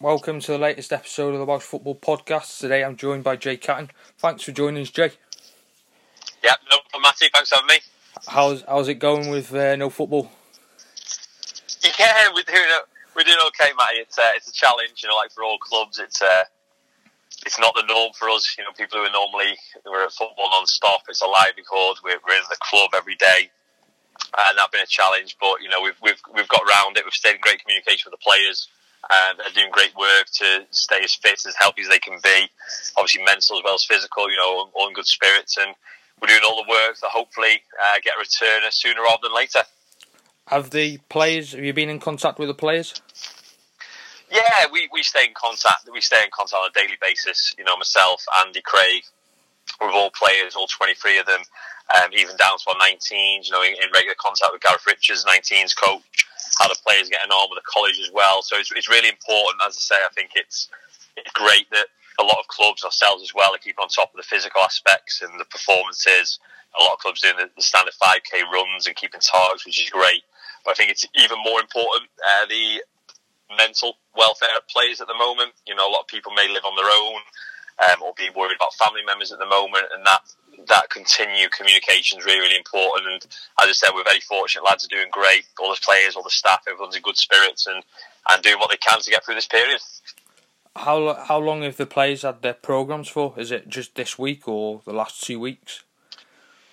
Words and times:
welcome 0.00 0.40
to 0.40 0.52
the 0.52 0.58
latest 0.58 0.94
episode 0.94 1.34
of 1.34 1.38
the 1.38 1.44
Welsh 1.44 1.62
Football 1.62 1.94
Podcast. 1.94 2.58
Today 2.58 2.82
I'm 2.82 2.96
joined 2.96 3.22
by 3.22 3.36
Jay 3.36 3.58
Catton. 3.58 3.90
Thanks 4.16 4.42
for 4.42 4.50
joining 4.50 4.82
us, 4.82 4.88
Jay. 4.88 5.10
Yeah, 6.42 6.54
no 6.70 6.78
problem, 6.88 7.02
Matty. 7.02 7.28
Thanks 7.32 7.50
for 7.50 7.56
having 7.56 7.68
me. 7.68 7.80
How's 8.26 8.64
how's 8.66 8.88
it 8.88 8.94
going 8.94 9.28
with 9.28 9.54
uh, 9.54 9.76
no 9.76 9.90
football? 9.90 10.30
Yeah, 11.98 12.32
we're 12.32 12.42
doing 12.42 12.64
we're 13.14 13.24
doing 13.24 13.36
okay, 13.48 13.72
Matty. 13.76 13.98
It's 13.98 14.18
uh, 14.18 14.32
it's 14.36 14.48
a 14.48 14.52
challenge, 14.52 15.02
you 15.02 15.08
know, 15.10 15.16
like 15.16 15.32
for 15.32 15.44
all 15.44 15.58
clubs. 15.58 15.98
It's 15.98 16.22
uh, 16.22 16.44
it's 17.44 17.58
not 17.58 17.74
the 17.74 17.84
norm 17.86 18.12
for 18.18 18.30
us. 18.30 18.56
You 18.56 18.64
know, 18.64 18.70
people 18.76 18.98
who 18.98 19.04
are 19.04 19.12
normally 19.12 19.58
we're 19.84 20.04
at 20.04 20.12
football 20.12 20.48
non-stop. 20.50 21.02
It's 21.10 21.20
a 21.20 21.26
livelihood. 21.26 21.98
We're, 22.02 22.18
we're 22.26 22.36
in 22.36 22.48
the 22.48 22.56
club 22.60 22.90
every 22.96 23.16
day, 23.16 23.50
and 24.48 24.56
that's 24.56 24.70
been 24.70 24.80
a 24.80 24.86
challenge. 24.86 25.36
But 25.38 25.60
you 25.60 25.68
know, 25.68 25.82
we've 25.82 26.00
we've 26.02 26.20
we've 26.34 26.48
got 26.48 26.62
around 26.62 26.96
it. 26.96 27.04
We've 27.04 27.12
stayed 27.12 27.34
in 27.34 27.40
great 27.42 27.62
communication 27.62 28.10
with 28.10 28.18
the 28.18 28.24
players 28.24 28.68
and 29.08 29.38
they're 29.38 29.54
doing 29.54 29.70
great 29.72 29.94
work 29.96 30.26
to 30.34 30.66
stay 30.70 31.00
as 31.02 31.14
fit, 31.14 31.40
as 31.46 31.54
healthy 31.56 31.82
as 31.82 31.88
they 31.88 31.98
can 31.98 32.18
be. 32.22 32.48
Obviously, 32.96 33.22
mental 33.24 33.56
as 33.56 33.62
well 33.64 33.74
as 33.74 33.84
physical. 33.84 34.30
You 34.30 34.36
know, 34.36 34.70
all 34.74 34.88
in 34.88 34.94
good 34.94 35.06
spirits, 35.06 35.56
and 35.56 35.74
we're 36.20 36.28
doing 36.28 36.40
all 36.44 36.62
the 36.62 36.68
work 36.68 36.96
to 37.00 37.06
hopefully 37.06 37.62
uh, 37.82 38.00
get 38.02 38.14
a 38.16 38.20
return 38.20 38.62
sooner 38.70 39.02
rather 39.02 39.22
than 39.22 39.34
later. 39.34 39.62
Have 40.48 40.70
the 40.70 40.98
players? 41.08 41.52
Have 41.52 41.64
you 41.64 41.72
been 41.72 41.88
in 41.88 42.00
contact 42.00 42.38
with 42.38 42.48
the 42.48 42.54
players? 42.54 43.00
Yeah, 44.30 44.66
we, 44.72 44.88
we 44.92 45.02
stay 45.02 45.24
in 45.24 45.34
contact. 45.34 45.88
We 45.92 46.00
stay 46.00 46.22
in 46.22 46.30
contact 46.32 46.54
on 46.54 46.70
a 46.70 46.72
daily 46.72 46.96
basis. 47.00 47.54
You 47.58 47.64
know, 47.64 47.76
myself, 47.76 48.24
Andy, 48.44 48.60
Craig, 48.62 49.02
with 49.80 49.90
all 49.92 50.10
players, 50.10 50.54
all 50.54 50.66
23 50.66 51.18
of 51.18 51.26
them, 51.26 51.40
um, 51.96 52.10
even 52.14 52.36
down 52.36 52.58
to 52.58 52.66
our 52.70 52.78
19s, 52.78 53.46
you 53.46 53.52
know, 53.52 53.62
in, 53.62 53.74
in, 53.74 53.90
regular 53.92 54.14
contact 54.18 54.52
with 54.52 54.62
Gareth 54.62 54.86
Richards, 54.86 55.24
19s 55.24 55.74
coach, 55.74 56.02
how 56.58 56.68
the 56.68 56.78
players 56.86 57.08
getting 57.08 57.30
on 57.30 57.50
with 57.50 57.58
the 57.58 57.66
college 57.66 57.98
as 57.98 58.10
well. 58.12 58.42
So 58.42 58.56
it's, 58.56 58.70
it's 58.72 58.88
really 58.88 59.08
important. 59.08 59.62
As 59.66 59.74
I 59.74 59.82
say, 59.82 59.98
I 59.98 60.12
think 60.14 60.30
it's, 60.36 60.68
it's 61.16 61.30
great 61.32 61.68
that 61.70 61.86
a 62.20 62.24
lot 62.24 62.38
of 62.38 62.46
clubs, 62.46 62.84
ourselves 62.84 63.22
as 63.22 63.34
well, 63.34 63.54
are 63.54 63.58
keeping 63.58 63.82
on 63.82 63.88
top 63.88 64.12
of 64.14 64.18
the 64.18 64.26
physical 64.26 64.62
aspects 64.62 65.22
and 65.22 65.40
the 65.40 65.44
performances. 65.46 66.38
A 66.78 66.82
lot 66.82 66.94
of 66.94 66.98
clubs 66.98 67.22
doing 67.22 67.36
the, 67.36 67.50
the 67.56 67.62
standard 67.62 67.94
5k 67.98 68.46
runs 68.52 68.86
and 68.86 68.94
keeping 68.94 69.20
targets, 69.20 69.66
which 69.66 69.82
is 69.82 69.90
great. 69.90 70.22
But 70.64 70.72
I 70.72 70.74
think 70.74 70.90
it's 70.90 71.06
even 71.16 71.38
more 71.42 71.58
important, 71.58 72.06
uh, 72.22 72.46
the 72.46 72.84
mental 73.56 73.98
welfare 74.14 74.54
of 74.56 74.68
players 74.68 75.00
at 75.00 75.08
the 75.08 75.18
moment. 75.18 75.52
You 75.66 75.74
know, 75.74 75.88
a 75.88 75.90
lot 75.90 76.06
of 76.06 76.06
people 76.06 76.32
may 76.32 76.46
live 76.46 76.64
on 76.64 76.76
their 76.76 76.86
own 76.86 77.20
um, 77.88 78.02
or 78.02 78.12
be 78.16 78.28
worried 78.36 78.56
about 78.56 78.74
family 78.74 79.02
members 79.06 79.32
at 79.32 79.38
the 79.38 79.46
moment, 79.46 79.86
and 79.94 80.04
that 80.06 80.22
that 80.68 80.90
continued 80.90 81.52
communication 81.52 82.18
is 82.18 82.24
really, 82.24 82.40
really 82.40 82.56
important. 82.56 83.06
And 83.06 83.22
as 83.62 83.68
I 83.68 83.72
said, 83.72 83.90
we're 83.94 84.04
very 84.04 84.20
fortunate. 84.20 84.64
Lads 84.64 84.84
are 84.84 84.88
doing 84.88 85.08
great. 85.10 85.44
All 85.60 85.70
the 85.70 85.80
players, 85.82 86.16
all 86.16 86.22
the 86.22 86.30
staff, 86.30 86.62
everyone's 86.68 86.96
in 86.96 87.02
good 87.02 87.16
spirits 87.16 87.66
and, 87.66 87.82
and 88.30 88.42
doing 88.42 88.58
what 88.58 88.70
they 88.70 88.76
can 88.76 89.00
to 89.00 89.10
get 89.10 89.24
through 89.24 89.36
this 89.36 89.46
period. 89.46 89.80
How 90.76 91.14
how 91.14 91.38
long 91.38 91.62
have 91.62 91.76
the 91.76 91.86
players 91.86 92.22
had 92.22 92.42
their 92.42 92.54
programs 92.54 93.08
for? 93.08 93.34
Is 93.36 93.50
it 93.50 93.68
just 93.68 93.96
this 93.96 94.18
week 94.18 94.46
or 94.46 94.80
the 94.84 94.92
last 94.92 95.22
two 95.22 95.40
weeks? 95.40 95.82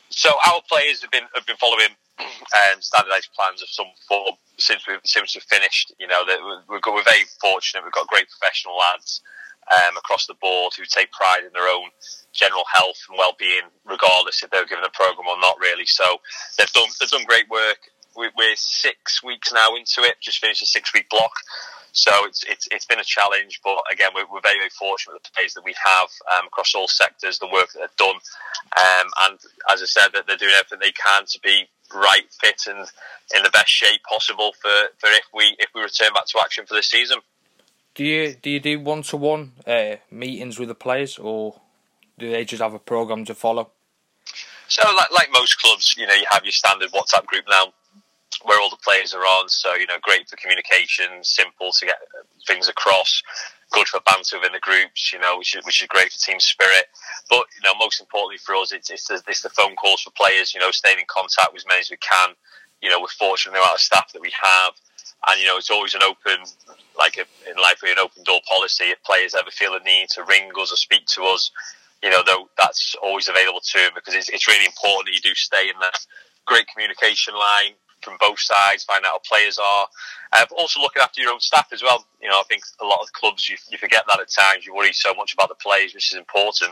So 0.09 0.29
our 0.47 0.61
players 0.69 1.01
have 1.01 1.09
been 1.09 1.25
have 1.33 1.47
been 1.47 1.57
following 1.57 1.89
um, 2.19 2.79
standardised 2.79 3.29
plans 3.33 3.63
of 3.63 3.69
some 3.69 3.87
form 4.07 4.35
since 4.57 4.87
we 4.87 4.93
since 5.03 5.35
we've 5.35 5.43
finished. 5.43 5.93
You 5.99 6.07
know, 6.07 6.23
that 6.27 6.39
we're, 6.69 6.79
we're 6.93 7.03
very 7.03 7.25
fortunate. 7.41 7.83
We've 7.83 7.91
got 7.91 8.07
great 8.07 8.27
professional 8.29 8.77
lads 8.77 9.21
um, 9.71 9.97
across 9.97 10.27
the 10.27 10.33
board 10.35 10.73
who 10.77 10.85
take 10.85 11.11
pride 11.11 11.43
in 11.45 11.53
their 11.53 11.67
own 11.67 11.89
general 12.33 12.63
health 12.71 12.99
and 13.09 13.17
well-being, 13.17 13.67
regardless 13.85 14.43
if 14.43 14.49
they're 14.49 14.65
given 14.65 14.83
a 14.83 14.89
program 14.89 15.27
or 15.27 15.39
not. 15.39 15.57
Really, 15.59 15.85
so 15.85 16.21
they've 16.57 16.71
done 16.71 16.89
they've 16.99 17.09
done 17.09 17.25
great 17.25 17.49
work. 17.49 17.79
We're 18.15 18.55
six 18.55 19.21
weeks 19.21 19.53
now 19.53 19.75
into 19.75 20.01
it. 20.01 20.15
Just 20.21 20.39
finished 20.39 20.63
a 20.63 20.65
six-week 20.65 21.07
block, 21.09 21.33
so 21.91 22.11
it's 22.25 22.43
it's 22.45 22.67
it's 22.71 22.85
been 22.85 22.99
a 22.99 23.03
challenge. 23.03 23.61
But 23.63 23.77
again, 23.93 24.09
we're, 24.15 24.25
we're 24.25 24.41
very 24.41 24.57
very 24.57 24.71
fortunate 24.71 25.13
with 25.13 25.23
the 25.23 25.35
players 25.35 25.53
that 25.53 25.63
we 25.63 25.75
have 25.85 26.09
um, 26.33 26.47
across 26.47 26.73
all 26.73 26.87
sectors, 26.87 27.37
the 27.37 27.45
work 27.45 27.71
that 27.73 27.79
they've 27.79 28.07
done, 28.07 28.15
um, 28.15 29.07
and 29.29 29.39
as 29.71 29.83
I 29.83 29.85
said, 29.85 30.09
that 30.13 30.25
they're 30.25 30.37
doing 30.37 30.55
everything 30.57 30.79
they 30.81 30.93
can 30.93 31.25
to 31.27 31.39
be 31.43 31.69
right, 31.93 32.25
fit, 32.41 32.63
and 32.67 32.87
in 33.35 33.43
the 33.43 33.49
best 33.51 33.69
shape 33.69 34.01
possible 34.03 34.53
for, 34.61 34.71
for 34.97 35.09
if 35.09 35.25
we 35.33 35.55
if 35.59 35.69
we 35.75 35.81
return 35.81 36.13
back 36.13 36.25
to 36.27 36.39
action 36.39 36.65
for 36.65 36.73
this 36.73 36.89
season. 36.89 37.19
Do 37.97 38.05
you 38.05 38.35
do 38.35 38.51
you 38.51 38.59
do 38.59 38.79
one 38.79 39.01
to 39.09 39.17
one 39.17 39.53
meetings 40.11 40.59
with 40.59 40.69
the 40.69 40.75
players, 40.75 41.17
or 41.17 41.59
do 42.19 42.29
they 42.29 42.45
just 42.45 42.61
have 42.61 42.75
a 42.75 42.79
program 42.79 43.25
to 43.25 43.33
follow? 43.33 43.71
So, 44.67 44.83
like 44.95 45.11
like 45.11 45.29
most 45.33 45.59
clubs, 45.59 45.95
you 45.97 46.05
know, 46.05 46.13
you 46.13 46.25
have 46.29 46.45
your 46.45 46.51
standard 46.51 46.91
WhatsApp 46.91 47.25
group 47.25 47.45
now, 47.49 47.73
where 48.43 48.61
all 48.61 48.69
the 48.69 48.77
players 48.77 49.15
are 49.15 49.21
on. 49.21 49.49
So, 49.49 49.73
you 49.73 49.87
know, 49.87 49.97
great 50.03 50.29
for 50.29 50.35
communication, 50.35 51.23
simple 51.23 51.71
to 51.71 51.85
get 51.87 51.97
things 52.45 52.69
across, 52.69 53.23
good 53.71 53.87
for 53.87 53.99
banter 54.01 54.37
within 54.37 54.53
the 54.53 54.59
groups, 54.59 55.11
you 55.11 55.17
know, 55.17 55.39
which 55.39 55.55
is, 55.55 55.65
which 55.65 55.81
is 55.81 55.87
great 55.87 56.11
for 56.11 56.19
team 56.19 56.39
spirit. 56.39 56.85
But, 57.31 57.45
you 57.55 57.63
know, 57.63 57.73
most 57.79 57.99
importantly 57.99 58.37
for 58.37 58.55
us, 58.55 58.71
it's, 58.71 58.91
it's, 58.91 59.07
the, 59.07 59.23
it's 59.27 59.41
the 59.41 59.49
phone 59.49 59.75
calls 59.75 60.01
for 60.01 60.11
players, 60.11 60.53
you 60.53 60.59
know, 60.59 60.69
staying 60.69 60.99
in 60.99 61.05
contact 61.07 61.51
with 61.51 61.61
as 61.61 61.67
many 61.67 61.79
as 61.79 61.89
we 61.89 61.97
can. 61.97 62.29
You 62.79 62.91
know, 62.91 63.01
we're 63.01 63.07
fortunate 63.07 63.53
the 63.53 63.59
amount 63.59 63.73
of 63.73 63.81
staff 63.81 64.13
that 64.13 64.21
we 64.21 64.31
have. 64.39 64.73
And, 65.25 65.39
you 65.39 65.47
know, 65.47 65.57
it's 65.57 65.71
always 65.71 65.95
an 65.95 66.03
open, 66.03 66.45
like 66.97 67.17
a, 67.17 67.25
in 67.49 67.57
life, 67.57 67.79
we 67.81 67.91
an 67.91 67.99
open 67.99 68.23
door 68.23 68.39
policy. 68.47 68.85
If 68.85 69.03
players 69.03 69.33
ever 69.33 69.51
feel 69.51 69.73
a 69.73 69.79
need 69.79 70.09
to 70.09 70.23
ring 70.23 70.51
us 70.59 70.71
or 70.71 70.75
speak 70.75 71.05
to 71.07 71.23
us, 71.23 71.51
you 72.03 72.09
know, 72.09 72.21
though 72.25 72.49
that's 72.57 72.95
always 73.01 73.27
available 73.27 73.59
to 73.59 73.77
them 73.79 73.91
because 73.95 74.13
it's, 74.13 74.29
it's 74.29 74.47
really 74.47 74.65
important 74.65 75.07
that 75.07 75.15
you 75.15 75.21
do 75.21 75.33
stay 75.33 75.69
in 75.69 75.79
that 75.81 75.97
great 76.45 76.67
communication 76.67 77.33
line 77.33 77.73
from 78.01 78.17
both 78.19 78.39
sides, 78.39 78.83
find 78.83 79.03
out 79.05 79.11
how 79.11 79.21
players 79.27 79.57
are, 79.57 79.87
uh, 80.33 80.45
but 80.49 80.55
also 80.55 80.79
looking 80.79 81.01
after 81.01 81.21
your 81.21 81.31
own 81.31 81.39
staff 81.39 81.67
as 81.73 81.81
well. 81.81 82.05
You 82.21 82.29
know, 82.29 82.39
I 82.39 82.43
think 82.47 82.63
a 82.79 82.85
lot 82.85 82.99
of 83.01 83.11
clubs 83.13 83.49
you, 83.49 83.57
you 83.69 83.77
forget 83.77 84.03
that 84.07 84.19
at 84.19 84.29
times. 84.29 84.65
You 84.65 84.75
worry 84.75 84.93
so 84.93 85.13
much 85.13 85.33
about 85.33 85.49
the 85.49 85.55
players, 85.55 85.93
which 85.93 86.13
is 86.13 86.17
important, 86.17 86.71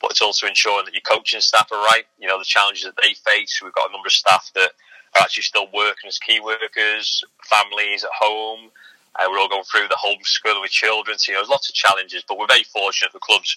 but 0.00 0.10
it's 0.10 0.20
also 0.20 0.46
ensuring 0.46 0.84
that 0.84 0.94
your 0.94 1.02
coaching 1.02 1.40
staff 1.40 1.72
are 1.72 1.82
right. 1.84 2.04
You 2.18 2.28
know, 2.28 2.38
the 2.38 2.44
challenges 2.44 2.84
that 2.84 2.94
they 3.00 3.14
face. 3.14 3.60
We've 3.62 3.72
got 3.72 3.88
a 3.88 3.92
number 3.92 4.06
of 4.06 4.12
staff 4.12 4.50
that 4.54 4.72
are 5.16 5.22
actually 5.22 5.42
still 5.42 5.66
working 5.72 6.08
as 6.08 6.18
key 6.18 6.40
workers, 6.40 7.24
families 7.44 8.04
at 8.04 8.10
home. 8.18 8.70
Uh, 9.18 9.26
we're 9.30 9.38
all 9.38 9.48
going 9.48 9.64
through 9.64 9.88
the 9.88 9.96
homeschooling 9.96 10.60
with 10.60 10.70
children. 10.70 11.18
So, 11.18 11.32
you 11.32 11.36
know, 11.36 11.40
there's 11.40 11.48
lots 11.48 11.68
of 11.68 11.74
challenges, 11.74 12.22
but 12.28 12.38
we're 12.38 12.46
very 12.46 12.64
fortunate. 12.64 13.12
The 13.12 13.18
clubs, 13.18 13.56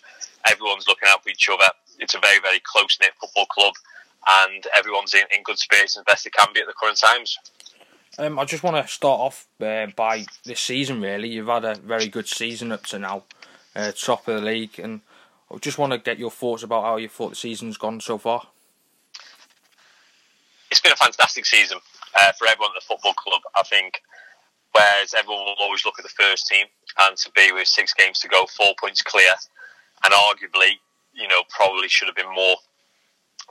everyone's 0.49 0.87
looking 0.87 1.09
out 1.09 1.23
for 1.23 1.29
each 1.29 1.49
other. 1.49 1.71
It's 1.99 2.15
a 2.15 2.19
very, 2.19 2.39
very 2.39 2.61
close 2.63 2.97
knit 3.01 3.11
football 3.19 3.45
club, 3.47 3.73
and 4.27 4.65
everyone's 4.75 5.13
in, 5.13 5.23
in 5.35 5.43
good 5.43 5.59
spirits 5.59 5.97
and 5.97 6.05
best 6.05 6.23
they 6.23 6.29
can 6.29 6.47
be 6.53 6.61
at 6.61 6.67
the 6.67 6.73
current 6.73 6.97
times. 6.97 7.37
Um, 8.17 8.39
I 8.39 8.45
just 8.45 8.63
want 8.63 8.75
to 8.75 8.91
start 8.91 9.19
off 9.19 9.47
uh, 9.61 9.87
by 9.95 10.25
this 10.45 10.61
season. 10.61 11.01
Really, 11.01 11.29
you've 11.29 11.47
had 11.47 11.65
a 11.65 11.75
very 11.75 12.07
good 12.07 12.27
season 12.27 12.71
up 12.71 12.85
to 12.87 12.99
now, 12.99 13.23
uh, 13.75 13.91
top 13.91 14.27
of 14.27 14.35
the 14.35 14.41
league, 14.41 14.79
and 14.79 15.01
I 15.53 15.57
just 15.57 15.77
want 15.77 15.91
to 15.91 15.99
get 15.99 16.19
your 16.19 16.31
thoughts 16.31 16.63
about 16.63 16.83
how 16.83 16.97
you 16.97 17.09
thought 17.09 17.31
the 17.31 17.35
season's 17.35 17.77
gone 17.77 17.99
so 17.99 18.17
far. 18.17 18.47
It's 20.79 20.87
been 20.87 20.93
a 20.93 21.11
fantastic 21.11 21.45
season 21.45 21.77
uh, 22.15 22.31
for 22.39 22.47
everyone 22.47 22.71
at 22.71 22.79
the 22.79 22.87
football 22.87 23.11
club. 23.11 23.41
I 23.53 23.63
think 23.63 23.99
whereas 24.71 25.13
everyone 25.13 25.43
will 25.43 25.59
always 25.59 25.83
look 25.83 25.99
at 25.99 26.03
the 26.03 26.15
first 26.15 26.47
team 26.47 26.67
and 27.03 27.17
to 27.17 27.29
be 27.35 27.51
with 27.51 27.67
six 27.67 27.93
games 27.93 28.17
to 28.19 28.29
go, 28.29 28.45
four 28.45 28.71
points 28.79 29.01
clear, 29.01 29.27
and 30.05 30.13
arguably, 30.13 30.79
you 31.11 31.27
know, 31.27 31.43
probably 31.49 31.89
should 31.89 32.07
have 32.07 32.15
been 32.15 32.33
more 32.33 32.55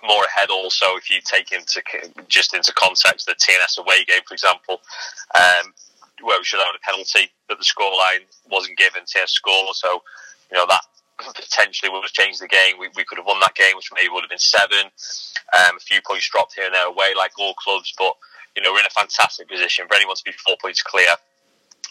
more 0.03 0.25
ahead. 0.25 0.49
Also, 0.49 0.97
if 0.97 1.11
you 1.11 1.21
take 1.23 1.53
into 1.53 1.83
just 2.29 2.55
into 2.55 2.73
context 2.73 3.27
the 3.27 3.35
TNS 3.35 3.77
away 3.77 4.05
game, 4.07 4.25
for 4.27 4.33
example, 4.33 4.81
um, 5.37 5.75
where 6.23 6.41
we 6.41 6.45
should 6.45 6.61
have 6.61 6.69
had 6.73 6.81
a 6.81 6.91
penalty, 6.91 7.31
but 7.47 7.59
the 7.59 7.65
scoreline 7.65 8.25
wasn't 8.51 8.79
given. 8.79 9.03
TNS 9.03 9.29
score, 9.29 9.75
so 9.75 10.01
you 10.51 10.57
know 10.57 10.65
that 10.67 10.81
potentially 11.19 11.91
would 11.91 12.05
have 12.05 12.13
changed 12.13 12.41
the 12.41 12.49
game. 12.49 12.79
We, 12.79 12.89
we 12.97 13.05
could 13.05 13.19
have 13.19 13.27
won 13.27 13.41
that 13.41 13.55
game, 13.55 13.77
which 13.77 13.91
maybe 13.95 14.09
would 14.09 14.23
have 14.23 14.31
been 14.31 14.39
seven. 14.39 14.91
Um, 15.57 15.77
a 15.77 15.81
few 15.81 16.01
points 16.07 16.29
dropped 16.29 16.55
here 16.55 16.67
and 16.67 16.75
there 16.75 16.87
away, 16.87 17.15
like 17.17 17.33
all 17.39 17.55
clubs, 17.55 17.93
but 17.97 18.15
you 18.57 18.63
know, 18.63 18.73
we're 18.73 18.81
in 18.81 18.87
a 18.87 19.01
fantastic 19.01 19.49
position 19.49 19.87
for 19.87 19.95
anyone 19.95 20.17
to 20.17 20.25
be 20.25 20.33
four 20.33 20.57
points 20.61 20.83
clear 20.83 21.15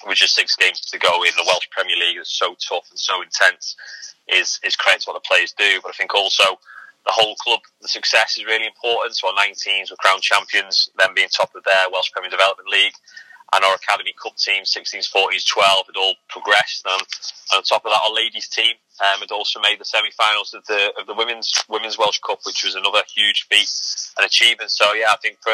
with 0.06 0.18
just 0.18 0.36
six 0.36 0.56
games 0.56 0.82
to 0.82 1.00
go 1.00 1.24
in 1.24 1.32
the 1.38 1.44
Welsh 1.48 1.70
Premier 1.72 1.96
League. 1.96 2.18
It's 2.18 2.38
so 2.38 2.56
tough 2.60 2.88
and 2.90 3.00
so 3.00 3.22
intense. 3.22 3.75
Is 4.28 4.60
is 4.63 4.75
credit 4.75 5.01
to 5.04 5.12
what 5.12 5.24
the 5.24 5.28
players 5.28 5.56
do, 5.57 5.80
but 5.81 5.90
I 5.90 5.96
think 5.96 6.13
also 6.13 6.60
the 7.07 7.16
whole 7.16 7.36
club, 7.36 7.62
the 7.81 7.88
success 7.88 8.38
is 8.38 8.44
really 8.44 8.68
important. 8.68 9.16
So 9.16 9.30
our 9.30 9.34
19s 9.34 9.90
were 9.90 9.96
crowned 9.96 10.22
champions, 10.22 10.90
them 10.98 11.16
being 11.16 11.30
top 11.30 11.56
of 11.56 11.63
their 11.63 11.90
Welsh 11.90 12.12
Premier 12.12 12.30
Development 12.30 12.68
League, 12.68 12.94
and 13.54 13.63
our 13.63 13.75
Academy 13.75 14.13
Cup 14.22 14.36
team, 14.36 14.63
16s, 14.63 15.07
14s, 15.07 15.48
12, 15.48 15.86
had 15.88 15.96
all 15.96 16.16
progressed. 16.28 16.86
And 16.86 17.01
on 17.56 17.63
top 17.63 17.86
of 17.86 17.92
that, 17.94 18.01
our 18.04 18.13
ladies 18.13 18.50
team 18.50 18.75
um, 19.00 19.20
had 19.20 19.32
also 19.32 19.60
made 19.60 19.80
the 19.80 19.86
semi-finals 19.86 20.54
of 20.54 20.66
the 20.66 20.92
of 21.00 21.08
the 21.08 21.14
women's 21.14 21.54
women's 21.70 21.98
Welsh 21.98 22.20
Cup, 22.20 22.40
which 22.46 22.64
was 22.64 22.76
another 22.76 23.02
huge 23.14 23.48
feat 23.50 23.70
and 24.18 24.26
achievement. 24.26 24.72
So 24.72 24.94
yeah, 24.94 25.12
I 25.12 25.18
think 25.18 25.38
for 25.42 25.54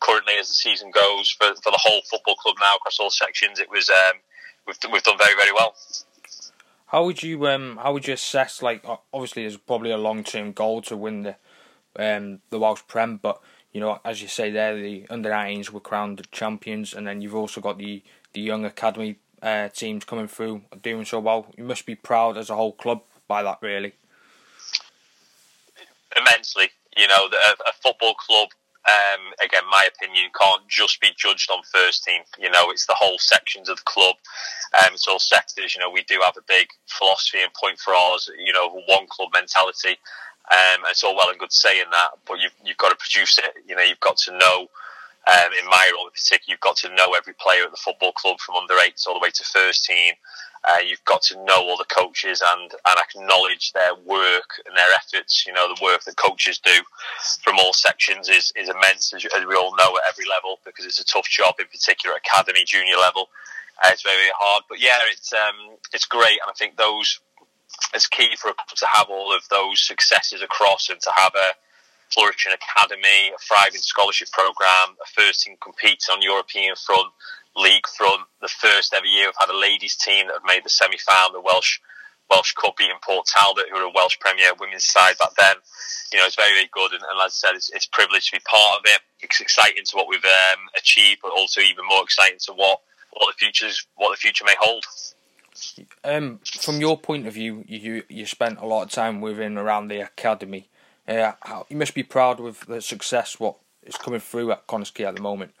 currently 0.00 0.34
as 0.38 0.48
the 0.48 0.54
season 0.54 0.90
goes 0.90 1.30
for, 1.30 1.48
for 1.62 1.70
the 1.70 1.80
whole 1.80 2.02
football 2.10 2.36
club 2.36 2.56
now 2.60 2.76
across 2.76 2.98
all 3.00 3.10
sections, 3.10 3.58
it 3.58 3.70
was 3.70 3.90
um, 3.90 4.18
we've 4.66 4.78
we've 4.92 5.02
done 5.02 5.18
very 5.18 5.34
very 5.34 5.52
well. 5.52 5.74
How 6.86 7.04
would 7.04 7.22
you 7.22 7.46
um 7.48 7.78
how 7.82 7.92
would 7.92 8.06
you 8.06 8.14
assess 8.14 8.62
like 8.62 8.84
obviously 9.12 9.42
there's 9.42 9.56
probably 9.56 9.90
a 9.90 9.98
long 9.98 10.22
term 10.22 10.52
goal 10.52 10.82
to 10.82 10.96
win 10.96 11.22
the 11.22 11.36
um 11.96 12.40
the 12.50 12.58
Welsh 12.58 12.82
Prem, 12.86 13.16
but 13.16 13.40
you 13.72 13.80
know 13.80 13.98
as 14.04 14.22
you 14.22 14.28
say 14.28 14.50
there 14.50 14.76
the 14.76 15.06
under 15.10 15.30
19s 15.30 15.70
were 15.70 15.80
crowned 15.80 16.30
champions, 16.30 16.94
and 16.94 17.06
then 17.06 17.20
you've 17.20 17.34
also 17.34 17.60
got 17.60 17.78
the 17.78 18.02
the 18.32 18.40
young 18.40 18.64
academy 18.64 19.16
uh, 19.44 19.68
teams 19.68 20.04
coming 20.04 20.26
through 20.26 20.62
doing 20.82 21.04
so 21.04 21.20
well. 21.20 21.46
You 21.56 21.64
must 21.64 21.84
be 21.84 21.94
proud 21.94 22.38
as 22.38 22.48
a 22.48 22.56
whole 22.56 22.72
club 22.72 23.02
by 23.28 23.42
that, 23.42 23.58
really. 23.60 23.92
Immensely, 26.16 26.70
you 26.96 27.06
know, 27.06 27.26
a, 27.26 27.68
a 27.68 27.72
football 27.82 28.14
club. 28.14 28.48
Um, 28.86 29.32
again, 29.42 29.62
my 29.70 29.86
opinion 29.94 30.30
can't 30.38 30.66
just 30.68 31.00
be 31.00 31.10
judged 31.16 31.50
on 31.50 31.62
first 31.72 32.04
team. 32.04 32.22
You 32.38 32.50
know, 32.50 32.70
it's 32.70 32.86
the 32.86 32.96
whole 32.96 33.18
sections 33.18 33.68
of 33.68 33.76
the 33.76 33.82
club. 33.84 34.16
Um, 34.82 34.94
it's 34.94 35.08
all 35.08 35.18
sectors. 35.18 35.74
You 35.74 35.80
know, 35.80 35.90
we 35.90 36.04
do 36.04 36.20
have 36.24 36.36
a 36.36 36.44
big 36.48 36.68
philosophy 36.86 37.42
and 37.42 37.52
point 37.54 37.78
for 37.78 37.94
ours. 37.94 38.30
You 38.38 38.52
know, 38.52 38.70
one 38.88 39.06
club 39.08 39.30
mentality. 39.32 39.96
Um, 40.50 40.84
it's 40.88 41.02
all 41.02 41.16
well 41.16 41.30
and 41.30 41.38
good 41.38 41.52
saying 41.52 41.86
that, 41.90 42.10
but 42.26 42.38
you've, 42.38 42.54
you've 42.64 42.76
got 42.76 42.90
to 42.90 42.96
produce 42.96 43.38
it. 43.38 43.54
You 43.66 43.76
know, 43.76 43.82
you've 43.82 44.00
got 44.00 44.18
to 44.18 44.32
know 44.32 44.68
um, 45.26 45.52
in 45.58 45.66
my 45.66 45.90
role 45.94 46.06
in 46.06 46.12
particular, 46.12 46.52
you've 46.52 46.60
got 46.60 46.76
to 46.78 46.94
know 46.94 47.14
every 47.16 47.34
player 47.34 47.64
at 47.64 47.70
the 47.70 47.76
football 47.76 48.12
club 48.12 48.38
from 48.40 48.56
under 48.56 48.74
eights 48.84 49.06
all 49.06 49.14
the 49.14 49.20
way 49.20 49.30
to 49.30 49.44
first 49.44 49.84
team. 49.84 50.14
Uh, 50.64 50.80
you've 50.80 51.04
got 51.04 51.20
to 51.20 51.36
know 51.44 51.60
all 51.60 51.76
the 51.76 51.84
coaches 51.84 52.42
and, 52.42 52.72
and 52.72 52.98
acknowledge 52.98 53.72
their 53.72 53.94
work 53.94 54.60
and 54.64 54.74
their 54.74 54.92
efforts. 54.96 55.44
You 55.46 55.52
know, 55.52 55.68
the 55.68 55.84
work 55.84 56.04
that 56.04 56.16
coaches 56.16 56.58
do 56.58 56.72
from 57.42 57.56
all 57.58 57.74
sections 57.74 58.28
is, 58.28 58.50
is 58.56 58.70
immense, 58.70 59.12
as, 59.12 59.24
as 59.36 59.44
we 59.44 59.54
all 59.54 59.76
know, 59.76 59.96
at 59.96 60.08
every 60.08 60.24
level, 60.24 60.60
because 60.64 60.86
it's 60.86 61.00
a 61.00 61.04
tough 61.04 61.28
job, 61.28 61.56
in 61.58 61.66
particular, 61.66 62.16
academy, 62.16 62.64
junior 62.64 62.96
level. 62.96 63.28
Uh, 63.84 63.90
it's 63.92 64.02
very, 64.02 64.16
very 64.16 64.32
hard. 64.38 64.64
But 64.68 64.80
yeah, 64.80 64.98
it's, 65.12 65.32
um, 65.34 65.76
it's 65.92 66.06
great. 66.06 66.40
And 66.40 66.48
I 66.48 66.54
think 66.56 66.76
those, 66.76 67.20
it's 67.92 68.06
key 68.06 68.34
for 68.36 68.48
a 68.48 68.54
club 68.54 68.76
to 68.76 68.86
have 68.90 69.08
all 69.10 69.34
of 69.34 69.42
those 69.50 69.82
successes 69.82 70.40
across 70.40 70.88
and 70.88 71.00
to 71.00 71.10
have 71.14 71.32
a, 71.34 71.48
flourishing 72.12 72.52
academy, 72.52 73.32
a 73.34 73.38
thriving 73.40 73.80
scholarship 73.80 74.28
program, 74.32 74.96
a 75.02 75.06
first 75.14 75.42
team 75.42 75.56
competes 75.62 76.08
on 76.08 76.22
European 76.22 76.74
front, 76.76 77.08
league 77.56 77.86
front. 77.86 78.22
The 78.40 78.48
first 78.48 78.94
ever 78.94 79.06
year 79.06 79.26
we've 79.26 79.40
had 79.40 79.50
a 79.50 79.58
ladies 79.58 79.96
team 79.96 80.26
that 80.26 80.34
have 80.34 80.46
made 80.46 80.64
the 80.64 80.70
semi 80.70 80.98
final, 80.98 81.32
the 81.32 81.40
Welsh 81.40 81.78
Welsh 82.30 82.52
Cup 82.54 82.76
beating 82.76 82.96
Port 83.02 83.26
Talbot, 83.26 83.66
who 83.70 83.78
were 83.78 83.84
a 83.84 83.92
Welsh 83.94 84.18
Premier 84.18 84.52
women's 84.58 84.84
side 84.84 85.16
back 85.18 85.34
then. 85.38 85.56
You 86.12 86.18
know, 86.18 86.26
it's 86.26 86.36
very, 86.36 86.54
very 86.54 86.70
good. 86.72 86.92
And, 86.92 87.02
and 87.02 87.20
as 87.24 87.32
I 87.44 87.48
said, 87.48 87.54
it's, 87.54 87.70
it's 87.70 87.86
privileged 87.86 88.30
to 88.30 88.36
be 88.38 88.42
part 88.48 88.78
of 88.78 88.82
it. 88.86 89.00
It's 89.20 89.40
exciting 89.40 89.84
to 89.84 89.96
what 89.96 90.08
we've 90.08 90.24
um, 90.24 90.60
achieved, 90.76 91.20
but 91.22 91.32
also 91.32 91.60
even 91.60 91.84
more 91.86 92.02
exciting 92.02 92.38
to 92.46 92.52
what, 92.52 92.80
what 93.12 93.32
the 93.32 93.36
future's, 93.38 93.86
what 93.96 94.10
the 94.10 94.16
future 94.16 94.44
may 94.44 94.56
hold. 94.58 94.84
Um, 96.02 96.40
from 96.44 96.80
your 96.80 96.98
point 96.98 97.26
of 97.26 97.34
view, 97.34 97.64
you 97.68 98.02
you 98.08 98.26
spent 98.26 98.58
a 98.58 98.66
lot 98.66 98.82
of 98.82 98.90
time 98.90 99.20
within 99.20 99.56
around 99.56 99.86
the 99.86 100.00
academy. 100.00 100.68
Uh, 101.06 101.32
you 101.68 101.76
must 101.76 101.94
be 101.94 102.02
proud 102.02 102.40
with 102.40 102.60
the 102.66 102.80
success 102.80 103.38
what 103.38 103.56
is 103.82 103.96
coming 103.96 104.20
through 104.20 104.50
at 104.52 104.66
Connah's 104.66 104.92
at 105.00 105.14
the 105.14 105.20
moment. 105.20 105.52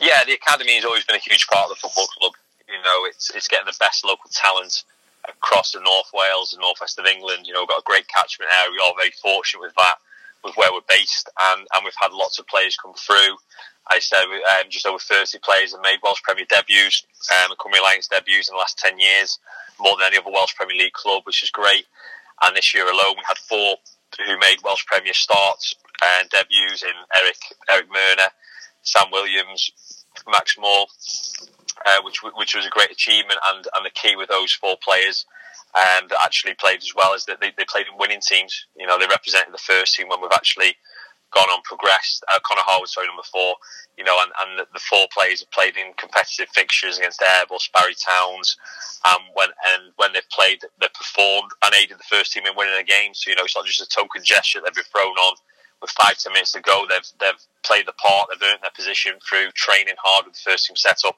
Yeah, 0.00 0.24
the 0.24 0.34
academy 0.34 0.74
has 0.76 0.84
always 0.84 1.04
been 1.04 1.16
a 1.16 1.20
huge 1.20 1.46
part 1.46 1.64
of 1.64 1.70
the 1.70 1.80
football 1.80 2.06
club. 2.18 2.32
You 2.68 2.82
know, 2.82 3.06
it's 3.06 3.30
it's 3.30 3.48
getting 3.48 3.66
the 3.66 3.76
best 3.78 4.04
local 4.04 4.30
talent 4.32 4.84
across 5.28 5.72
the 5.72 5.80
North 5.80 6.10
Wales 6.12 6.52
and 6.52 6.60
northwest 6.60 6.98
of 6.98 7.06
England. 7.06 7.46
You 7.46 7.52
know, 7.52 7.60
we've 7.60 7.68
got 7.68 7.80
a 7.80 7.86
great 7.86 8.08
catchment 8.08 8.50
area. 8.50 8.72
We 8.72 8.82
are 8.82 8.94
very 8.96 9.12
fortunate 9.22 9.62
with 9.62 9.74
that, 9.76 9.96
with 10.44 10.54
where 10.56 10.72
we're 10.72 10.86
based, 10.88 11.28
and, 11.38 11.66
and 11.74 11.84
we've 11.84 12.00
had 12.00 12.12
lots 12.12 12.38
of 12.38 12.46
players 12.46 12.76
come 12.76 12.94
through. 12.94 13.36
I 13.90 13.98
said 13.98 14.24
um, 14.24 14.70
just 14.70 14.86
over 14.86 14.98
30 14.98 15.38
players 15.42 15.72
have 15.72 15.82
made 15.82 15.98
Welsh 16.02 16.22
Premier 16.22 16.46
debuts 16.48 17.04
um, 17.30 17.50
and 17.50 17.58
Cymru 17.58 17.80
Alliance 17.80 18.08
debuts 18.08 18.48
in 18.48 18.54
the 18.54 18.58
last 18.58 18.78
10 18.78 18.98
years, 18.98 19.38
more 19.80 19.96
than 19.96 20.06
any 20.06 20.18
other 20.18 20.30
Welsh 20.30 20.54
Premier 20.54 20.76
League 20.76 20.92
club, 20.92 21.22
which 21.24 21.42
is 21.42 21.50
great. 21.50 21.86
And 22.42 22.56
this 22.56 22.74
year 22.74 22.84
alone, 22.84 23.14
we 23.16 23.22
had 23.26 23.38
four 23.38 23.76
who 24.26 24.38
made 24.38 24.58
Welsh 24.64 24.84
Premier 24.86 25.14
starts 25.14 25.74
and 26.02 26.28
debuts 26.30 26.82
in 26.82 26.94
Eric 27.22 27.36
Eric 27.70 27.86
Murner, 27.90 28.28
Sam 28.82 29.10
Williams, 29.12 29.70
Max 30.30 30.56
Moore, 30.58 30.86
uh, 31.86 32.02
which 32.04 32.22
which 32.36 32.54
was 32.54 32.66
a 32.66 32.70
great 32.70 32.90
achievement. 32.90 33.40
And, 33.50 33.66
and 33.76 33.86
the 33.86 33.90
key 33.90 34.16
with 34.16 34.28
those 34.28 34.52
four 34.52 34.76
players 34.82 35.26
and 35.74 36.12
actually 36.22 36.54
played 36.54 36.78
as 36.78 36.92
well 36.94 37.14
as 37.14 37.24
that 37.24 37.40
they, 37.40 37.52
they 37.56 37.64
played 37.68 37.86
in 37.90 37.98
winning 37.98 38.20
teams. 38.20 38.66
You 38.76 38.86
know, 38.86 38.98
they 38.98 39.06
represented 39.06 39.54
the 39.54 39.58
first 39.58 39.94
team 39.94 40.08
when 40.08 40.20
we've 40.20 40.30
actually 40.32 40.76
gone 41.32 41.48
on 41.48 41.62
progressed. 41.62 42.24
Uh, 42.28 42.38
Conor 42.44 42.62
was 42.80 42.92
sorry, 42.92 43.06
number 43.06 43.22
four. 43.24 43.56
You 43.98 44.04
know, 44.04 44.16
and, 44.22 44.32
and 44.40 44.66
the 44.72 44.80
four 44.80 45.06
players 45.12 45.40
have 45.40 45.50
played 45.50 45.76
in 45.76 45.92
competitive 45.98 46.48
fixtures 46.54 46.98
against 46.98 47.20
Airbus, 47.20 47.72
Barry 47.72 47.94
Towns, 47.94 48.56
um, 49.04 49.20
when 49.34 49.48
and 49.74 49.92
when 49.96 50.12
they've 50.12 50.28
played, 50.30 50.62
they've 50.80 50.94
performed 50.94 51.50
and 51.64 51.74
aided 51.74 51.98
the 51.98 52.08
first 52.08 52.32
team 52.32 52.46
in 52.46 52.56
winning 52.56 52.78
a 52.78 52.84
game. 52.84 53.14
So 53.14 53.30
you 53.30 53.36
know, 53.36 53.44
it's 53.44 53.56
not 53.56 53.66
just 53.66 53.82
a 53.82 53.88
token 53.88 54.22
gesture 54.24 54.60
they've 54.60 54.74
been 54.74 54.84
thrown 54.92 55.16
on. 55.16 55.36
With 55.80 55.90
five 55.98 56.16
ten 56.16 56.32
minutes 56.32 56.52
to 56.52 56.60
go, 56.60 56.86
they've 56.88 57.10
they've 57.18 57.42
played 57.66 57.86
the 57.86 57.92
part, 57.98 58.28
they've 58.30 58.48
earned 58.48 58.62
their 58.62 58.70
position 58.70 59.18
through 59.28 59.50
training 59.52 59.98
hard 59.98 60.26
with 60.26 60.34
the 60.34 60.50
first 60.50 60.68
team 60.68 60.76
setup, 60.76 61.16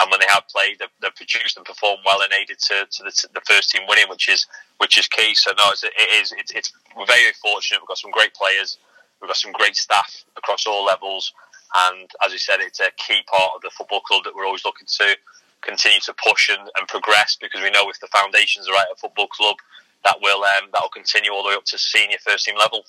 and 0.00 0.10
when 0.10 0.20
they 0.20 0.26
have 0.28 0.48
played, 0.48 0.78
they've, 0.78 0.92
they've 1.00 1.16
produced 1.16 1.56
and 1.56 1.66
performed 1.66 2.00
well 2.04 2.22
and 2.22 2.32
aided 2.32 2.58
to, 2.58 2.86
to 2.90 3.02
the, 3.04 3.10
to 3.10 3.28
the, 3.34 3.40
first 3.48 3.70
team 3.70 3.82
winning, 3.88 4.08
which 4.08 4.28
is 4.28 4.46
which 4.78 4.96
is 4.98 5.08
key. 5.08 5.34
So 5.34 5.52
no, 5.56 5.64
it's, 5.70 5.84
it 5.84 5.92
is 5.96 6.32
it's, 6.36 6.52
it's 6.52 6.72
we're 6.96 7.06
very 7.06 7.32
fortunate. 7.40 7.80
We've 7.80 7.88
got 7.88 7.98
some 7.98 8.10
great 8.10 8.34
players. 8.34 8.78
We've 9.22 9.28
got 9.28 9.36
some 9.36 9.52
great 9.52 9.76
staff 9.76 10.24
across 10.36 10.66
all 10.66 10.84
levels, 10.84 11.32
and 11.74 12.10
as 12.24 12.32
you 12.32 12.38
said, 12.38 12.58
it's 12.60 12.80
a 12.80 12.90
key 12.96 13.22
part 13.30 13.52
of 13.54 13.62
the 13.62 13.70
football 13.70 14.00
club 14.00 14.24
that 14.24 14.34
we're 14.34 14.44
always 14.44 14.64
looking 14.64 14.88
to 14.98 15.16
continue 15.60 16.00
to 16.00 16.14
push 16.14 16.48
and, 16.48 16.68
and 16.78 16.88
progress 16.88 17.38
because 17.40 17.62
we 17.62 17.70
know 17.70 17.88
if 17.88 18.00
the 18.00 18.08
foundations 18.08 18.68
are 18.68 18.72
right 18.72 18.86
at 18.90 18.96
a 18.96 19.00
football 19.00 19.28
club, 19.28 19.56
that 20.04 20.16
will 20.20 20.42
um, 20.42 20.68
that 20.72 20.82
will 20.82 20.90
continue 20.90 21.30
all 21.30 21.44
the 21.44 21.50
way 21.50 21.54
up 21.54 21.64
to 21.66 21.78
senior 21.78 22.18
first 22.18 22.44
team 22.44 22.56
level. 22.58 22.84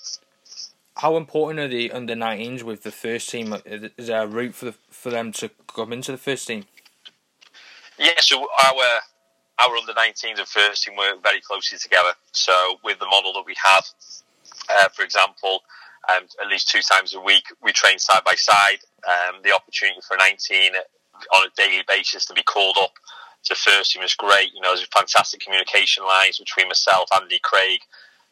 How 0.96 1.16
important 1.16 1.60
are 1.60 1.68
the 1.68 1.90
under 1.92 2.14
19s 2.14 2.62
with 2.62 2.82
the 2.82 2.92
first 2.92 3.30
team? 3.30 3.54
Is 3.64 4.06
there 4.06 4.22
a 4.22 4.26
route 4.26 4.54
for 4.54 4.66
the, 4.66 4.74
for 4.90 5.10
them 5.10 5.32
to 5.32 5.50
come 5.66 5.92
into 5.92 6.12
the 6.12 6.18
first 6.18 6.46
team? 6.46 6.66
Yeah, 7.98 8.12
so 8.18 8.40
our 8.40 9.00
our 9.60 9.76
under 9.76 9.92
19s 9.92 10.38
and 10.38 10.48
first 10.48 10.82
team 10.82 10.96
work 10.96 11.22
very 11.22 11.40
closely 11.40 11.78
together. 11.78 12.10
So 12.32 12.78
with 12.82 12.98
the 12.98 13.06
model 13.06 13.32
that 13.34 13.44
we 13.46 13.54
have, 13.62 13.84
uh, 14.68 14.88
for 14.88 15.04
example, 15.04 15.62
um, 16.10 16.26
at 16.42 16.48
least 16.48 16.68
two 16.68 16.80
times 16.80 17.14
a 17.14 17.20
week. 17.20 17.44
We 17.62 17.72
train 17.72 17.98
side 17.98 18.22
by 18.24 18.34
side. 18.34 18.78
Um, 19.06 19.40
the 19.42 19.54
opportunity 19.54 20.00
for 20.06 20.16
19 20.16 20.72
on 21.34 21.46
a 21.46 21.50
daily 21.56 21.82
basis 21.86 22.24
to 22.26 22.34
be 22.34 22.42
called 22.42 22.76
up 22.80 22.92
to 23.44 23.54
first 23.54 23.92
team 23.92 24.02
is 24.02 24.14
great. 24.14 24.52
You 24.54 24.60
know, 24.60 24.74
there's 24.74 24.88
fantastic 24.88 25.40
communication 25.40 26.04
lines 26.04 26.38
between 26.38 26.68
myself, 26.68 27.08
Andy 27.14 27.38
Craig, 27.42 27.80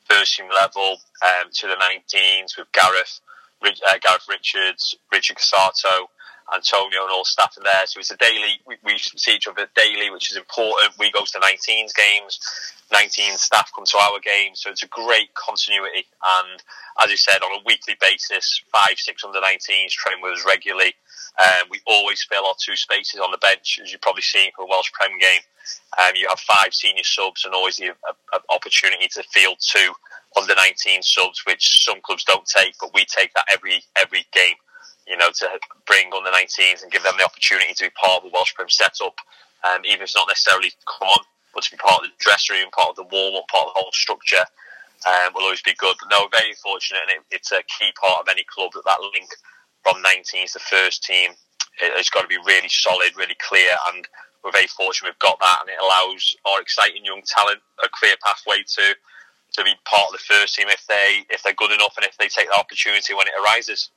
first 0.08 0.36
team 0.36 0.48
level, 0.48 0.98
um, 1.22 1.50
to 1.52 1.66
the 1.66 1.76
19s 1.76 2.56
with 2.56 2.72
Gareth, 2.72 3.20
uh, 3.64 3.98
Gareth 4.00 4.26
Richards, 4.28 4.94
Richard 5.12 5.36
Casato, 5.36 6.08
Antonio, 6.54 7.02
and 7.02 7.10
all 7.10 7.24
staff 7.24 7.54
in 7.56 7.64
there. 7.64 7.86
So 7.86 8.00
it's 8.00 8.10
a 8.10 8.16
daily. 8.16 8.60
We, 8.66 8.76
we 8.84 8.98
see 8.98 9.36
each 9.36 9.48
other 9.48 9.66
daily, 9.74 10.10
which 10.10 10.30
is 10.30 10.36
important. 10.36 10.94
We 10.98 11.10
go 11.10 11.24
to 11.24 11.38
19s 11.38 11.94
games. 11.94 12.40
19 12.92 13.36
staff 13.38 13.70
come 13.74 13.86
to 13.86 13.98
our 13.98 14.20
games, 14.20 14.60
so 14.60 14.70
it's 14.70 14.82
a 14.82 14.88
great 14.88 15.32
continuity. 15.34 16.04
And 16.22 16.62
as 17.02 17.10
you 17.10 17.16
said, 17.16 17.42
on 17.42 17.58
a 17.58 17.64
weekly 17.64 17.96
basis, 18.00 18.62
five, 18.70 18.98
six 18.98 19.24
under 19.24 19.40
19s 19.40 19.90
train 19.90 20.20
with 20.22 20.34
us 20.34 20.44
regularly. 20.46 20.94
Um, 21.40 21.68
we 21.70 21.80
always 21.86 22.22
fill 22.22 22.46
our 22.46 22.54
two 22.60 22.76
spaces 22.76 23.18
on 23.18 23.30
the 23.30 23.38
bench, 23.38 23.80
as 23.82 23.90
you've 23.90 24.02
probably 24.02 24.22
seen 24.22 24.52
for 24.54 24.64
a 24.64 24.68
Welsh 24.68 24.92
Prem 24.92 25.18
game. 25.18 25.40
Um, 25.98 26.12
you 26.14 26.28
have 26.28 26.40
five 26.40 26.74
senior 26.74 27.04
subs 27.04 27.44
and 27.44 27.54
always 27.54 27.76
the 27.76 27.90
uh, 27.90 28.38
opportunity 28.50 29.08
to 29.08 29.22
field 29.32 29.56
two 29.60 29.92
under 30.36 30.54
19 30.54 31.02
subs, 31.02 31.42
which 31.46 31.84
some 31.84 32.00
clubs 32.02 32.24
don't 32.24 32.46
take, 32.46 32.74
but 32.80 32.92
we 32.94 33.04
take 33.04 33.32
that 33.34 33.46
every 33.50 33.82
every 33.96 34.26
game. 34.32 34.56
You 35.06 35.16
know, 35.16 35.30
to 35.30 35.46
bring 35.86 36.10
under 36.14 36.30
19s 36.30 36.82
and 36.82 36.92
give 36.92 37.02
them 37.02 37.14
the 37.18 37.24
opportunity 37.24 37.74
to 37.74 37.84
be 37.84 37.90
part 37.90 38.22
of 38.22 38.30
the 38.30 38.32
Welsh 38.32 38.54
Prem 38.54 38.70
setup, 38.70 39.18
um, 39.64 39.82
even 39.84 40.02
if 40.02 40.14
it's 40.14 40.16
not 40.16 40.28
necessarily 40.28 40.70
come 40.86 41.08
on, 41.08 41.24
but 41.54 41.64
to 41.64 41.70
be 41.70 41.76
part 41.76 42.02
of 42.02 42.10
the 42.10 42.14
dressing 42.18 42.56
room, 42.56 42.70
part 42.70 42.90
of 42.90 42.96
the 42.96 43.08
warm 43.10 43.34
up, 43.36 43.48
part 43.48 43.66
of 43.66 43.74
the 43.74 43.80
whole 43.80 43.92
structure. 43.92 44.44
Um, 45.02 45.34
will 45.34 45.50
always 45.50 45.62
be 45.62 45.74
good. 45.74 45.96
But 45.98 46.14
no, 46.14 46.28
very 46.30 46.54
fortunate, 46.62 47.02
and 47.10 47.18
it, 47.18 47.22
it's 47.34 47.50
a 47.50 47.62
key 47.66 47.90
part 47.98 48.22
of 48.22 48.30
any 48.30 48.46
club 48.46 48.70
that 48.74 48.86
that 48.86 49.02
link 49.02 49.28
from 49.82 50.02
19s 50.02 50.52
to 50.52 50.60
first 50.60 51.02
team. 51.02 51.32
It, 51.82 51.96
has 51.96 52.10
got 52.10 52.22
to 52.22 52.28
be 52.28 52.38
really 52.46 52.68
solid, 52.68 53.16
really 53.16 53.36
clear, 53.42 53.74
and 53.90 54.06
we're 54.44 54.52
very 54.52 54.68
fortunate 54.68 55.10
we've 55.10 55.18
got 55.18 55.40
that, 55.40 55.58
and 55.62 55.70
it 55.70 55.82
allows 55.82 56.36
our 56.46 56.60
exciting 56.60 57.04
young 57.04 57.22
talent 57.26 57.60
a 57.82 57.88
clear 57.90 58.14
pathway 58.22 58.62
to 58.78 58.94
to 59.52 59.64
be 59.64 59.74
part 59.84 60.08
of 60.08 60.12
the 60.12 60.24
first 60.24 60.54
team 60.54 60.68
if 60.68 60.86
they 60.86 61.24
if 61.30 61.42
they're 61.42 61.52
good 61.54 61.72
enough 61.72 61.94
and 61.96 62.06
if 62.06 62.16
they 62.16 62.28
take 62.28 62.48
the 62.48 62.58
opportunity 62.58 63.14
when 63.14 63.26
it 63.26 63.34
arises. 63.42 63.90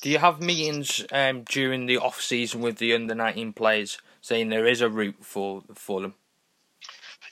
Do 0.00 0.10
you 0.10 0.18
have 0.18 0.40
meetings 0.40 1.04
um, 1.12 1.42
during 1.42 1.86
the 1.86 1.98
off 1.98 2.20
season 2.20 2.60
with 2.60 2.78
the 2.78 2.94
under 2.94 3.14
nineteen 3.14 3.52
players 3.52 3.98
saying 4.20 4.48
there 4.48 4.66
is 4.66 4.80
a 4.80 4.88
route 4.88 5.24
for 5.24 5.62
for 5.74 6.00
them? 6.00 6.14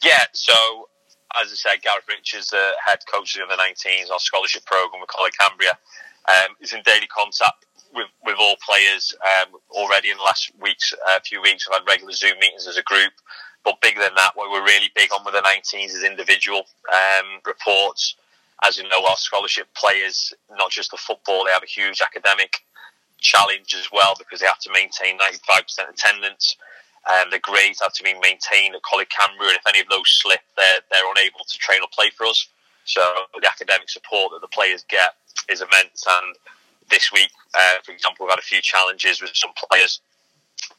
Yeah, 0.03 0.25
so 0.33 0.88
as 1.37 1.53
I 1.53 1.55
said, 1.55 1.83
Gareth 1.83 2.05
Richards, 2.09 2.49
the 2.49 2.73
head 2.85 3.00
coach 3.11 3.37
of 3.37 3.49
the 3.49 3.53
under 3.53 3.62
19s, 3.62 4.11
our 4.11 4.19
scholarship 4.19 4.65
program 4.65 5.00
with 5.00 5.11
Coleg 5.11 5.33
Cambria, 5.38 5.73
um, 6.29 6.57
is 6.61 6.73
in 6.73 6.83
daily 6.85 7.07
contact 7.07 7.67
with, 7.95 8.07
with 8.25 8.37
all 8.38 8.57
players 8.67 9.15
um, 9.23 9.55
already 9.71 10.11
in 10.11 10.17
the 10.17 10.23
last 10.23 10.50
weeks, 10.61 10.93
a 10.93 11.17
uh, 11.17 11.21
few 11.25 11.43
weeks. 11.43 11.69
We've 11.69 11.79
had 11.79 11.87
regular 11.87 12.12
Zoom 12.12 12.38
meetings 12.41 12.67
as 12.67 12.77
a 12.77 12.83
group. 12.83 13.12
But 13.65 13.81
bigger 13.81 14.00
than 14.00 14.15
that, 14.17 14.33
what 14.35 14.50
we're 14.50 14.65
really 14.65 14.91
big 14.95 15.12
on 15.12 15.25
with 15.25 15.35
the 15.35 15.41
19s 15.41 15.95
is 15.95 16.05
individual 16.05 16.62
um, 16.93 17.41
reports. 17.45 18.17
As 18.65 18.77
you 18.77 18.85
know, 18.85 19.05
our 19.09 19.17
scholarship 19.17 19.69
players, 19.75 20.33
not 20.50 20.71
just 20.71 20.91
the 20.91 20.97
football, 20.97 21.45
they 21.45 21.53
have 21.53 21.62
a 21.62 21.67
huge 21.67 22.00
academic 22.00 22.59
challenge 23.19 23.75
as 23.75 23.88
well 23.93 24.15
because 24.19 24.41
they 24.41 24.47
have 24.47 24.61
to 24.61 24.73
maintain 24.73 25.19
95% 25.19 25.91
attendance. 25.91 26.57
Um, 27.09 27.31
the 27.31 27.38
grades 27.38 27.81
have 27.81 27.93
to 27.95 28.03
be 28.03 28.15
maintained 28.15 28.75
at 28.75 28.83
Coleg 28.83 29.09
Cambria, 29.09 29.50
and 29.50 29.59
if 29.59 29.67
any 29.69 29.81
of 29.81 29.88
those 29.88 30.09
slip, 30.09 30.41
they're, 30.57 30.81
they're 30.91 31.11
unable 31.11 31.45
to 31.47 31.59
train 31.59 31.81
or 31.83 31.88
play 31.93 32.11
for 32.11 32.27
us. 32.27 32.49
So 32.85 33.03
the 33.41 33.49
academic 33.49 33.88
support 33.88 34.33
that 34.33 34.41
the 34.41 34.49
players 34.49 34.85
get 34.88 35.15
is 35.49 35.61
immense. 35.61 36.05
And 36.09 36.35
this 36.91 37.12
week, 37.12 37.31
uh, 37.55 37.81
for 37.85 37.93
example, 37.93 38.27
we've 38.27 38.33
had 38.33 38.38
a 38.38 38.43
few 38.43 38.61
challenges 38.61 39.21
with 39.21 39.31
some 39.35 39.53
players 39.71 40.00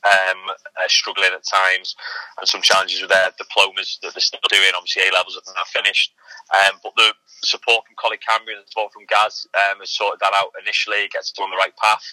um, 0.04 0.40
uh, 0.50 0.88
struggling 0.88 1.32
at 1.34 1.44
times, 1.44 1.96
and 2.40 2.48
some 2.48 2.62
challenges 2.62 3.02
with 3.02 3.12
their 3.12 3.32
diplomas 3.38 4.00
that 4.02 4.14
they're 4.14 4.22
still 4.22 4.40
doing. 4.50 4.72
Obviously, 4.76 5.04
A 5.08 5.14
levels 5.14 5.36
have 5.36 5.56
now 5.56 5.68
finished, 5.68 6.14
um, 6.56 6.80
but 6.84 6.94
the 6.96 7.14
support 7.44 7.86
from 7.86 7.96
Coleg 7.96 8.22
Cambria 8.22 8.58
and 8.58 8.68
support 8.68 8.92
from 8.94 9.06
Gaz 9.08 9.48
um, 9.56 9.80
has 9.80 9.92
sorted 9.92 10.20
that 10.20 10.34
out 10.36 10.52
initially, 10.62 11.08
gets 11.12 11.32
us 11.32 11.40
on 11.40 11.52
the 11.52 11.58
right 11.58 11.76
path. 11.78 12.04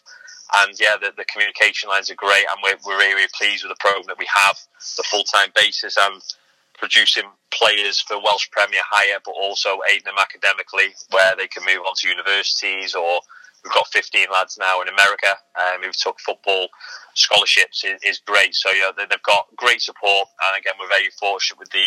And 0.63 0.79
yeah, 0.79 0.95
the, 1.01 1.11
the 1.17 1.27
communication 1.27 1.89
lines 1.89 2.11
are 2.11 2.15
great, 2.15 2.47
and 2.47 2.59
we're, 2.63 2.79
we're 2.87 2.99
really, 2.99 3.15
really 3.15 3.35
pleased 3.35 3.65
with 3.65 3.75
the 3.75 3.83
program 3.83 4.07
that 4.07 4.19
we 4.19 4.29
have, 4.33 4.57
the 4.97 5.03
full 5.03 5.25
time 5.25 5.51
basis, 5.55 5.97
and 5.99 6.23
producing 6.79 7.25
players 7.51 8.01
for 8.01 8.23
Welsh 8.23 8.51
Premier 8.51 8.83
higher, 8.85 9.19
but 9.25 9.33
also 9.33 9.79
aiding 9.91 10.05
them 10.05 10.21
academically, 10.21 10.95
where 11.11 11.35
they 11.37 11.49
can 11.49 11.65
move 11.65 11.83
on 11.87 11.95
to 11.97 12.09
universities 12.09 12.95
or 12.95 13.21
we've 13.67 13.75
got 13.75 13.89
15 13.89 14.27
lads 14.33 14.57
now 14.59 14.81
in 14.81 14.89
America 14.89 15.35
um, 15.59 15.83
who've 15.83 15.97
took 15.97 16.21
football 16.21 16.69
scholarships 17.15 17.85
is, 17.85 18.01
is 18.05 18.21
great. 18.25 18.55
So 18.55 18.71
yeah, 18.71 18.91
they've 18.97 19.23
got 19.23 19.49
great 19.57 19.83
support, 19.83 20.29
and 20.47 20.61
again, 20.61 20.75
we're 20.79 20.89
very 20.89 21.11
fortunate 21.19 21.59
with 21.59 21.71
the 21.71 21.87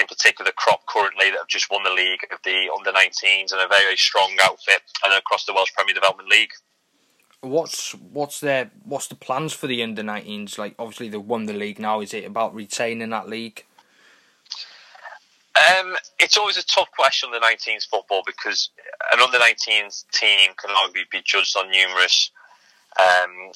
in 0.00 0.06
particular 0.08 0.50
the 0.50 0.54
crop 0.56 0.84
currently 0.86 1.30
that 1.30 1.38
have 1.38 1.46
just 1.46 1.70
won 1.70 1.84
the 1.84 1.90
league 1.90 2.18
of 2.32 2.38
the 2.44 2.68
under 2.76 2.90
19s 2.90 3.52
and 3.52 3.60
a 3.60 3.68
very, 3.68 3.84
very 3.84 3.96
strong 3.96 4.36
outfit 4.42 4.82
and 5.04 5.14
across 5.14 5.44
the 5.44 5.52
Welsh 5.52 5.72
Premier 5.72 5.94
Development 5.94 6.28
League. 6.28 6.50
What's 7.42 7.94
what's 7.94 8.40
their 8.40 8.72
what's 8.82 9.06
the 9.06 9.14
plans 9.14 9.52
for 9.52 9.68
the 9.68 9.80
under 9.84 10.02
19s? 10.02 10.58
Like 10.58 10.74
obviously 10.80 11.08
they've 11.08 11.22
won 11.22 11.46
the 11.46 11.52
league 11.52 11.78
now. 11.78 12.00
Is 12.00 12.12
it 12.12 12.24
about 12.24 12.52
retaining 12.52 13.10
that 13.10 13.28
league? 13.28 13.64
Um, 15.58 15.96
it's 16.18 16.36
always 16.36 16.56
a 16.56 16.64
tough 16.64 16.90
question 16.92 17.28
on 17.28 17.32
the 17.32 17.44
19s 17.44 17.88
football 17.88 18.22
because 18.26 18.70
an 19.12 19.20
under 19.20 19.38
19s 19.38 20.04
team 20.12 20.50
can 20.56 20.70
arguably 20.70 21.10
be 21.10 21.22
judged 21.24 21.56
on 21.56 21.70
numerous, 21.70 22.30
um, 22.98 23.50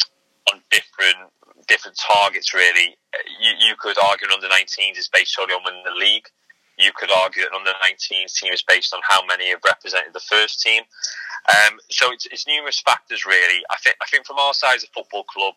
on 0.52 0.60
different 0.70 1.30
different 1.68 1.96
targets. 1.98 2.54
Really, 2.54 2.96
you, 3.40 3.52
you 3.58 3.74
could 3.78 3.98
argue 3.98 4.26
an 4.26 4.32
under 4.34 4.48
19s 4.48 4.98
is 4.98 5.08
based 5.12 5.34
solely 5.34 5.54
on 5.54 5.62
winning 5.64 5.84
the 5.84 5.94
league. 5.94 6.26
You 6.78 6.90
could 6.96 7.10
argue 7.10 7.42
an 7.42 7.54
under 7.54 7.70
19s 7.70 8.34
team 8.34 8.52
is 8.52 8.62
based 8.62 8.94
on 8.94 9.00
how 9.06 9.24
many 9.26 9.50
have 9.50 9.60
represented 9.64 10.12
the 10.12 10.20
first 10.20 10.60
team. 10.60 10.82
Um, 11.48 11.78
so 11.90 12.10
it's, 12.10 12.26
it's 12.26 12.46
numerous 12.46 12.80
factors 12.80 13.26
really. 13.26 13.62
I 13.70 13.76
think 13.84 13.96
I 14.02 14.06
think 14.06 14.26
from 14.26 14.38
our 14.38 14.54
side 14.54 14.76
as 14.76 14.84
a 14.84 14.88
football 14.88 15.24
club, 15.24 15.54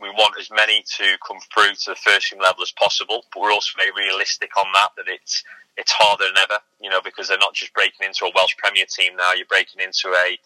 we 0.00 0.08
want 0.10 0.34
as 0.38 0.50
many 0.50 0.82
to 0.96 1.16
come 1.26 1.38
through 1.52 1.74
to 1.74 1.90
the 1.90 2.02
first 2.02 2.30
team 2.30 2.40
level 2.40 2.62
as 2.62 2.72
possible, 2.72 3.24
but 3.32 3.40
we're 3.42 3.52
also 3.52 3.72
very 3.76 3.92
realistic 3.92 4.50
on 4.58 4.66
that, 4.74 4.90
that 4.96 5.06
it's, 5.08 5.44
it's 5.76 5.92
harder 5.92 6.24
than 6.24 6.38
ever, 6.38 6.58
you 6.80 6.90
know, 6.90 7.00
because 7.02 7.28
they're 7.28 7.38
not 7.38 7.54
just 7.54 7.74
breaking 7.74 8.06
into 8.06 8.24
a 8.24 8.32
Welsh 8.34 8.56
Premier 8.56 8.84
team 8.88 9.16
now, 9.16 9.32
you're 9.32 9.46
breaking 9.46 9.82
into 9.82 10.08
a, 10.08 10.38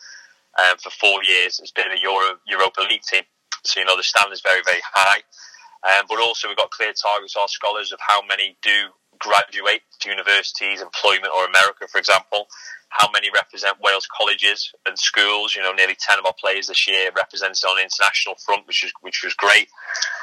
um, 0.61 0.79
for 0.79 0.91
four 0.91 1.23
years, 1.25 1.61
it's 1.61 1.73
been 1.73 1.91
a 1.93 2.01
Euro, 2.01 2.39
Europa 2.47 2.83
League 2.89 3.03
team. 3.03 3.23
So, 3.65 3.81
you 3.81 3.87
know, 3.87 3.97
the 3.97 4.03
standard 4.03 4.33
is 4.33 4.41
very, 4.41 4.63
very 4.65 4.81
high. 4.83 5.21
Um, 5.85 6.07
but 6.09 6.19
also 6.19 6.49
we've 6.49 6.57
got 6.57 6.71
clear 6.71 6.93
targets, 6.93 7.37
our 7.37 7.49
scholars, 7.49 7.93
of 7.93 8.01
how 8.01 8.21
many 8.29 8.57
do 8.63 8.91
graduate 9.19 9.83
to 10.01 10.11
universities, 10.11 10.81
employment, 10.81 11.33
or 11.37 11.47
America, 11.47 11.87
for 11.91 11.99
example 11.99 12.49
how 12.89 13.11
many 13.13 13.29
represent 13.31 13.81
Wales 13.81 14.09
colleges 14.09 14.73
and 14.87 14.99
schools. 14.99 15.55
You 15.55 15.63
know, 15.63 15.73
nearly 15.73 15.97
ten 15.99 16.19
of 16.19 16.27
our 16.27 16.35
players 16.39 16.69
this 16.69 16.89
year 16.89 17.11
represented 17.15 17.65
on 17.65 17.77
the 17.77 17.83
international 17.83 18.35
front, 18.37 18.67
which 18.67 18.83
was 18.83 18.93
which 19.01 19.23
was 19.23 19.35
great. 19.35 19.69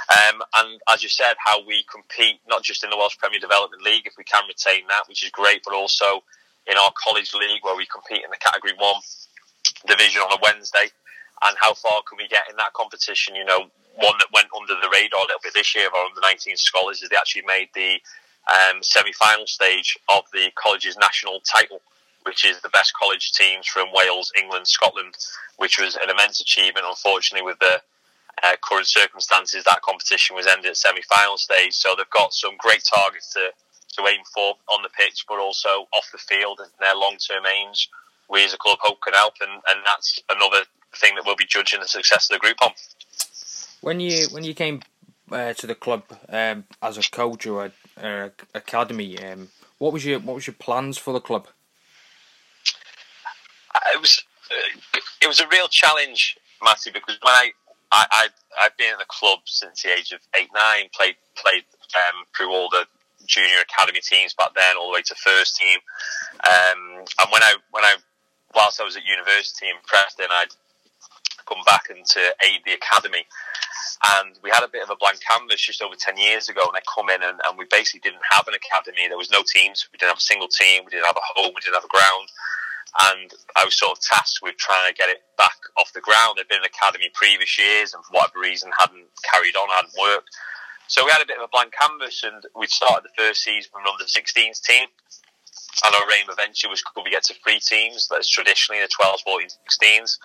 Um, 0.09 0.41
and 0.55 0.81
as 0.89 1.03
you 1.03 1.09
said, 1.09 1.35
how 1.37 1.65
we 1.65 1.85
compete 1.91 2.39
not 2.47 2.63
just 2.63 2.83
in 2.83 2.89
the 2.89 2.97
Welsh 2.97 3.17
Premier 3.17 3.39
Development 3.39 3.81
League, 3.81 4.05
if 4.05 4.13
we 4.17 4.23
can 4.23 4.43
retain 4.47 4.87
that, 4.87 5.07
which 5.07 5.23
is 5.23 5.31
great, 5.31 5.61
but 5.63 5.73
also 5.73 6.23
in 6.67 6.77
our 6.77 6.91
college 6.97 7.33
league 7.33 7.61
where 7.61 7.77
we 7.77 7.85
compete 7.85 8.23
in 8.23 8.31
the 8.31 8.41
Category 8.41 8.73
One 8.77 9.01
division 9.87 10.21
on 10.21 10.33
a 10.33 10.41
Wednesday. 10.41 10.89
And 11.43 11.55
how 11.59 11.73
far 11.73 12.01
can 12.07 12.17
we 12.17 12.27
get 12.27 12.49
in 12.49 12.55
that 12.57 12.73
competition? 12.73 13.35
You 13.35 13.45
know, 13.45 13.69
one 13.95 14.17
that 14.19 14.31
went 14.33 14.47
under 14.55 14.73
the 14.73 14.89
radar 14.91 15.19
a 15.19 15.27
little 15.29 15.43
bit 15.43 15.53
this 15.53 15.75
year 15.75 15.87
of 15.87 15.93
our 15.93 16.05
under 16.05 16.21
19 16.21 16.55
scholars 16.57 17.03
is 17.03 17.09
they 17.09 17.17
actually 17.17 17.43
made 17.45 17.69
the 17.75 17.99
um, 18.49 18.81
semi 18.81 19.11
final 19.13 19.45
stage 19.45 19.97
of 20.09 20.23
the 20.33 20.49
college's 20.55 20.97
national 20.97 21.41
title 21.41 21.81
which 22.25 22.43
is 22.43 22.59
the 22.61 22.69
best 22.69 22.93
college 22.93 23.31
teams 23.31 23.67
from 23.67 23.87
Wales, 23.93 24.31
England, 24.37 24.67
Scotland, 24.67 25.15
which 25.57 25.79
was 25.79 25.95
an 25.95 26.09
immense 26.09 26.41
achievement. 26.41 26.85
Unfortunately, 26.87 27.45
with 27.45 27.59
the 27.59 27.81
uh, 28.43 28.55
current 28.61 28.87
circumstances, 28.87 29.63
that 29.63 29.81
competition 29.81 30.35
was 30.35 30.47
ended 30.47 30.71
at 30.71 30.77
semi-final 30.77 31.37
stage. 31.37 31.73
So 31.73 31.93
they've 31.95 32.09
got 32.09 32.33
some 32.33 32.55
great 32.57 32.83
targets 32.83 33.33
to, 33.33 33.49
to 33.97 34.07
aim 34.09 34.21
for 34.33 34.55
on 34.67 34.81
the 34.81 34.89
pitch, 34.89 35.25
but 35.27 35.39
also 35.39 35.87
off 35.93 36.09
the 36.11 36.17
field 36.17 36.59
and 36.61 36.69
their 36.79 36.95
long-term 36.95 37.43
aims. 37.45 37.87
We 38.29 38.43
as 38.43 38.53
a 38.53 38.57
club 38.57 38.79
hope 38.81 39.01
can 39.01 39.13
help, 39.13 39.35
and, 39.39 39.51
and 39.51 39.85
that's 39.85 40.19
another 40.29 40.65
thing 40.95 41.15
that 41.15 41.25
we'll 41.25 41.35
be 41.35 41.45
judging 41.45 41.79
the 41.79 41.87
success 41.87 42.29
of 42.29 42.35
the 42.35 42.39
group 42.39 42.57
on. 42.61 42.71
When 43.81 43.99
you 43.99 44.27
when 44.31 44.43
you 44.43 44.55
came 44.55 44.81
uh, 45.31 45.53
to 45.53 45.67
the 45.67 45.75
club 45.75 46.03
um, 46.29 46.63
as 46.81 46.97
a 46.97 47.03
coach 47.03 47.45
or 47.45 47.65
a, 47.65 48.03
uh, 48.03 48.29
academy, 48.55 49.23
um, 49.23 49.49
what 49.77 49.93
was 49.93 50.03
your 50.03 50.19
what 50.19 50.33
was 50.33 50.47
your 50.47 50.55
plans 50.55 50.97
for 50.97 51.13
the 51.13 51.19
club? 51.19 51.47
It 53.93 54.01
was 54.01 54.23
it 55.21 55.27
was 55.27 55.39
a 55.39 55.47
real 55.47 55.67
challenge, 55.67 56.37
Matty, 56.63 56.91
because 56.91 57.17
when 57.21 57.33
I, 57.33 57.51
I, 57.91 58.05
I 58.11 58.27
I've 58.61 58.77
been 58.77 58.91
in 58.91 58.99
the 58.99 59.09
club 59.09 59.39
since 59.45 59.81
the 59.81 59.89
age 59.89 60.11
of 60.11 60.19
eight 60.39 60.49
nine, 60.53 60.89
played 60.95 61.15
played 61.35 61.63
um, 61.95 62.25
through 62.35 62.51
all 62.51 62.69
the 62.69 62.85
junior 63.25 63.61
academy 63.61 63.99
teams 64.01 64.33
back 64.33 64.53
then, 64.55 64.77
all 64.77 64.87
the 64.87 64.93
way 64.93 65.01
to 65.01 65.15
first 65.15 65.55
team, 65.57 65.79
um, 66.45 67.05
and 67.19 67.27
when 67.31 67.43
I 67.43 67.55
when 67.71 67.83
I 67.83 67.95
whilst 68.55 68.79
I 68.79 68.83
was 68.83 68.95
at 68.95 69.05
university 69.05 69.67
in 69.67 69.75
Preston, 69.85 70.27
I'd 70.29 70.53
come 71.45 71.61
back 71.65 71.89
and 71.89 72.05
to 72.05 72.19
aid 72.45 72.61
the 72.65 72.73
academy. 72.73 73.25
And 74.17 74.37
we 74.43 74.49
had 74.49 74.63
a 74.63 74.67
bit 74.67 74.83
of 74.83 74.89
a 74.89 74.95
blank 74.95 75.19
canvas 75.21 75.61
just 75.61 75.81
over 75.81 75.95
10 75.95 76.17
years 76.17 76.49
ago. 76.49 76.61
And 76.65 76.75
I 76.75 76.81
come 76.89 77.09
in 77.09 77.21
and, 77.21 77.39
and 77.47 77.57
we 77.57 77.65
basically 77.69 78.01
didn't 78.01 78.25
have 78.31 78.47
an 78.47 78.55
academy. 78.55 79.07
There 79.07 79.17
was 79.17 79.31
no 79.31 79.43
teams. 79.45 79.87
We 79.91 79.97
didn't 79.97 80.09
have 80.09 80.17
a 80.17 80.25
single 80.25 80.47
team. 80.47 80.83
We 80.85 80.91
didn't 80.91 81.05
have 81.05 81.17
a 81.17 81.27
home. 81.35 81.53
We 81.53 81.61
didn't 81.61 81.75
have 81.75 81.85
a 81.85 81.93
ground 81.93 82.29
and 83.11 83.31
I 83.55 83.65
was 83.65 83.77
sort 83.77 83.97
of 83.97 84.01
tasked 84.01 84.39
with 84.41 84.57
trying 84.57 84.87
to 84.87 84.95
get 84.95 85.09
it 85.09 85.23
back 85.37 85.57
off 85.77 85.91
the 85.93 86.01
ground. 86.01 86.37
There'd 86.37 86.47
been 86.47 86.63
an 86.63 86.71
academy 86.71 87.09
previous 87.13 87.59
years, 87.59 87.93
and 87.93 88.03
for 88.05 88.13
whatever 88.13 88.39
reason, 88.39 88.71
hadn't 88.77 89.07
carried 89.23 89.55
on, 89.55 89.67
hadn't 89.69 89.93
worked. 89.99 90.29
So 90.87 91.03
we 91.03 91.11
had 91.11 91.21
a 91.21 91.25
bit 91.25 91.37
of 91.37 91.43
a 91.43 91.51
blank 91.51 91.73
canvas, 91.73 92.23
and 92.23 92.43
we'd 92.55 92.69
started 92.69 93.03
the 93.03 93.15
first 93.17 93.43
season 93.43 93.71
with 93.73 93.83
an 93.83 93.91
under 93.91 94.05
16s 94.05 94.61
team. 94.61 94.87
And 95.83 95.95
our 95.95 96.07
aim 96.15 96.29
eventually 96.29 96.71
was 96.71 96.81
could 96.81 97.03
we 97.03 97.11
get 97.11 97.23
to 97.25 97.35
three 97.43 97.59
teams, 97.59 98.07
that's 98.07 98.29
traditionally 98.29 98.81
the 98.81 98.87
12s, 98.87 99.27
14s, 99.27 99.57
16s. 99.67 100.17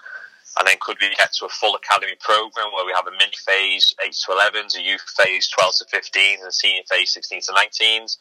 And 0.58 0.66
then 0.66 0.76
could 0.80 0.98
we 1.00 1.10
get 1.14 1.32
to 1.38 1.46
a 1.46 1.48
full 1.48 1.74
academy 1.74 2.14
program 2.20 2.70
where 2.74 2.86
we 2.86 2.92
have 2.92 3.06
a 3.06 3.12
mini 3.12 3.38
phase, 3.46 3.94
8 4.04 4.12
to 4.12 4.32
11s, 4.32 4.78
a 4.78 4.82
youth 4.82 5.04
phase, 5.16 5.48
12 5.48 5.74
to 5.78 5.84
15s, 5.96 6.38
and 6.38 6.48
a 6.48 6.52
senior 6.52 6.82
phase, 6.88 7.12
16 7.14 7.42
to 7.42 7.52
19s. 7.52 8.16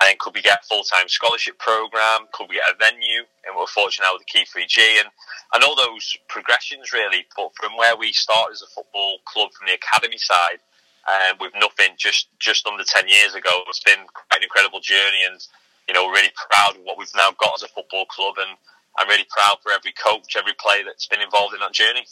And 0.00 0.08
then 0.08 0.16
could 0.18 0.34
we 0.34 0.42
get 0.42 0.60
a 0.62 0.66
full 0.66 0.82
time 0.82 1.08
scholarship 1.08 1.58
program? 1.58 2.26
Could 2.32 2.48
we 2.48 2.56
get 2.56 2.72
a 2.72 2.76
venue? 2.76 3.22
And 3.46 3.56
we're 3.56 3.66
fortunate 3.66 4.06
now 4.06 4.14
with 4.14 4.26
the 4.26 4.32
Key 4.32 4.44
3G 4.44 5.00
and, 5.00 5.08
and 5.54 5.62
all 5.62 5.76
those 5.76 6.16
progressions 6.28 6.92
really. 6.92 7.26
But 7.36 7.54
from 7.54 7.76
where 7.76 7.96
we 7.96 8.12
started 8.12 8.52
as 8.52 8.62
a 8.62 8.74
football 8.74 9.18
club 9.24 9.52
from 9.52 9.68
the 9.68 9.78
academy 9.78 10.18
side, 10.18 10.58
um, 11.06 11.36
with 11.38 11.52
nothing 11.54 11.94
just, 11.98 12.28
just 12.40 12.66
under 12.66 12.82
10 12.82 13.08
years 13.08 13.34
ago, 13.34 13.62
it's 13.68 13.84
been 13.84 14.08
quite 14.12 14.38
an 14.38 14.42
incredible 14.42 14.80
journey 14.80 15.22
and, 15.30 15.38
you 15.86 15.94
know, 15.94 16.08
really 16.08 16.32
proud 16.50 16.76
of 16.76 16.82
what 16.82 16.98
we've 16.98 17.12
now 17.14 17.28
got 17.38 17.54
as 17.54 17.62
a 17.62 17.68
football 17.68 18.06
club. 18.06 18.34
And 18.38 18.56
I'm 18.98 19.08
really 19.08 19.26
proud 19.30 19.58
for 19.62 19.70
every 19.70 19.92
coach, 19.92 20.34
every 20.36 20.54
player 20.58 20.82
that's 20.84 21.06
been 21.06 21.20
involved 21.20 21.54
in 21.54 21.60
that 21.60 21.72
journey. 21.72 22.06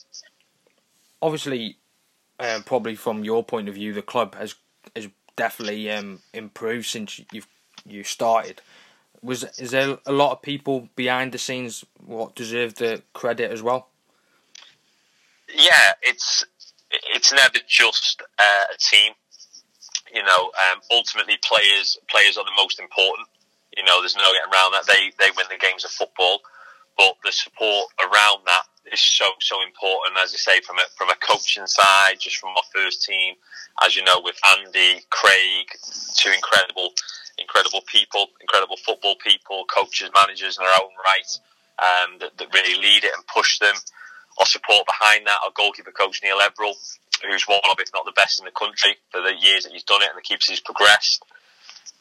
Obviously, 1.21 1.79
um, 2.39 2.63
probably 2.63 2.95
from 2.95 3.25
your 3.25 3.43
point 3.43 3.69
of 3.69 3.75
view, 3.75 3.93
the 3.93 4.03
club 4.03 4.35
has 4.35 4.55
has 4.97 5.09
definitely 5.37 5.91
um, 5.91 6.21
improved 6.35 6.87
since 6.87 7.21
you've 7.33 7.47
you 7.87 8.05
started. 8.05 8.61
Was 9.23 9.45
is 9.59 9.71
there 9.71 9.99
a 10.07 10.13
lot 10.13 10.33
of 10.33 10.43
people 10.43 10.89
behind 10.97 11.33
the 11.33 11.39
scenes 11.39 11.85
what 12.05 12.35
deserve 12.35 12.75
the 12.75 13.03
credit 13.13 13.51
as 13.51 13.63
well? 13.63 13.89
Yeah, 15.55 15.93
it's 16.03 16.45
it's 16.91 17.33
never 17.33 17.59
just 17.69 18.23
uh, 18.39 18.65
a 18.75 18.79
team. 18.79 19.13
You 20.13 20.23
know, 20.23 20.51
um, 20.71 20.81
ultimately 20.91 21.39
players 21.43 21.97
players 22.11 22.37
are 22.37 22.45
the 22.45 22.57
most 22.57 22.81
important. 22.81 23.29
You 23.77 23.85
know, 23.85 24.01
there's 24.01 24.17
no 24.17 24.33
getting 24.33 24.53
around 24.53 24.73
that. 24.73 24.87
They 24.87 25.13
they 25.19 25.31
win 25.37 25.47
the 25.51 25.59
games 25.59 25.85
of 25.85 25.91
football, 25.91 26.41
but 26.99 27.15
the 27.25 27.33
support 27.33 27.89
around 28.01 28.41
that 28.47 28.65
is 28.93 29.01
so 29.01 29.27
so 29.41 29.63
important. 29.63 30.19
As 30.19 30.35
I 30.35 30.37
say, 30.37 30.61
from 30.61 30.79
a 30.79 30.85
from 30.97 31.11
a 31.11 31.17
coaching 31.17 31.67
side, 31.67 32.19
just 32.19 32.37
from 32.37 32.51
our 32.51 32.67
first 32.75 33.05
team, 33.05 33.35
as 33.85 33.97
you 33.97 34.05
know, 34.05 34.21
with 34.23 34.37
Andy, 34.59 35.01
Craig, 35.11 35.67
two 36.17 36.33
incredible 36.33 36.91
incredible 37.39 37.83
people, 37.87 38.27
incredible 38.41 38.77
football 38.77 39.17
people, 39.17 39.65
coaches, 39.65 40.11
managers 40.15 40.59
in 40.59 40.65
their 40.65 40.75
own 40.83 40.91
right, 41.05 41.31
um, 41.79 42.19
that, 42.21 42.37
that, 42.39 42.53
really 42.53 42.81
lead 42.81 43.05
it 43.05 43.13
and 43.15 43.27
push 43.27 43.59
them. 43.59 43.75
Our 44.39 44.47
support 44.47 44.87
behind 44.87 45.27
that, 45.27 45.39
our 45.45 45.53
goalkeeper 45.55 45.93
coach 45.93 46.21
Neil 46.23 46.39
Everill, 46.39 46.75
who's 47.27 47.45
one 47.45 47.61
of, 47.71 47.79
if 47.79 47.91
not 47.95 48.05
the 48.05 48.13
best 48.13 48.41
in 48.41 48.45
the 48.45 48.53
country 48.53 48.97
for 49.11 49.21
the 49.21 49.35
years 49.39 49.65
that 49.65 49.73
he's 49.73 49.85
done 49.85 50.03
it 50.03 50.09
and 50.09 50.19
the 50.19 50.23
keeps 50.23 50.49
he's 50.49 50.61
progressed. 50.61 51.23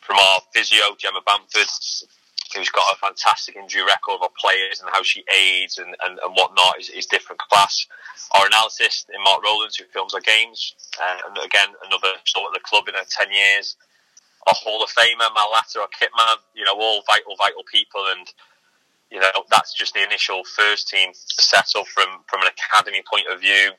From 0.02 0.18
our 0.18 0.42
physio, 0.54 0.96
Gemma 0.98 1.22
Bamford, 1.26 1.70
who's 2.56 2.70
got 2.70 2.94
a 2.94 2.98
fantastic 3.00 3.56
injury 3.56 3.84
record 3.84 4.16
of 4.16 4.24
our 4.24 4.36
players 4.40 4.82
and 4.82 4.90
how 4.92 5.04
she 5.04 5.24
aids 5.32 5.78
and, 5.78 5.96
and, 6.04 6.20
and 6.20 6.36
whatnot 6.36 6.80
is, 6.80 6.90
is 6.90 7.06
different 7.06 7.40
class. 7.40 7.86
Our 8.32 8.46
analyst 8.46 9.10
in 9.14 9.24
Mark 9.24 9.44
Rowlands, 9.44 9.78
who 9.78 9.86
films 9.94 10.14
our 10.14 10.22
games, 10.22 10.76
uh, 11.02 11.18
and 11.28 11.38
again, 11.46 11.70
another 11.86 12.14
sort 12.26 12.48
of 12.48 12.54
the 12.54 12.60
club 12.64 12.88
in 12.88 12.96
her 12.96 13.06
10 13.08 13.32
years. 13.32 13.76
Our 14.48 14.56
Hall 14.56 14.84
of 14.84 14.90
Famer, 14.90 15.30
Malata 15.34 15.52
Latter, 15.54 15.82
our 15.82 15.88
kit 15.98 16.10
man, 16.18 16.38
you 16.56 16.64
know, 16.66 16.76
all 16.76 17.04
vital, 17.06 17.36
vital 17.38 17.64
people. 17.72 18.06
And, 18.18 18.28
you 19.12 19.20
know, 19.20 19.46
that's 19.50 19.74
just 19.74 19.94
the 19.94 20.04
initial 20.04 20.44
first 20.56 20.88
team 20.88 21.12
setup 21.14 21.88
from, 21.88 22.08
from 22.28 22.42
an 22.42 22.50
academy 22.50 23.04
point 23.10 23.28
of 23.32 23.40
view. 23.40 23.72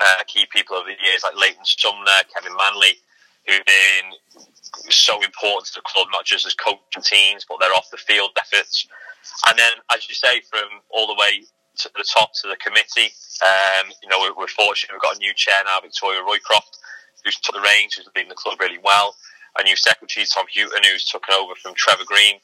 Uh, 0.00 0.24
key 0.26 0.46
people 0.52 0.76
over 0.76 0.88
the 0.88 1.06
years 1.06 1.22
like 1.22 1.36
Leighton 1.36 1.64
Sumner, 1.64 2.26
Kevin 2.34 2.56
Manley, 2.56 2.98
who've 3.46 3.64
been 3.64 4.12
so 4.90 5.22
important 5.22 5.66
to 5.66 5.74
the 5.76 5.82
club, 5.86 6.08
not 6.12 6.24
just 6.24 6.46
as 6.46 6.54
coaching 6.54 7.02
teams, 7.02 7.46
but 7.48 7.60
their 7.60 7.72
off 7.72 7.88
the 7.90 7.96
field 7.96 8.30
efforts. 8.36 8.86
And 9.48 9.58
then, 9.58 9.72
as 9.94 10.08
you 10.08 10.14
say, 10.14 10.40
from 10.50 10.68
all 10.90 11.06
the 11.06 11.14
way 11.14 11.44
to 11.78 11.90
the 11.96 12.04
top 12.04 12.32
to 12.42 12.48
the 12.48 12.56
committee, 12.56 13.12
um, 13.42 13.90
you 14.02 14.08
know, 14.08 14.18
we're, 14.20 14.34
we're, 14.34 14.48
fortunate 14.48 14.92
we've 14.92 15.02
got 15.02 15.16
a 15.16 15.18
new 15.18 15.34
chair 15.34 15.62
now, 15.64 15.78
Victoria 15.80 16.20
Roycroft, 16.20 16.78
who's 17.24 17.36
took 17.40 17.54
the 17.54 17.60
reins, 17.60 17.94
who's 17.94 18.08
leading 18.16 18.28
the 18.28 18.34
club 18.34 18.60
really 18.60 18.78
well. 18.82 19.14
A 19.58 19.64
new 19.64 19.76
secretary, 19.76 20.26
Tom 20.26 20.46
Houghton, 20.52 20.84
who's 20.84 21.04
taken 21.04 21.34
over 21.34 21.54
from 21.54 21.74
Trevor 21.74 22.04
Green, 22.04 22.36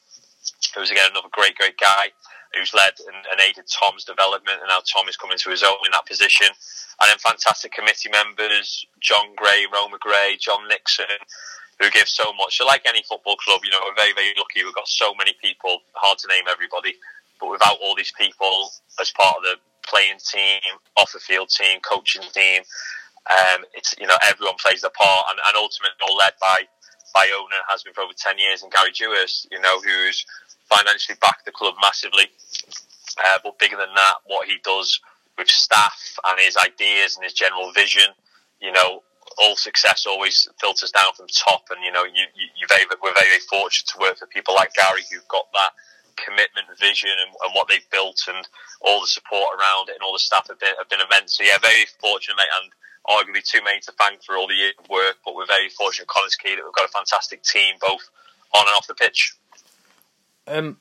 who's 0.75 0.91
again 0.91 1.11
another 1.11 1.29
great, 1.31 1.55
great 1.55 1.77
guy 1.77 2.11
who's 2.53 2.73
led 2.73 2.93
and, 2.99 3.17
and, 3.31 3.41
aided 3.41 3.65
Tom's 3.65 4.05
development, 4.05 4.61
and 4.61 4.69
now 4.69 4.81
Tom 4.85 5.09
is 5.09 5.17
coming 5.17 5.37
to 5.37 5.49
his 5.49 5.63
own 5.63 5.81
in 5.85 5.91
that 5.91 6.05
position. 6.05 6.47
And 7.01 7.09
then 7.09 7.17
fantastic 7.17 7.73
committee 7.73 8.09
members, 8.09 8.85
John 9.01 9.33
Gray, 9.35 9.65
Roma 9.73 9.97
Gray, 9.99 10.37
John 10.39 10.67
Nixon, 10.69 11.17
who 11.81 11.89
give 11.89 12.07
so 12.07 12.31
much. 12.33 12.57
So, 12.57 12.65
like 12.65 12.85
any 12.85 13.03
football 13.03 13.35
club, 13.37 13.61
you 13.63 13.71
know, 13.71 13.81
we're 13.83 13.97
very, 13.97 14.13
very 14.13 14.33
lucky. 14.37 14.63
We've 14.63 14.75
got 14.75 14.87
so 14.87 15.13
many 15.15 15.33
people, 15.41 15.81
hard 15.93 16.19
to 16.19 16.27
name 16.27 16.45
everybody, 16.49 16.93
but 17.39 17.49
without 17.49 17.77
all 17.81 17.95
these 17.95 18.13
people 18.17 18.69
as 19.01 19.11
part 19.11 19.37
of 19.37 19.43
the 19.43 19.55
playing 19.81 20.21
team, 20.21 20.61
off 20.97 21.11
the 21.11 21.19
field 21.19 21.49
team, 21.49 21.79
coaching 21.81 22.23
team, 22.33 22.61
um, 23.31 23.65
it's 23.73 23.95
you 23.99 24.05
know 24.05 24.17
everyone 24.23 24.55
plays 24.61 24.81
their 24.81 24.93
part, 24.93 25.25
and, 25.31 25.39
and 25.47 25.57
ultimately 25.57 25.97
all 26.07 26.15
led 26.17 26.33
by 26.39 26.61
by 27.13 27.29
owner 27.35 27.61
has 27.69 27.83
been 27.83 27.93
for 27.93 28.01
over 28.01 28.13
ten 28.17 28.37
years, 28.37 28.63
and 28.63 28.71
Gary 28.71 28.91
Dewhurst, 28.91 29.47
you 29.51 29.59
know, 29.59 29.79
who's 29.81 30.25
financially 30.69 31.17
backed 31.21 31.45
the 31.45 31.51
club 31.51 31.75
massively. 31.81 32.29
Uh, 33.19 33.39
but 33.43 33.59
bigger 33.59 33.77
than 33.77 33.93
that, 33.95 34.15
what 34.25 34.47
he 34.47 34.57
does 34.63 34.99
with 35.37 35.47
staff 35.47 36.17
and 36.25 36.39
his 36.39 36.57
ideas 36.57 37.15
and 37.15 37.23
his 37.23 37.33
general 37.33 37.71
vision, 37.73 38.09
you 38.61 38.71
know, 38.71 39.03
all 39.37 39.55
success 39.55 40.05
always 40.07 40.47
filters 40.59 40.91
down 40.91 41.13
from 41.15 41.27
top, 41.27 41.63
and 41.71 41.83
you 41.83 41.91
know 41.91 42.03
you, 42.03 42.25
you 42.35 42.67
very, 42.67 42.85
we're 43.01 43.13
very, 43.13 43.29
very 43.29 43.45
fortunate 43.49 43.87
to 43.89 43.99
work 43.99 44.19
with 44.19 44.29
people 44.29 44.53
like 44.53 44.73
Gary 44.73 45.01
who've 45.11 45.27
got 45.27 45.45
that 45.53 45.73
commitment, 46.15 46.67
vision, 46.79 47.09
and, 47.09 47.33
and, 47.33 47.53
what 47.53 47.67
they've 47.67 47.89
built, 47.89 48.21
and 48.27 48.45
all 48.81 49.01
the 49.01 49.07
support 49.07 49.57
around 49.57 49.89
it, 49.89 49.95
and 49.95 50.03
all 50.03 50.13
the 50.13 50.19
staff 50.19 50.47
have 50.47 50.59
been 50.59 50.75
have 50.77 50.89
been 50.89 51.01
immense. 51.01 51.37
So 51.37 51.43
yeah, 51.43 51.57
very 51.61 51.85
fortunate, 51.99 52.37
mate, 52.37 52.53
and 52.61 52.71
arguably 53.07 53.43
too 53.43 53.59
many 53.63 53.79
to 53.81 53.91
thank 53.99 54.23
for 54.23 54.35
all 54.35 54.47
the 54.47 54.53
years 54.53 54.73
of 54.79 54.89
work, 54.89 55.17
but 55.25 55.35
we're 55.35 55.45
very 55.45 55.69
fortunate, 55.69 56.07
Connah's 56.07 56.35
Quay, 56.35 56.55
that 56.55 56.63
we've 56.63 56.73
got 56.73 56.85
a 56.85 56.91
fantastic 56.91 57.43
team 57.43 57.75
both 57.81 58.09
on 58.53 58.67
and 58.67 58.75
off 58.75 58.87
the 58.87 58.95
pitch. 58.95 59.35
Um, 60.47 60.77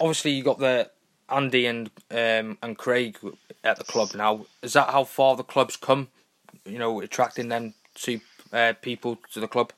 obviously 0.00 0.32
you 0.32 0.42
got 0.42 0.58
the 0.58 0.90
Andy 1.28 1.66
and 1.66 1.90
um, 2.10 2.58
and 2.62 2.76
Craig 2.76 3.18
at 3.62 3.78
the 3.78 3.84
club 3.84 4.14
now. 4.14 4.46
Is 4.62 4.74
that 4.74 4.90
how 4.90 5.04
far 5.04 5.36
the 5.36 5.42
club's 5.42 5.76
come? 5.76 6.08
You 6.64 6.78
know, 6.78 7.00
attracting 7.00 7.48
them 7.48 7.74
to 7.96 8.20
uh, 8.52 8.74
people 8.80 9.18
to 9.32 9.40
the 9.40 9.48
club? 9.48 9.72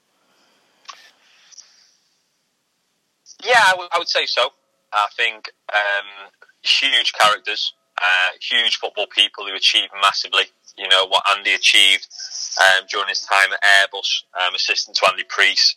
Yeah, 3.45 3.63
I, 3.65 3.71
w- 3.73 3.89
I 3.93 3.99
would 3.99 4.09
say 4.09 4.27
so. 4.27 4.51
I 4.93 5.07
think 5.17 5.51
um, 5.73 6.31
huge 6.63 7.13
characters, 7.13 7.75
uh, 7.99 8.31
huge 8.41 8.77
football 8.77 9.07
people 9.07 9.47
who 9.47 9.55
achieved 9.55 9.93
massively. 10.01 10.45
You 10.79 10.89
know 10.89 11.07
what 11.07 11.23
Andy 11.37 11.53
achieved 11.55 12.07
um, 12.61 12.85
during 12.91 13.09
his 13.09 13.23
time 13.23 13.49
at 13.53 13.63
Airbus, 13.63 14.25
um, 14.47 14.55
assistant 14.55 14.97
to 14.99 15.09
Andy 15.11 15.25
Priest. 15.29 15.77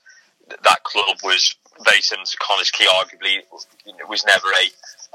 That 0.64 0.84
club 0.84 1.18
was 1.24 1.56
very 1.86 2.02
to 2.02 2.38
Connah's 2.42 2.72
Quay. 2.72 2.86
Arguably, 2.86 3.40
was 4.10 4.26
never 4.26 4.48
a, 4.48 4.66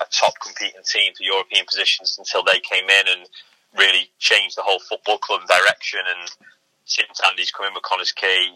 a 0.02 0.06
top 0.10 0.34
competing 0.40 0.80
team 0.86 1.12
for 1.16 1.22
European 1.22 1.66
positions 1.66 2.16
until 2.18 2.42
they 2.42 2.60
came 2.60 2.88
in 2.88 3.04
and 3.08 3.28
really 3.76 4.08
changed 4.18 4.56
the 4.56 4.62
whole 4.62 4.78
football 4.78 5.18
club 5.18 5.42
direction 5.48 6.00
and 6.06 6.30
since 6.84 7.20
Andy's 7.28 7.50
come 7.50 7.66
in 7.66 7.74
with 7.74 7.82
Connah's 7.82 8.12
Quay, 8.12 8.50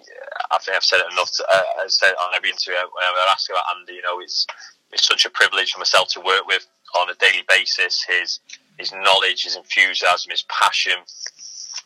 I 0.51 0.59
think 0.59 0.77
I've 0.77 0.85
said 0.85 1.01
it 1.01 1.13
enough. 1.13 1.33
To, 1.33 1.45
uh, 1.49 1.63
I've 1.83 1.91
said 1.91 2.13
on 2.21 2.35
every 2.37 2.51
interview 2.51 2.77
whenever 2.77 3.17
I 3.17 3.33
ask 3.33 3.51
about 3.51 3.65
Andy, 3.77 3.95
you 3.95 4.03
know, 4.03 4.21
it's 4.21 4.47
it's 4.93 5.07
such 5.07 5.25
a 5.25 5.31
privilege 5.31 5.73
for 5.73 5.79
myself 5.79 6.09
to 6.13 6.21
work 6.21 6.47
with 6.47 6.67
on 6.97 7.11
a 7.11 7.15
daily 7.15 7.45
basis. 7.49 8.05
His 8.05 8.41
his 8.79 8.93
knowledge, 8.93 9.45
his 9.45 9.57
enthusiasm, 9.57 10.31
his 10.31 10.45
passion, 10.49 10.99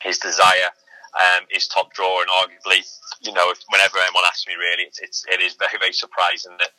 his 0.02 0.18
desire 0.18 0.70
um, 1.14 1.44
is 1.54 1.66
top 1.66 1.92
drawer, 1.92 2.22
and 2.22 2.30
arguably, 2.30 2.84
you 3.20 3.32
know, 3.32 3.50
if, 3.50 3.58
whenever 3.68 3.98
anyone 3.98 4.24
asks 4.26 4.46
me, 4.46 4.54
really, 4.54 4.84
it's, 4.84 5.00
it's 5.00 5.24
it 5.28 5.40
is 5.40 5.54
very 5.54 5.78
very 5.80 5.92
surprising 5.92 6.52
that 6.58 6.70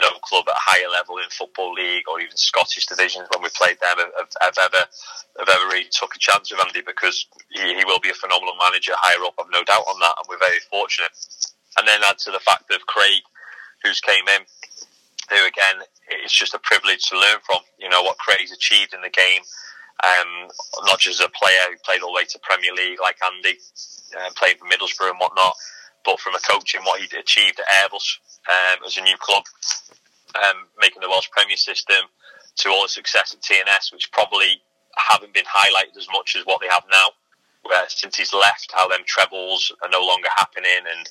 no 0.00 0.08
club 0.24 0.44
at 0.48 0.56
a 0.56 0.64
higher 0.64 0.88
level 0.88 1.18
in 1.18 1.28
football 1.28 1.72
league 1.74 2.04
or 2.08 2.20
even 2.20 2.36
Scottish 2.36 2.86
divisions 2.86 3.28
when 3.34 3.42
we 3.42 3.50
played 3.52 3.76
them 3.80 4.00
have, 4.00 4.32
have 4.40 4.56
ever 4.56 4.84
have 5.38 5.48
ever 5.48 5.66
really 5.68 5.88
took 5.92 6.16
a 6.16 6.18
chance 6.18 6.50
with 6.50 6.64
Andy 6.64 6.80
because 6.80 7.26
he, 7.50 7.76
he 7.76 7.84
will 7.84 8.00
be 8.00 8.10
a 8.10 8.16
phenomenal 8.16 8.54
manager 8.56 8.92
higher 8.96 9.24
up. 9.24 9.34
I've 9.38 9.52
no 9.52 9.64
doubt 9.64 9.84
on 9.88 10.00
that, 10.00 10.16
and 10.16 10.26
we're 10.28 10.40
very 10.40 10.60
fortunate. 10.70 11.12
And 11.76 11.88
then 11.88 12.00
add 12.04 12.18
to 12.24 12.30
the 12.30 12.40
fact 12.40 12.70
of 12.72 12.84
Craig, 12.86 13.22
who's 13.82 14.00
came 14.00 14.28
in, 14.28 14.44
again 15.46 15.82
it's 16.08 16.32
just 16.32 16.54
a 16.54 16.58
privilege 16.58 17.08
to 17.08 17.18
learn 17.18 17.38
from. 17.44 17.58
You 17.78 17.88
know 17.88 18.02
what 18.02 18.18
Craig's 18.18 18.52
achieved 18.52 18.94
in 18.94 19.00
the 19.00 19.10
game, 19.10 19.42
um, 20.04 20.48
not 20.84 20.98
just 20.98 21.20
as 21.20 21.26
a 21.26 21.30
player 21.30 21.70
who 21.70 21.76
played 21.84 22.02
all 22.02 22.12
the 22.12 22.16
way 22.16 22.24
to 22.24 22.38
Premier 22.42 22.72
League 22.72 23.00
like 23.00 23.16
Andy, 23.24 23.58
uh, 24.18 24.30
playing 24.36 24.56
for 24.58 24.66
Middlesbrough 24.66 25.10
and 25.10 25.20
whatnot, 25.20 25.54
but 26.04 26.20
from 26.20 26.34
a 26.34 26.40
coach 26.40 26.74
coaching 26.74 26.82
what 26.84 27.00
he 27.00 27.06
achieved 27.16 27.60
at 27.60 27.66
Airbus 27.66 28.18
um, 28.48 28.84
as 28.86 28.96
a 28.96 29.02
new 29.02 29.16
club, 29.18 29.44
um, 30.36 30.68
making 30.80 31.00
the 31.00 31.08
Welsh 31.08 31.30
Premier 31.30 31.56
system 31.56 32.08
to 32.56 32.68
all 32.68 32.82
the 32.82 32.88
success 32.88 33.34
at 33.34 33.40
TNS, 33.40 33.92
which 33.92 34.12
probably 34.12 34.62
haven't 34.96 35.32
been 35.32 35.44
highlighted 35.44 35.96
as 35.96 36.06
much 36.12 36.36
as 36.36 36.44
what 36.44 36.60
they 36.60 36.68
have 36.68 36.84
now. 36.90 37.08
Where 37.64 37.84
since 37.88 38.16
he's 38.16 38.34
left, 38.34 38.72
how 38.74 38.88
them 38.88 39.02
trebles 39.06 39.72
are 39.82 39.88
no 39.88 40.00
longer 40.00 40.28
happening, 40.36 40.82
and 40.90 41.08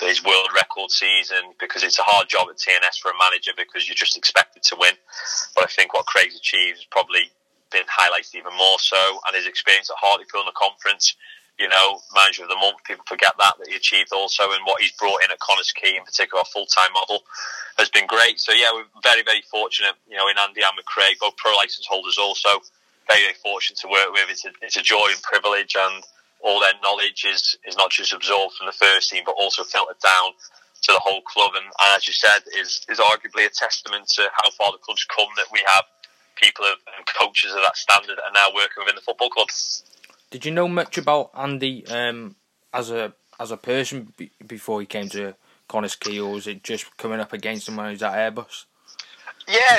his 0.00 0.22
world 0.22 0.48
record 0.54 0.90
season 0.90 1.56
because 1.58 1.82
it's 1.82 1.98
a 1.98 2.04
hard 2.04 2.28
job 2.28 2.48
at 2.50 2.56
TNS 2.56 3.00
for 3.00 3.10
a 3.10 3.18
manager 3.18 3.52
because 3.56 3.88
you're 3.88 3.96
just 3.96 4.16
expected 4.16 4.62
to 4.64 4.76
win. 4.78 4.92
But 5.54 5.64
I 5.64 5.68
think 5.68 5.94
what 5.94 6.04
Craig's 6.06 6.36
achieved 6.36 6.78
has 6.78 6.86
probably 6.90 7.32
been 7.72 7.88
highlighted 7.88 8.34
even 8.34 8.52
more 8.58 8.78
so, 8.78 9.20
and 9.26 9.34
his 9.34 9.46
experience 9.46 9.88
at 9.90 9.96
Hartlepool 9.98 10.40
in 10.40 10.46
the 10.46 10.52
conference 10.52 11.16
you 11.58 11.68
know, 11.68 12.00
manager 12.14 12.42
of 12.42 12.48
the 12.48 12.56
month. 12.56 12.84
People 12.84 13.04
forget 13.08 13.32
that 13.38 13.54
that 13.58 13.68
he 13.68 13.76
achieved 13.76 14.12
also, 14.12 14.44
and 14.52 14.60
what 14.64 14.80
he's 14.80 14.92
brought 14.92 15.24
in 15.24 15.30
at 15.30 15.40
Connah's 15.40 15.72
Quay, 15.72 15.96
in 15.96 16.04
particular, 16.04 16.40
our 16.40 16.52
full 16.52 16.66
time 16.66 16.92
model, 16.92 17.24
has 17.78 17.88
been 17.88 18.06
great. 18.06 18.40
So 18.40 18.52
yeah, 18.52 18.68
we're 18.72 18.84
very 19.02 19.22
very 19.22 19.42
fortunate. 19.50 19.94
You 20.08 20.16
know, 20.16 20.28
in 20.28 20.36
Andy 20.38 20.60
and 20.60 20.76
with 20.76 20.86
Craig, 20.86 21.16
both 21.20 21.36
pro 21.36 21.56
license 21.56 21.86
holders, 21.88 22.18
also 22.18 22.60
very 23.08 23.22
very 23.22 23.34
fortunate 23.42 23.78
to 23.80 23.88
work 23.88 24.12
with. 24.12 24.28
It's 24.28 24.44
a 24.44 24.50
it's 24.60 24.76
a 24.76 24.82
joy 24.82 25.08
and 25.10 25.22
privilege, 25.22 25.76
and 25.78 26.04
all 26.46 26.60
their 26.60 26.78
knowledge 26.82 27.26
is 27.26 27.58
is 27.66 27.76
not 27.76 27.90
just 27.90 28.12
absorbed 28.12 28.54
from 28.54 28.66
the 28.66 28.72
first 28.72 29.10
team, 29.10 29.24
but 29.26 29.34
also 29.36 29.64
filtered 29.64 29.98
down 30.02 30.30
to 30.82 30.92
the 30.92 31.00
whole 31.00 31.20
club. 31.22 31.52
And, 31.56 31.64
and 31.64 31.96
as 31.96 32.06
you 32.06 32.14
said, 32.14 32.40
is 32.56 32.86
is 32.88 32.98
arguably 32.98 33.44
a 33.44 33.50
testament 33.50 34.08
to 34.14 34.28
how 34.32 34.50
far 34.52 34.72
the 34.72 34.78
club's 34.78 35.04
come 35.04 35.28
that 35.36 35.46
we 35.52 35.60
have 35.66 35.84
people 36.36 36.64
of, 36.64 36.78
and 36.96 37.06
coaches 37.06 37.52
of 37.52 37.60
that 37.62 37.76
standard 37.76 38.18
are 38.18 38.32
now 38.32 38.46
working 38.54 38.78
within 38.78 38.94
the 38.94 39.00
football 39.00 39.30
club. 39.30 39.48
Did 40.30 40.44
you 40.44 40.52
know 40.52 40.68
much 40.68 40.98
about 40.98 41.30
Andy 41.34 41.84
um, 41.88 42.36
as 42.72 42.90
a 42.90 43.12
as 43.40 43.50
a 43.50 43.56
person 43.56 44.12
b- 44.16 44.30
before 44.46 44.80
he 44.80 44.86
came 44.86 45.08
to 45.10 45.34
Connah's 45.68 45.96
Quay, 45.96 46.20
or 46.20 46.32
was 46.32 46.46
it 46.46 46.62
just 46.62 46.96
coming 46.96 47.20
up 47.20 47.32
against 47.32 47.68
him 47.68 47.76
when 47.76 47.86
he 47.86 47.92
was 47.92 48.02
at 48.02 48.12
Airbus? 48.12 48.66
Yeah, 49.48 49.78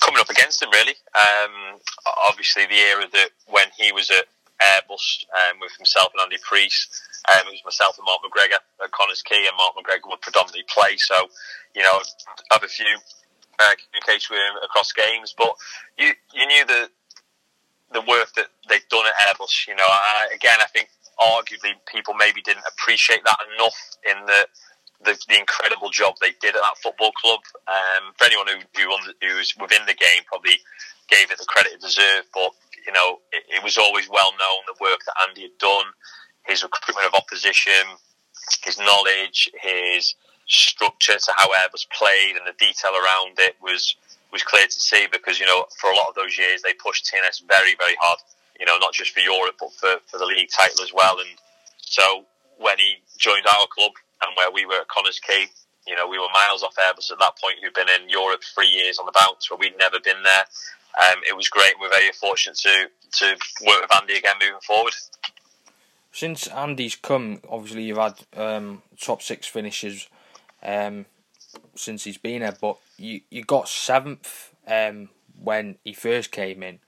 coming 0.00 0.20
up 0.20 0.30
against 0.30 0.62
him 0.62 0.70
really. 0.70 0.94
Um, 1.14 1.80
obviously, 2.28 2.66
the 2.66 2.74
era 2.74 3.04
that 3.12 3.30
when 3.46 3.66
he 3.76 3.92
was 3.92 4.10
at 4.10 4.26
Airbus 4.62 5.24
um, 5.34 5.60
with 5.60 5.72
himself 5.76 6.12
and 6.14 6.22
Andy 6.22 6.38
Priest, 6.42 7.00
um, 7.28 7.46
it 7.48 7.52
was 7.52 7.64
myself 7.64 7.98
and 7.98 8.06
Mark 8.06 8.20
McGregor 8.24 8.60
at 8.82 8.90
Connah's 8.92 9.22
Quay, 9.22 9.46
and 9.46 9.56
Mark 9.56 9.74
McGregor 9.76 10.08
would 10.10 10.20
predominantly 10.20 10.64
play. 10.68 10.96
So, 10.96 11.28
you 11.74 11.82
know, 11.82 12.00
have 12.50 12.62
a 12.62 12.68
few 12.68 12.86
uh, 13.58 13.74
communication 13.76 14.36
with 14.36 14.42
him 14.42 14.56
across 14.64 14.92
games, 14.92 15.34
but 15.36 15.52
you 15.98 16.12
you 16.32 16.46
knew 16.46 16.64
that 16.66 16.88
the 17.92 18.00
work 18.02 18.32
that 18.34 18.48
they've 18.68 18.88
done 18.88 19.06
at 19.06 19.14
Airbus. 19.28 19.66
You 19.68 19.74
know, 19.74 19.86
I, 19.86 20.28
again, 20.34 20.58
I 20.60 20.66
think 20.66 20.88
arguably 21.18 21.72
people 21.86 22.14
maybe 22.14 22.42
didn't 22.42 22.64
appreciate 22.68 23.24
that 23.24 23.38
enough 23.56 23.78
in 24.04 24.26
the 24.26 24.46
the, 25.04 25.18
the 25.28 25.38
incredible 25.38 25.90
job 25.90 26.14
they 26.20 26.32
did 26.40 26.56
at 26.56 26.62
that 26.62 26.78
football 26.82 27.12
club. 27.12 27.40
Um, 27.68 28.12
for 28.16 28.24
anyone 28.24 28.46
who, 28.48 28.58
who 28.80 28.96
who's 29.20 29.54
within 29.60 29.84
the 29.86 29.94
game, 29.94 30.22
probably 30.26 30.58
gave 31.08 31.30
it 31.30 31.38
the 31.38 31.46
credit 31.46 31.72
it 31.74 31.80
deserved. 31.80 32.28
But 32.34 32.50
you 32.86 32.92
know, 32.92 33.18
it, 33.32 33.44
it 33.58 33.64
was 33.64 33.78
always 33.78 34.08
well 34.10 34.32
known 34.32 34.60
the 34.66 34.78
work 34.80 35.00
that 35.06 35.14
Andy 35.28 35.42
had 35.42 35.58
done. 35.58 35.86
his 36.46 36.62
recruitment 36.62 37.06
of 37.08 37.14
opposition, 37.14 37.84
his 38.64 38.78
knowledge, 38.78 39.50
his 39.60 40.14
structure 40.48 41.18
to 41.18 41.32
how 41.36 41.48
Airbus 41.48 41.86
played, 41.90 42.36
and 42.36 42.46
the 42.46 42.54
detail 42.58 42.92
around 42.92 43.38
it 43.38 43.56
was 43.62 43.96
was 44.32 44.42
clear 44.42 44.66
to 44.66 44.80
see 44.80 45.06
because 45.12 45.40
you 45.40 45.46
know 45.46 45.66
for 45.80 45.90
a 45.90 45.96
lot 45.96 46.08
of 46.08 46.14
those 46.14 46.38
years 46.38 46.62
they 46.62 46.72
pushed 46.74 47.06
TNS 47.06 47.42
very 47.48 47.74
very 47.78 47.96
hard. 48.00 48.18
You 48.60 48.66
know, 48.66 48.78
not 48.78 48.94
just 48.94 49.12
for 49.12 49.20
Europe 49.20 49.56
but 49.60 49.72
for, 49.74 49.96
for 50.06 50.18
the 50.18 50.26
league 50.26 50.48
title 50.56 50.82
as 50.84 50.92
well. 50.94 51.18
And 51.20 51.30
so 51.80 52.24
when 52.58 52.78
he 52.78 52.96
joined 53.18 53.46
our 53.46 53.66
club 53.70 53.92
and 54.22 54.32
where 54.36 54.50
we 54.50 54.66
were 54.66 54.80
at 54.80 54.88
Connah's 54.88 55.20
Quay, 55.20 55.48
you 55.86 55.94
know, 55.96 56.08
we 56.08 56.18
were 56.18 56.28
miles 56.34 56.62
off 56.62 56.76
Airbus 56.76 57.12
at 57.12 57.18
that 57.20 57.38
point, 57.42 57.56
who'd 57.62 57.74
been 57.74 57.88
in 57.90 58.08
Europe 58.10 58.42
three 58.54 58.68
years 58.68 58.98
on 58.98 59.06
the 59.06 59.12
bounce, 59.12 59.50
where 59.50 59.58
we'd 59.58 59.78
never 59.78 60.00
been 60.00 60.22
there. 60.24 60.44
Um, 60.96 61.20
it 61.28 61.36
was 61.36 61.48
great. 61.48 61.74
We're 61.80 61.90
very 61.90 62.12
fortunate 62.12 62.56
to 62.58 62.88
to 63.18 63.36
work 63.66 63.82
with 63.82 63.94
Andy 64.00 64.16
again 64.16 64.36
moving 64.40 64.60
forward. 64.60 64.94
Since 66.12 66.46
Andy's 66.46 66.96
come, 66.96 67.40
obviously 67.48 67.84
you've 67.84 67.98
had 67.98 68.18
um, 68.34 68.82
top 68.98 69.20
six 69.20 69.46
finishes 69.46 70.08
um, 70.62 71.04
since 71.74 72.04
he's 72.04 72.18
been 72.18 72.40
here, 72.40 72.56
but 72.60 72.78
you 72.96 73.20
you 73.30 73.44
got 73.44 73.68
seventh 73.68 74.54
um, 74.66 75.10
when 75.38 75.76
he 75.84 75.92
first 75.92 76.32
came 76.32 76.62
in. 76.62 76.78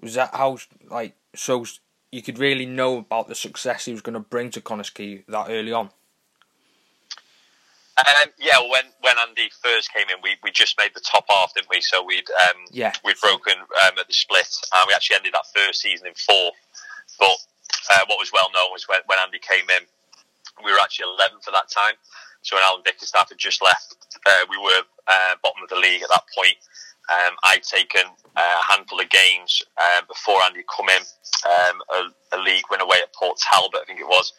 Was 0.00 0.14
that 0.14 0.34
how 0.34 0.58
like 0.88 1.16
so 1.34 1.64
you 2.12 2.22
could 2.22 2.38
really 2.38 2.66
know 2.66 2.98
about 2.98 3.28
the 3.28 3.34
success 3.34 3.84
he 3.84 3.92
was 3.92 4.02
going 4.02 4.14
to 4.14 4.20
bring 4.20 4.50
to 4.50 4.60
Quay 4.60 5.24
that 5.28 5.50
early 5.50 5.72
on? 5.72 5.90
Um, 7.96 8.28
yeah, 8.38 8.60
when 8.60 8.84
when 9.00 9.16
Andy 9.18 9.48
first 9.62 9.92
came 9.92 10.08
in, 10.10 10.20
we, 10.22 10.36
we 10.42 10.50
just 10.50 10.76
made 10.76 10.92
the 10.94 11.00
top 11.00 11.24
half, 11.28 11.54
didn't 11.54 11.70
we? 11.70 11.80
So 11.80 12.04
we'd 12.04 12.28
um, 12.30 12.68
yeah 12.70 12.92
we'd 13.04 13.16
broken 13.22 13.54
um, 13.56 13.94
at 13.98 14.06
the 14.06 14.12
split, 14.12 14.48
and 14.74 14.84
we 14.86 14.94
actually 14.94 15.16
ended 15.16 15.32
that 15.32 15.46
first 15.54 15.80
season 15.80 16.06
in 16.06 16.14
fourth. 16.14 16.54
But 17.18 17.38
uh, 17.90 18.04
what 18.06 18.18
was 18.18 18.30
well 18.32 18.50
known 18.52 18.70
was 18.72 18.86
when, 18.88 19.00
when 19.06 19.18
Andy 19.18 19.38
came 19.38 19.64
in, 19.70 19.86
we 20.64 20.72
were 20.72 20.78
actually 20.80 21.06
11th 21.18 21.48
at 21.48 21.54
that 21.54 21.70
time. 21.70 21.94
So 22.42 22.56
when 22.56 22.64
Alan 22.64 22.82
Bickerstaff 22.84 23.28
had 23.28 23.38
just 23.38 23.62
left, 23.62 23.96
uh, 24.26 24.44
we 24.50 24.58
were 24.58 24.82
uh, 25.06 25.34
bottom 25.42 25.62
of 25.62 25.68
the 25.68 25.76
league 25.76 26.02
at 26.02 26.10
that 26.10 26.24
point. 26.36 26.56
Um, 27.06 27.36
I'd 27.44 27.62
taken 27.62 28.02
uh, 28.36 28.40
a 28.40 28.72
handful 28.72 29.00
of 29.00 29.08
games 29.10 29.62
uh, 29.78 30.02
before 30.08 30.42
Andy 30.42 30.64
come 30.66 30.88
in, 30.88 31.02
um, 31.46 31.76
a, 31.94 32.36
a, 32.36 32.38
league 32.42 32.64
win 32.68 32.80
away 32.80 32.98
at 33.00 33.14
Port 33.14 33.38
Talbot, 33.38 33.80
I 33.82 33.84
think 33.84 34.00
it 34.00 34.08
was, 34.08 34.32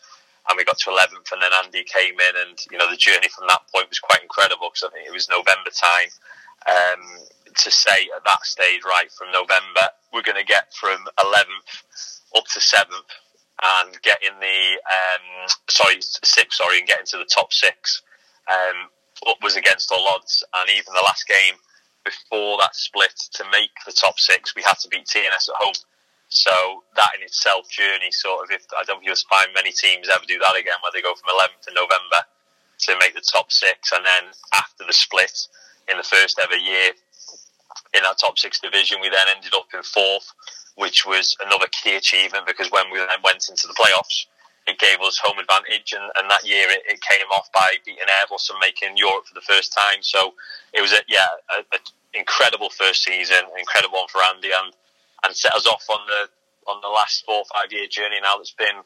and 0.49 0.57
we 0.57 0.65
got 0.65 0.77
to 0.79 0.89
11th, 0.89 1.31
and 1.31 1.41
then 1.41 1.51
Andy 1.63 1.83
came 1.83 2.15
in, 2.19 2.36
and 2.47 2.57
you 2.71 2.77
know 2.77 2.89
the 2.89 2.97
journey 2.97 3.27
from 3.29 3.47
that 3.47 3.67
point 3.73 3.89
was 3.89 3.99
quite 3.99 4.21
incredible 4.21 4.69
because 4.69 4.88
I 4.88 4.93
think 4.93 5.07
it 5.07 5.13
was 5.13 5.29
November 5.29 5.71
time. 5.71 6.12
Um, 6.67 7.03
to 7.55 7.71
say 7.71 8.10
at 8.15 8.23
that 8.25 8.45
stage, 8.45 8.81
right 8.86 9.12
from 9.12 9.31
November, 9.31 9.89
we're 10.13 10.21
going 10.21 10.38
to 10.38 10.45
get 10.45 10.73
from 10.73 10.99
11th 11.17 12.21
up 12.36 12.43
to 12.53 12.60
7th 12.60 13.10
and 13.63 14.01
get 14.03 14.19
in 14.21 14.38
the 14.39 14.77
um, 14.86 15.49
sorry 15.69 15.97
six, 15.99 16.57
sorry, 16.57 16.79
and 16.79 16.88
get 16.88 16.99
into 16.99 17.17
the 17.17 17.29
top 17.33 17.51
six. 17.51 18.03
Um, 18.47 18.89
was 19.41 19.55
against 19.55 19.91
all 19.91 20.07
odds, 20.07 20.43
and 20.62 20.69
even 20.69 20.93
the 20.93 21.03
last 21.05 21.27
game 21.27 21.55
before 22.05 22.57
that 22.60 22.75
split 22.75 23.13
to 23.33 23.43
make 23.51 23.71
the 23.86 23.91
top 23.91 24.19
six, 24.19 24.55
we 24.55 24.62
had 24.62 24.77
to 24.79 24.88
beat 24.89 25.05
TNS 25.05 25.49
at 25.49 25.55
home. 25.60 25.73
So 26.30 26.84
that 26.96 27.12
in 27.16 27.24
itself, 27.24 27.70
journey 27.70 28.12
sort 28.12 28.44
of. 28.44 28.52
If 28.52 28.68
I 28.76 28.84
don't 28.84 29.00
think 29.00 29.08
you'll 29.08 29.30
find 29.30 29.48
many 29.56 29.72
teams 29.72 30.10
ever 30.10 30.26
do 30.28 30.40
that 30.40 30.60
again, 30.60 30.76
where 30.84 30.92
they 30.92 31.02
go 31.02 31.16
from 31.16 31.32
11th 31.32 31.68
in 31.68 31.74
November 31.74 32.28
to 32.88 33.00
make 33.00 33.16
the 33.16 33.24
top 33.24 33.52
six, 33.52 33.92
and 33.92 34.04
then 34.04 34.32
after 34.54 34.84
the 34.86 34.94
split 34.94 35.48
in 35.90 35.98
the 35.98 36.04
first 36.04 36.40
ever 36.44 36.56
year 36.56 36.92
in 37.94 38.04
that 38.04 38.20
top 38.20 38.38
six 38.38 38.60
division, 38.60 39.00
we 39.02 39.10
then 39.10 39.28
ended 39.36 39.54
up 39.56 39.68
in 39.74 39.82
fourth, 39.84 40.34
which 40.76 41.06
was 41.06 41.36
another 41.46 41.68
key 41.72 41.96
achievement 41.96 42.46
because 42.46 42.70
when 42.72 42.92
we 42.92 43.00
then 43.00 43.24
went 43.24 43.48
into 43.50 43.68
the 43.68 43.74
playoffs, 43.74 44.28
it 44.68 44.78
gave 44.80 45.00
us 45.00 45.18
home 45.18 45.40
advantage, 45.40 45.96
and, 45.96 46.04
and 46.20 46.30
that 46.30 46.46
year 46.46 46.68
it, 46.68 46.84
it, 46.86 47.00
came 47.00 47.26
off 47.32 47.48
by 47.54 47.80
beating 47.86 48.04
Airbus 48.04 48.50
and 48.50 48.60
making 48.60 48.98
Europe 48.98 49.26
for 49.26 49.34
the 49.34 49.48
first 49.48 49.72
time. 49.72 50.04
So 50.04 50.34
it 50.74 50.82
was 50.82 50.92
a 50.92 51.00
yeah, 51.08 51.28
an 51.56 51.80
incredible 52.13 52.70
first 52.70 53.04
season, 53.04 53.48
incredible 53.58 53.96
one 53.96 54.12
for 54.12 54.20
Andy, 54.28 54.52
and 54.52 54.74
and 55.23 55.36
set 55.36 55.53
us 55.53 55.67
off 55.67 55.86
on 55.89 55.99
the 56.08 56.71
on 56.71 56.82
the 56.82 56.88
last 56.88 57.25
four 57.25 57.36
or 57.36 57.45
five 57.53 57.71
year 57.71 57.88
journey 57.88 58.17
now 58.21 58.36
that's 58.38 58.51
been 58.51 58.84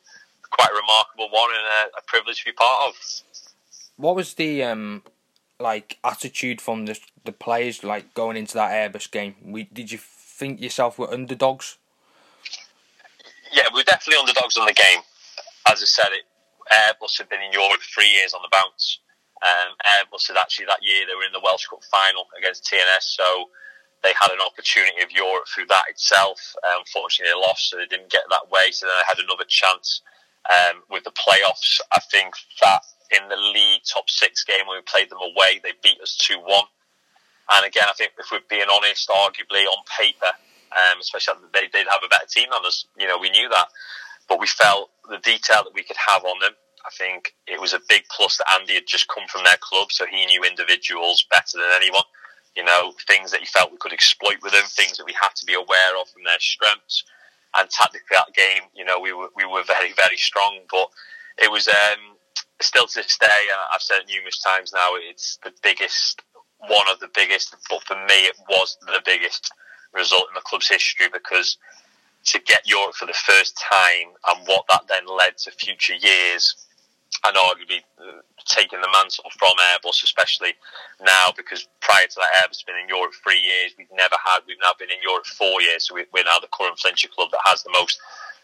quite 0.51 0.69
a 0.71 0.75
remarkable 0.75 1.29
one 1.31 1.49
and 1.51 1.65
a, 1.65 1.97
a 1.97 2.01
privilege 2.07 2.39
to 2.39 2.45
be 2.45 2.51
part 2.51 2.89
of. 2.89 2.95
What 3.97 4.15
was 4.15 4.35
the 4.35 4.63
um 4.63 5.03
like 5.59 5.97
attitude 6.03 6.61
from 6.61 6.85
the 6.85 6.99
the 7.23 7.31
players 7.31 7.83
like 7.83 8.13
going 8.13 8.37
into 8.37 8.55
that 8.55 8.71
Airbus 8.71 9.09
game? 9.09 9.35
We 9.43 9.63
did 9.63 9.91
you 9.91 9.99
think 9.99 10.61
yourself 10.61 10.99
were 10.99 11.11
underdogs? 11.11 11.77
Yeah, 13.51 13.63
we 13.73 13.81
are 13.81 13.83
definitely 13.83 14.19
underdogs 14.21 14.57
on 14.57 14.65
the 14.65 14.73
game 14.73 15.01
as 15.69 15.81
I 15.81 15.85
said, 15.85 16.11
it, 16.11 16.25
Airbus 16.71 17.17
had 17.17 17.29
been 17.29 17.41
in 17.41 17.51
Europe 17.51 17.81
three 17.81 18.09
years 18.09 18.33
on 18.33 18.41
the 18.41 18.51
bounce. 18.51 18.99
Um, 19.41 19.73
Airbus 19.97 20.27
had 20.27 20.37
actually 20.37 20.67
that 20.67 20.83
year 20.83 21.05
they 21.05 21.15
were 21.15 21.25
in 21.25 21.33
the 21.33 21.43
Welsh 21.43 21.67
Cup 21.67 21.83
final 21.89 22.27
against 22.37 22.69
TNS, 22.69 23.17
so 23.17 23.49
they 24.03 24.13
had 24.19 24.31
an 24.31 24.41
opportunity 24.41 25.01
of 25.03 25.11
Europe 25.11 25.47
through 25.47 25.67
that 25.67 25.85
itself. 25.89 26.55
Um, 26.65 26.81
unfortunately, 26.85 27.31
they 27.33 27.47
lost, 27.47 27.69
so 27.69 27.77
they 27.77 27.85
didn't 27.85 28.11
get 28.11 28.23
that 28.29 28.49
way. 28.49 28.71
So 28.71 28.85
then 28.87 28.95
they 28.97 29.07
had 29.07 29.23
another 29.23 29.45
chance 29.47 30.01
um, 30.49 30.83
with 30.89 31.03
the 31.03 31.13
playoffs. 31.13 31.79
I 31.91 31.99
think 32.11 32.33
that 32.61 32.81
in 33.11 33.29
the 33.29 33.37
league 33.37 33.81
top 33.85 34.09
six 34.09 34.43
game 34.43 34.65
when 34.67 34.77
we 34.77 34.83
played 34.83 35.09
them 35.09 35.21
away, 35.21 35.61
they 35.61 35.73
beat 35.83 36.01
us 36.01 36.17
two 36.17 36.39
one. 36.39 36.65
And 37.51 37.65
again, 37.65 37.85
I 37.87 37.93
think 37.93 38.13
if 38.17 38.31
we're 38.31 38.45
being 38.49 38.69
honest, 38.71 39.09
arguably 39.09 39.65
on 39.67 39.83
paper, 39.85 40.31
um, 40.71 41.01
especially 41.01 41.35
they 41.53 41.67
did 41.67 41.87
have 41.91 42.01
a 42.05 42.09
better 42.09 42.27
team 42.29 42.47
than 42.51 42.65
us. 42.65 42.85
You 42.97 43.07
know, 43.07 43.17
we 43.17 43.29
knew 43.29 43.49
that 43.49 43.67
but 44.31 44.39
we 44.39 44.47
felt 44.47 44.89
the 45.09 45.17
detail 45.17 45.61
that 45.65 45.73
we 45.73 45.83
could 45.83 45.97
have 46.07 46.23
on 46.23 46.39
them. 46.39 46.53
I 46.85 46.89
think 46.97 47.35
it 47.47 47.59
was 47.59 47.73
a 47.73 47.81
big 47.89 48.03
plus 48.09 48.37
that 48.37 48.47
Andy 48.57 48.75
had 48.75 48.87
just 48.87 49.09
come 49.09 49.27
from 49.27 49.43
their 49.43 49.57
club, 49.59 49.91
so 49.91 50.05
he 50.05 50.25
knew 50.25 50.43
individuals 50.43 51.25
better 51.29 51.57
than 51.57 51.69
anyone. 51.75 52.07
You 52.55 52.65
know, 52.65 52.93
things 53.07 53.31
that 53.31 53.39
he 53.39 53.45
felt 53.45 53.71
we 53.71 53.77
could 53.77 53.93
exploit 53.93 54.37
with 54.43 54.51
them, 54.51 54.63
things 54.63 54.97
that 54.97 55.05
we 55.05 55.15
had 55.19 55.33
to 55.35 55.45
be 55.45 55.53
aware 55.53 55.93
of 55.99 56.09
from 56.09 56.23
their 56.23 56.39
strengths. 56.39 57.03
And 57.55 57.69
tactically, 57.69 58.07
that 58.11 58.33
game, 58.33 58.63
you 58.73 58.85
know, 58.85 58.99
we 58.99 59.13
were 59.13 59.29
we 59.35 59.45
were 59.45 59.63
very 59.63 59.93
very 59.93 60.17
strong. 60.17 60.59
But 60.69 60.87
it 61.37 61.51
was 61.51 61.67
um, 61.67 62.17
still 62.61 62.87
to 62.87 62.95
this 62.95 63.17
day, 63.17 63.27
I've 63.73 63.81
said 63.81 64.01
it 64.01 64.07
numerous 64.07 64.39
times 64.39 64.71
now, 64.73 64.91
it's 64.95 65.37
the 65.43 65.53
biggest, 65.63 66.21
one 66.67 66.87
of 66.89 66.99
the 66.99 67.09
biggest. 67.13 67.55
But 67.69 67.83
for 67.83 67.95
me, 67.95 68.25
it 68.25 68.37
was 68.49 68.77
the 68.81 69.01
biggest 69.05 69.51
result 69.93 70.25
in 70.29 70.35
the 70.35 70.41
club's 70.41 70.69
history 70.69 71.07
because 71.11 71.57
to 72.25 72.39
get 72.39 72.67
Europe 72.67 72.95
for 72.95 73.05
the 73.05 73.13
first 73.13 73.57
time 73.57 74.13
and 74.27 74.47
what 74.47 74.65
that 74.69 74.83
then 74.87 75.05
led 75.07 75.37
to 75.37 75.51
future 75.51 75.95
years 75.95 76.55
and 77.23 77.37
arguably 77.37 77.85
uh, 78.01 78.21
taking 78.45 78.81
the 78.81 78.89
mantle 78.91 79.29
from 79.37 79.53
Airbus, 79.73 80.03
especially 80.03 80.53
now, 81.01 81.29
because 81.35 81.67
prior 81.79 82.07
to 82.07 82.15
that, 82.17 82.33
Airbus 82.41 82.61
has 82.61 82.63
been 82.63 82.79
in 82.81 82.89
Europe 82.89 83.13
three 83.23 83.39
years. 83.39 83.73
We've 83.77 83.91
never 83.93 84.15
had, 84.25 84.39
we've 84.47 84.61
now 84.61 84.73
been 84.79 84.89
in 84.89 85.01
Europe 85.03 85.25
four 85.25 85.61
years, 85.61 85.87
so 85.87 85.95
we're 85.95 86.23
now 86.23 86.39
the 86.39 86.49
current 86.51 86.79
Flintshire 86.79 87.11
club 87.13 87.29
that 87.31 87.45
has 87.45 87.63
the 87.63 87.75
most 87.77 87.99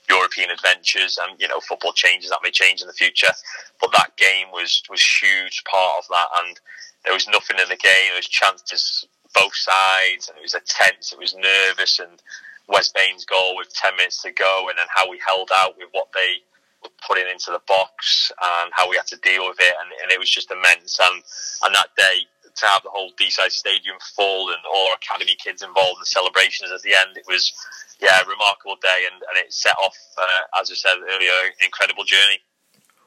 European 0.09 0.51
adventures. 0.51 1.17
And, 1.17 1.39
you 1.41 1.47
know, 1.47 1.59
football 1.59 1.93
changes, 1.93 2.29
that 2.29 2.43
may 2.43 2.51
change 2.51 2.81
in 2.81 2.87
the 2.87 2.93
future. 2.93 3.33
But 3.81 3.91
that 3.93 4.15
game 4.17 4.53
was, 4.53 4.83
was 4.89 5.01
huge 5.01 5.63
part 5.65 6.03
of 6.03 6.07
that. 6.09 6.27
And 6.45 6.59
there 7.03 7.13
was 7.13 7.27
nothing 7.27 7.57
in 7.57 7.69
the 7.69 7.81
game. 7.81 8.13
There 8.13 8.21
was 8.21 8.29
chances 8.29 9.07
both 9.33 9.55
sides, 9.55 10.29
and 10.29 10.37
it 10.37 10.41
was 10.41 10.53
a 10.53 10.61
tense, 10.65 11.11
it 11.11 11.19
was 11.19 11.35
nervous, 11.35 11.99
and 11.99 12.21
Wes 12.67 12.89
Baynes' 12.89 13.25
goal 13.25 13.55
with 13.55 13.73
10 13.73 13.95
minutes 13.95 14.21
to 14.23 14.31
go 14.31 14.67
and 14.69 14.77
then 14.77 14.87
how 14.93 15.09
we 15.09 15.19
held 15.25 15.49
out 15.55 15.77
with 15.77 15.87
what 15.91 16.07
they 16.13 16.41
putting 17.07 17.27
into 17.27 17.51
the 17.51 17.61
box 17.67 18.31
and 18.41 18.71
how 18.73 18.89
we 18.89 18.95
had 18.95 19.07
to 19.07 19.17
deal 19.17 19.47
with 19.47 19.57
it. 19.59 19.73
And, 19.79 19.89
and 20.03 20.11
it 20.11 20.19
was 20.19 20.29
just 20.29 20.51
immense. 20.51 20.99
And, 20.99 21.23
and 21.63 21.75
that 21.75 21.89
day, 21.97 22.27
to 22.55 22.65
have 22.65 22.81
the 22.83 22.89
whole 22.89 23.11
Deeside 23.21 23.51
Stadium 23.51 23.97
full 24.15 24.49
and 24.49 24.57
all 24.73 24.93
academy 24.93 25.35
kids 25.37 25.61
involved 25.61 25.97
in 25.97 26.01
the 26.01 26.05
celebrations 26.09 26.71
at 26.71 26.81
the 26.81 26.93
end, 26.93 27.15
it 27.15 27.25
was, 27.27 27.53
yeah, 28.01 28.21
a 28.21 28.25
remarkable 28.25 28.77
day. 28.81 29.05
And, 29.05 29.21
and 29.21 29.45
it 29.45 29.53
set 29.53 29.75
off, 29.77 29.97
uh, 30.17 30.61
as 30.61 30.71
I 30.71 30.75
said 30.75 30.97
earlier, 30.97 31.31
an 31.45 31.53
incredible 31.63 32.03
journey. 32.03 32.39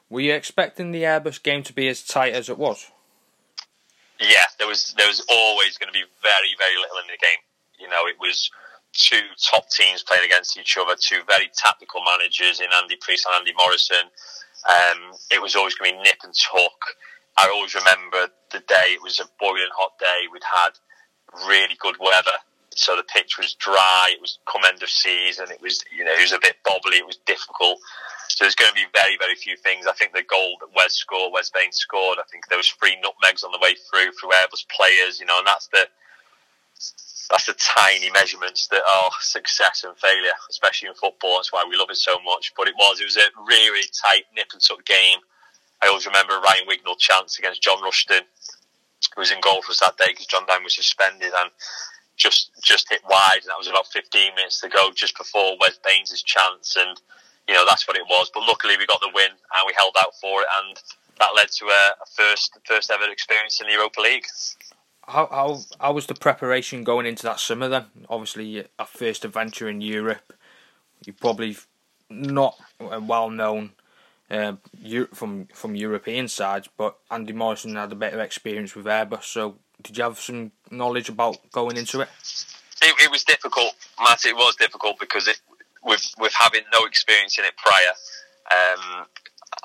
Were 0.09 0.21
you 0.21 0.33
expecting 0.33 0.91
the 0.91 1.03
Airbus 1.03 1.41
game 1.41 1.63
to 1.63 1.73
be 1.73 1.87
as 1.87 2.03
tight 2.03 2.33
as 2.33 2.49
it 2.49 2.57
was? 2.57 2.91
Yeah, 4.19 4.45
there 4.59 4.67
was 4.67 4.93
there 4.97 5.07
was 5.07 5.25
always 5.27 5.79
going 5.79 5.87
to 5.87 5.97
be 5.97 6.05
very 6.21 6.53
very 6.59 6.77
little 6.77 6.97
in 7.01 7.07
the 7.07 7.17
game. 7.17 7.41
You 7.79 7.89
know, 7.89 8.05
it 8.05 8.19
was 8.19 8.51
two 8.93 9.21
top 9.43 9.69
teams 9.69 10.03
playing 10.03 10.25
against 10.25 10.57
each 10.57 10.77
other, 10.77 10.95
two 10.99 11.21
very 11.27 11.49
tactical 11.55 12.01
managers 12.03 12.59
in 12.59 12.67
Andy 12.81 12.97
Priest 12.99 13.25
and 13.27 13.39
Andy 13.39 13.53
Morrison. 13.57 14.09
Um, 14.67 15.13
it 15.31 15.41
was 15.41 15.55
always 15.55 15.75
going 15.75 15.91
to 15.91 15.97
be 15.97 16.03
nip 16.03 16.19
and 16.23 16.33
tuck. 16.35 16.97
I 17.37 17.49
always 17.53 17.73
remember 17.73 18.27
the 18.51 18.59
day, 18.59 18.93
it 18.93 19.01
was 19.01 19.19
a 19.19 19.25
boiling 19.39 19.71
hot 19.73 19.97
day. 19.97 20.27
We'd 20.31 20.43
had 20.43 20.75
really 21.47 21.75
good 21.79 21.95
weather. 21.99 22.37
So 22.75 22.95
the 22.95 23.03
pitch 23.03 23.37
was 23.37 23.53
dry. 23.55 24.11
It 24.11 24.21
was 24.21 24.39
come 24.45 24.63
end 24.67 24.83
of 24.83 24.89
season. 24.89 25.47
It 25.51 25.61
was, 25.61 25.83
you 25.95 26.03
know, 26.03 26.11
it 26.11 26.21
was 26.21 26.31
a 26.31 26.39
bit 26.39 26.55
bobbly. 26.67 26.99
It 26.99 27.07
was 27.07 27.19
difficult. 27.25 27.79
So 28.29 28.45
there's 28.45 28.55
going 28.55 28.71
to 28.71 28.75
be 28.75 28.87
very, 28.93 29.17
very 29.19 29.35
few 29.35 29.57
things. 29.57 29.87
I 29.87 29.91
think 29.91 30.13
the 30.13 30.23
goal 30.23 30.55
that 30.61 30.71
Wes 30.75 30.95
scored, 30.95 31.33
Wes 31.33 31.49
Baynes 31.49 31.75
scored, 31.75 32.17
I 32.19 32.23
think 32.31 32.47
there 32.47 32.57
was 32.57 32.69
three 32.69 32.95
nutmegs 33.03 33.43
on 33.43 33.51
the 33.51 33.59
way 33.59 33.75
through, 33.75 34.11
through 34.15 34.31
Airbus 34.31 34.63
players, 34.71 35.19
you 35.19 35.25
know, 35.25 35.39
and 35.39 35.47
that's 35.47 35.67
the, 35.67 35.87
that's 37.31 37.45
the 37.45 37.55
tiny 37.55 38.11
measurements 38.11 38.67
that 38.67 38.83
are 38.83 39.09
success 39.21 39.85
and 39.87 39.95
failure, 39.97 40.35
especially 40.49 40.89
in 40.89 40.95
football. 40.95 41.37
That's 41.37 41.53
why 41.53 41.63
we 41.67 41.77
love 41.77 41.89
it 41.89 41.95
so 41.95 42.19
much. 42.25 42.51
But 42.57 42.67
it 42.67 42.75
was, 42.75 42.99
it 42.99 43.05
was 43.05 43.15
a 43.15 43.31
really, 43.47 43.87
tight 44.03 44.25
nip 44.35 44.47
and 44.51 44.61
tuck 44.61 44.85
game. 44.85 45.19
I 45.81 45.87
always 45.87 46.05
remember 46.05 46.33
Ryan 46.33 46.67
Wignall 46.67 46.99
chance 46.99 47.39
against 47.39 47.63
John 47.63 47.81
Rushton, 47.81 48.23
who 49.15 49.21
was 49.21 49.31
in 49.31 49.39
goal 49.39 49.61
for 49.61 49.71
us 49.71 49.79
that 49.79 49.97
day 49.97 50.11
because 50.11 50.27
John 50.27 50.45
Danby 50.45 50.65
was 50.65 50.75
suspended 50.75 51.31
and 51.33 51.49
just 52.17 52.51
just 52.61 52.89
hit 52.89 53.01
wide. 53.09 53.41
And 53.41 53.49
that 53.49 53.57
was 53.57 53.67
about 53.67 53.87
15 53.87 54.35
minutes 54.35 54.59
to 54.61 54.69
go 54.69 54.91
just 54.91 55.17
before 55.17 55.55
Wes 55.59 55.79
Baynes' 55.79 56.21
chance. 56.23 56.75
And, 56.77 56.99
you 57.47 57.55
know, 57.55 57.63
that's 57.65 57.87
what 57.87 57.95
it 57.95 58.05
was. 58.09 58.29
But 58.33 58.43
luckily 58.43 58.75
we 58.77 58.85
got 58.85 58.99
the 58.99 59.11
win 59.15 59.31
and 59.31 59.63
we 59.65 59.73
held 59.73 59.95
out 59.97 60.13
for 60.19 60.41
it. 60.41 60.47
And 60.61 60.77
that 61.17 61.31
led 61.33 61.47
to 61.47 61.65
a, 61.65 61.95
a 61.95 62.07
first 62.11 62.59
first 62.67 62.91
ever 62.91 63.09
experience 63.09 63.61
in 63.61 63.67
the 63.67 63.73
Europa 63.73 64.01
League. 64.01 64.27
How, 65.07 65.27
how 65.31 65.59
how 65.79 65.93
was 65.93 66.05
the 66.05 66.13
preparation 66.13 66.83
going 66.83 67.05
into 67.05 67.23
that 67.23 67.39
summer 67.39 67.67
then? 67.67 67.85
Obviously, 68.07 68.65
a 68.77 68.85
first 68.85 69.25
adventure 69.25 69.67
in 69.67 69.81
Europe. 69.81 70.33
You're 71.05 71.15
probably 71.19 71.57
not 72.09 72.57
well 72.79 73.29
known 73.29 73.71
uh, 74.29 74.53
from 75.13 75.47
from 75.53 75.75
European 75.75 76.27
sides, 76.27 76.69
but 76.77 76.97
Andy 77.09 77.33
Morrison 77.33 77.75
had 77.75 77.91
a 77.91 77.95
bit 77.95 78.13
of 78.13 78.19
experience 78.19 78.75
with 78.75 78.85
Airbus. 78.85 79.23
So, 79.23 79.55
did 79.81 79.97
you 79.97 80.03
have 80.03 80.19
some 80.19 80.51
knowledge 80.69 81.09
about 81.09 81.37
going 81.51 81.77
into 81.77 82.01
it? 82.01 82.09
It, 82.81 82.93
it 83.03 83.11
was 83.11 83.23
difficult, 83.23 83.73
Matt. 83.99 84.25
It 84.25 84.35
was 84.35 84.55
difficult 84.55 84.99
because 84.99 85.27
it, 85.27 85.39
with 85.83 86.13
with 86.19 86.33
having 86.33 86.61
no 86.71 86.85
experience 86.85 87.37
in 87.39 87.45
it 87.45 87.53
prior. 87.57 87.93
Um, 88.51 89.05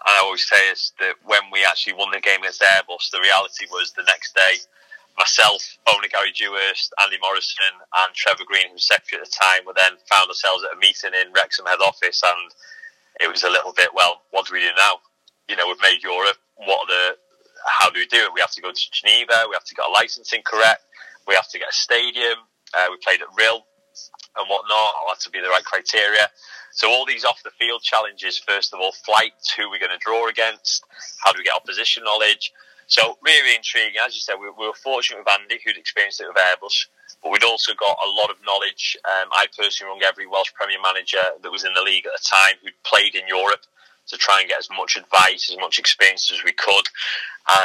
I 0.04 0.20
always 0.22 0.48
say 0.48 0.70
is 0.70 0.92
that 1.00 1.14
when 1.24 1.42
we 1.52 1.64
actually 1.64 1.94
won 1.94 2.10
the 2.10 2.20
game 2.20 2.40
against 2.40 2.62
Airbus, 2.62 3.10
the 3.10 3.20
reality 3.20 3.66
was 3.70 3.92
the 3.92 4.02
next 4.02 4.34
day 4.34 4.58
myself, 5.18 5.62
owner 5.88 6.08
Gary 6.08 6.32
Dewhurst, 6.32 6.92
Andy 7.02 7.16
Morrison, 7.20 7.74
and 8.04 8.14
Trevor 8.14 8.44
Green, 8.46 8.68
who 8.68 8.74
was 8.74 8.86
secretary 8.86 9.22
at 9.22 9.26
the 9.28 9.32
time, 9.32 9.64
were 9.64 9.76
then 9.76 9.98
found 10.08 10.28
ourselves 10.28 10.64
at 10.64 10.76
a 10.76 10.80
meeting 10.80 11.12
in 11.16 11.32
Wrexham 11.32 11.66
head 11.66 11.80
office, 11.80 12.22
and 12.22 12.52
it 13.20 13.30
was 13.30 13.42
a 13.42 13.50
little 13.50 13.72
bit, 13.72 13.94
well, 13.94 14.22
what 14.30 14.46
do 14.46 14.54
we 14.54 14.60
do 14.60 14.70
now? 14.76 15.00
You 15.48 15.56
know, 15.56 15.66
we've 15.66 15.80
made 15.80 16.02
Europe. 16.02 16.36
What 16.56 16.86
the? 16.88 17.16
How 17.66 17.90
do 17.90 17.98
we 17.98 18.06
do 18.06 18.18
it? 18.18 18.34
We 18.34 18.40
have 18.40 18.52
to 18.52 18.62
go 18.62 18.70
to 18.70 18.86
Geneva. 18.92 19.46
We 19.48 19.54
have 19.54 19.64
to 19.64 19.74
get 19.74 19.88
a 19.88 19.92
licensing 19.92 20.42
correct. 20.44 20.82
We 21.26 21.34
have 21.34 21.48
to 21.50 21.58
get 21.58 21.70
a 21.70 21.74
stadium. 21.74 22.38
Uh, 22.74 22.86
we 22.90 22.96
played 23.02 23.22
at 23.22 23.28
Rhyl 23.38 23.62
and 24.36 24.46
whatnot. 24.48 24.94
All 25.00 25.08
had 25.08 25.20
to 25.20 25.30
be 25.30 25.40
the 25.40 25.48
right 25.48 25.64
criteria. 25.64 26.28
So 26.72 26.90
all 26.90 27.06
these 27.06 27.24
off 27.24 27.42
the 27.42 27.50
field 27.58 27.82
challenges, 27.82 28.38
first 28.38 28.74
of 28.74 28.80
all, 28.80 28.92
flights, 28.92 29.50
who 29.50 29.70
we're 29.70 29.80
going 29.80 29.96
to 29.96 29.98
draw 29.98 30.28
against, 30.28 30.84
how 31.24 31.32
do 31.32 31.38
we 31.38 31.44
get 31.44 31.56
opposition 31.56 32.04
knowledge, 32.04 32.52
so 32.86 33.18
really 33.22 33.56
intriguing. 33.56 33.98
As 34.04 34.14
you 34.14 34.20
said, 34.20 34.36
we, 34.40 34.50
we, 34.58 34.66
were 34.66 34.74
fortunate 34.74 35.18
with 35.18 35.28
Andy, 35.28 35.58
who'd 35.64 35.76
experienced 35.76 36.20
it 36.20 36.28
with 36.28 36.36
Airbus, 36.36 36.86
but 37.22 37.32
we'd 37.32 37.44
also 37.44 37.74
got 37.74 37.96
a 38.04 38.10
lot 38.10 38.30
of 38.30 38.36
knowledge. 38.44 38.96
Um, 39.04 39.28
I 39.32 39.46
personally 39.56 39.90
rung 39.90 40.02
every 40.02 40.26
Welsh 40.26 40.52
Premier 40.54 40.78
manager 40.82 41.22
that 41.42 41.50
was 41.50 41.64
in 41.64 41.74
the 41.74 41.82
league 41.82 42.06
at 42.06 42.12
the 42.12 42.22
time 42.22 42.54
who'd 42.62 42.82
played 42.84 43.14
in 43.14 43.26
Europe 43.26 43.66
to 44.06 44.16
try 44.16 44.40
and 44.40 44.48
get 44.48 44.58
as 44.58 44.68
much 44.70 44.96
advice, 44.96 45.50
as 45.50 45.58
much 45.58 45.78
experience 45.78 46.30
as 46.30 46.44
we 46.44 46.52
could, 46.52 46.86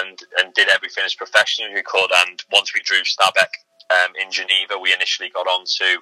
and 0.02 0.20
and 0.40 0.54
did 0.54 0.70
everything 0.70 1.04
as 1.06 1.14
professionally 1.14 1.72
as 1.72 1.76
we 1.76 1.84
could. 1.84 2.10
And 2.26 2.42
once 2.52 2.74
we 2.74 2.82
drew 2.82 3.02
Stabæk 3.02 3.54
um, 3.92 4.14
in 4.20 4.32
Geneva, 4.32 4.80
we 4.82 4.94
initially 4.94 5.30
got 5.30 5.48
onto 5.48 6.02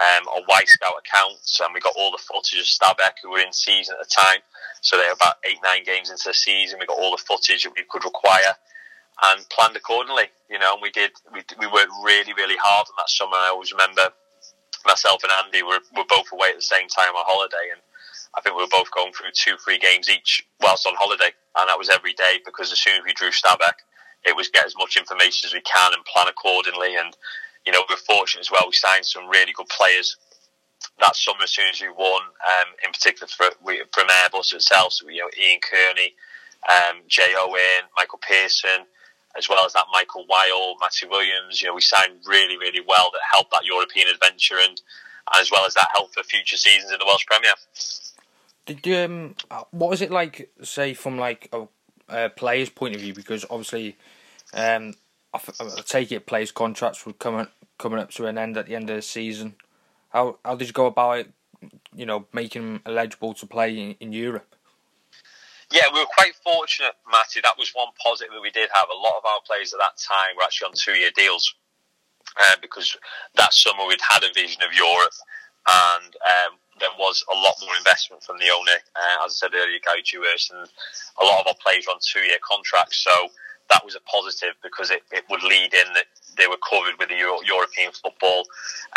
um, 0.00 0.24
our 0.34 0.42
Wyscout 0.48 0.98
accounts, 0.98 1.60
and 1.60 1.74
we 1.74 1.80
got 1.80 1.94
all 1.96 2.10
the 2.10 2.22
footage 2.24 2.58
of 2.58 2.66
Stabæk, 2.66 3.20
who 3.22 3.30
were 3.30 3.40
in 3.40 3.52
season 3.52 3.96
at 4.00 4.08
the 4.08 4.10
time. 4.10 4.40
So 4.80 4.96
they 4.96 5.04
were 5.04 5.12
about 5.12 5.36
eight, 5.44 5.58
nine 5.62 5.84
games 5.84 6.10
into 6.10 6.24
the 6.26 6.34
season. 6.34 6.78
We 6.80 6.86
got 6.86 6.98
all 6.98 7.12
the 7.12 7.22
footage 7.22 7.64
that 7.64 7.72
we 7.76 7.84
could 7.88 8.04
require 8.04 8.56
and 9.22 9.46
planned 9.50 9.76
accordingly. 9.76 10.32
You 10.48 10.58
know, 10.58 10.74
and 10.74 10.82
we 10.82 10.90
did. 10.90 11.12
We, 11.32 11.42
we 11.58 11.66
worked 11.66 11.92
really, 12.02 12.32
really 12.32 12.56
hard 12.56 12.88
on 12.88 12.96
that 12.96 13.10
summer. 13.10 13.36
I 13.36 13.52
always 13.52 13.72
remember 13.72 14.08
myself 14.86 15.22
and 15.22 15.32
Andy 15.44 15.62
were, 15.62 15.80
were 15.96 16.08
both 16.08 16.32
away 16.32 16.48
at 16.48 16.56
the 16.56 16.62
same 16.62 16.88
time 16.88 17.14
on 17.14 17.24
holiday, 17.26 17.72
and 17.72 17.80
I 18.36 18.40
think 18.40 18.56
we 18.56 18.62
were 18.62 18.72
both 18.72 18.90
going 18.92 19.12
through 19.12 19.32
two, 19.34 19.56
three 19.64 19.78
games 19.78 20.08
each 20.08 20.46
whilst 20.60 20.86
on 20.86 20.94
holiday, 20.96 21.32
and 21.58 21.68
that 21.68 21.78
was 21.78 21.88
every 21.90 22.14
day 22.14 22.40
because 22.44 22.72
as 22.72 22.78
soon 22.78 22.94
as 22.96 23.04
we 23.04 23.12
drew 23.14 23.30
Stabæk, 23.30 23.84
it 24.24 24.36
was 24.36 24.48
get 24.48 24.66
as 24.66 24.76
much 24.76 24.96
information 24.96 25.48
as 25.48 25.54
we 25.54 25.60
can 25.62 25.92
and 25.92 26.04
plan 26.04 26.28
accordingly. 26.28 26.96
And 26.96 27.16
you 27.66 27.72
know, 27.72 27.84
we're 27.88 27.96
fortunate 27.96 28.40
as 28.40 28.50
well. 28.50 28.62
We 28.66 28.72
signed 28.72 29.04
some 29.04 29.28
really 29.28 29.52
good 29.52 29.68
players 29.68 30.16
that 30.98 31.16
summer 31.16 31.42
as 31.42 31.50
soon 31.50 31.66
as 31.72 31.80
we 31.80 31.88
won, 31.88 32.22
um, 32.22 32.68
in 32.84 32.92
particular 32.92 33.28
for, 33.28 33.50
from 33.92 34.08
Airbus 34.08 34.54
itself. 34.54 34.94
So, 34.94 35.08
you 35.08 35.20
know, 35.20 35.30
Ian 35.38 35.60
Kearney, 35.60 36.14
um, 36.68 37.02
Jay 37.06 37.34
Owen, 37.36 37.88
Michael 37.96 38.20
Pearson, 38.26 38.86
as 39.36 39.48
well 39.48 39.64
as 39.64 39.72
that 39.74 39.84
Michael 39.92 40.24
Wilde, 40.28 40.78
Matthew 40.80 41.08
Williams. 41.08 41.60
You 41.60 41.68
know, 41.68 41.74
we 41.74 41.80
signed 41.80 42.20
really, 42.26 42.56
really 42.56 42.80
well 42.86 43.10
that 43.12 43.20
helped 43.30 43.50
that 43.52 43.64
European 43.64 44.08
adventure 44.08 44.56
and, 44.62 44.80
as 45.38 45.50
well 45.50 45.64
as 45.64 45.74
that 45.74 45.88
helped 45.94 46.14
for 46.14 46.22
future 46.22 46.56
seasons 46.56 46.92
in 46.92 46.98
the 46.98 47.04
Welsh 47.04 47.26
Premier. 47.26 47.52
Did 48.66 48.86
you, 48.86 48.96
um, 48.96 49.34
what 49.70 49.90
was 49.90 50.02
it 50.02 50.10
like, 50.10 50.50
say, 50.62 50.94
from 50.94 51.18
like 51.18 51.48
a, 51.52 51.66
a 52.08 52.30
player's 52.30 52.70
point 52.70 52.94
of 52.94 53.00
view? 53.00 53.14
Because 53.14 53.44
obviously, 53.48 53.96
um, 54.54 54.94
I, 55.32 55.40
I 55.60 55.80
take 55.82 56.12
it 56.12 56.26
players' 56.26 56.52
contracts 56.52 57.06
were 57.06 57.12
coming 57.12 57.48
coming 57.78 57.98
up 57.98 58.10
to 58.12 58.26
an 58.26 58.38
end 58.38 58.56
at 58.56 58.66
the 58.66 58.74
end 58.74 58.90
of 58.90 58.96
the 58.96 59.02
season. 59.02 59.54
How 60.10 60.38
how 60.44 60.56
did 60.56 60.68
you 60.68 60.74
go 60.74 60.86
about 60.86 61.18
it? 61.18 61.30
You 61.94 62.06
know, 62.06 62.26
making 62.32 62.62
them 62.62 62.82
eligible 62.86 63.34
to 63.34 63.46
play 63.46 63.78
in, 63.78 63.96
in 64.00 64.12
Europe. 64.12 64.54
Yeah, 65.70 65.86
we 65.92 66.00
were 66.00 66.06
quite 66.16 66.34
fortunate, 66.42 66.94
Matty. 67.10 67.40
That 67.42 67.58
was 67.58 67.70
one 67.74 67.88
positive 68.02 68.34
that 68.34 68.42
we 68.42 68.50
did 68.50 68.68
have. 68.74 68.88
A 68.90 68.96
lot 68.96 69.14
of 69.18 69.24
our 69.24 69.40
players 69.46 69.72
at 69.72 69.78
that 69.78 69.96
time 70.02 70.34
were 70.36 70.42
actually 70.42 70.66
on 70.66 70.74
two-year 70.74 71.10
deals 71.14 71.54
uh, 72.40 72.56
because 72.60 72.96
that 73.36 73.54
summer 73.54 73.86
we'd 73.86 74.00
had 74.00 74.24
a 74.24 74.32
vision 74.34 74.62
of 74.62 74.74
Europe, 74.74 75.14
and 75.68 76.10
um, 76.16 76.58
there 76.80 76.90
was 76.98 77.22
a 77.30 77.36
lot 77.36 77.54
more 77.62 77.76
investment 77.78 78.22
from 78.24 78.38
the 78.38 78.50
owner. 78.50 78.82
Uh, 78.96 79.24
as 79.24 79.38
I 79.38 79.46
said 79.46 79.54
earlier, 79.54 79.78
Gary 79.84 80.02
Dewhurst, 80.02 80.50
and 80.50 80.66
a 81.20 81.24
lot 81.24 81.40
of 81.40 81.46
our 81.46 81.58
players 81.62 81.86
were 81.86 81.94
on 81.94 82.00
two-year 82.02 82.42
contracts. 82.42 83.04
So 83.04 83.30
that 83.70 83.84
was 83.84 83.94
a 83.94 84.00
positive 84.00 84.54
because 84.62 84.90
it, 84.90 85.02
it 85.12 85.24
would 85.30 85.42
lead 85.42 85.72
in 85.72 85.88
that 85.94 86.10
they 86.36 86.46
were 86.46 86.58
covered 86.58 86.98
with 86.98 87.08
the 87.08 87.16
Euro- 87.16 87.42
European 87.46 87.92
football. 87.92 88.42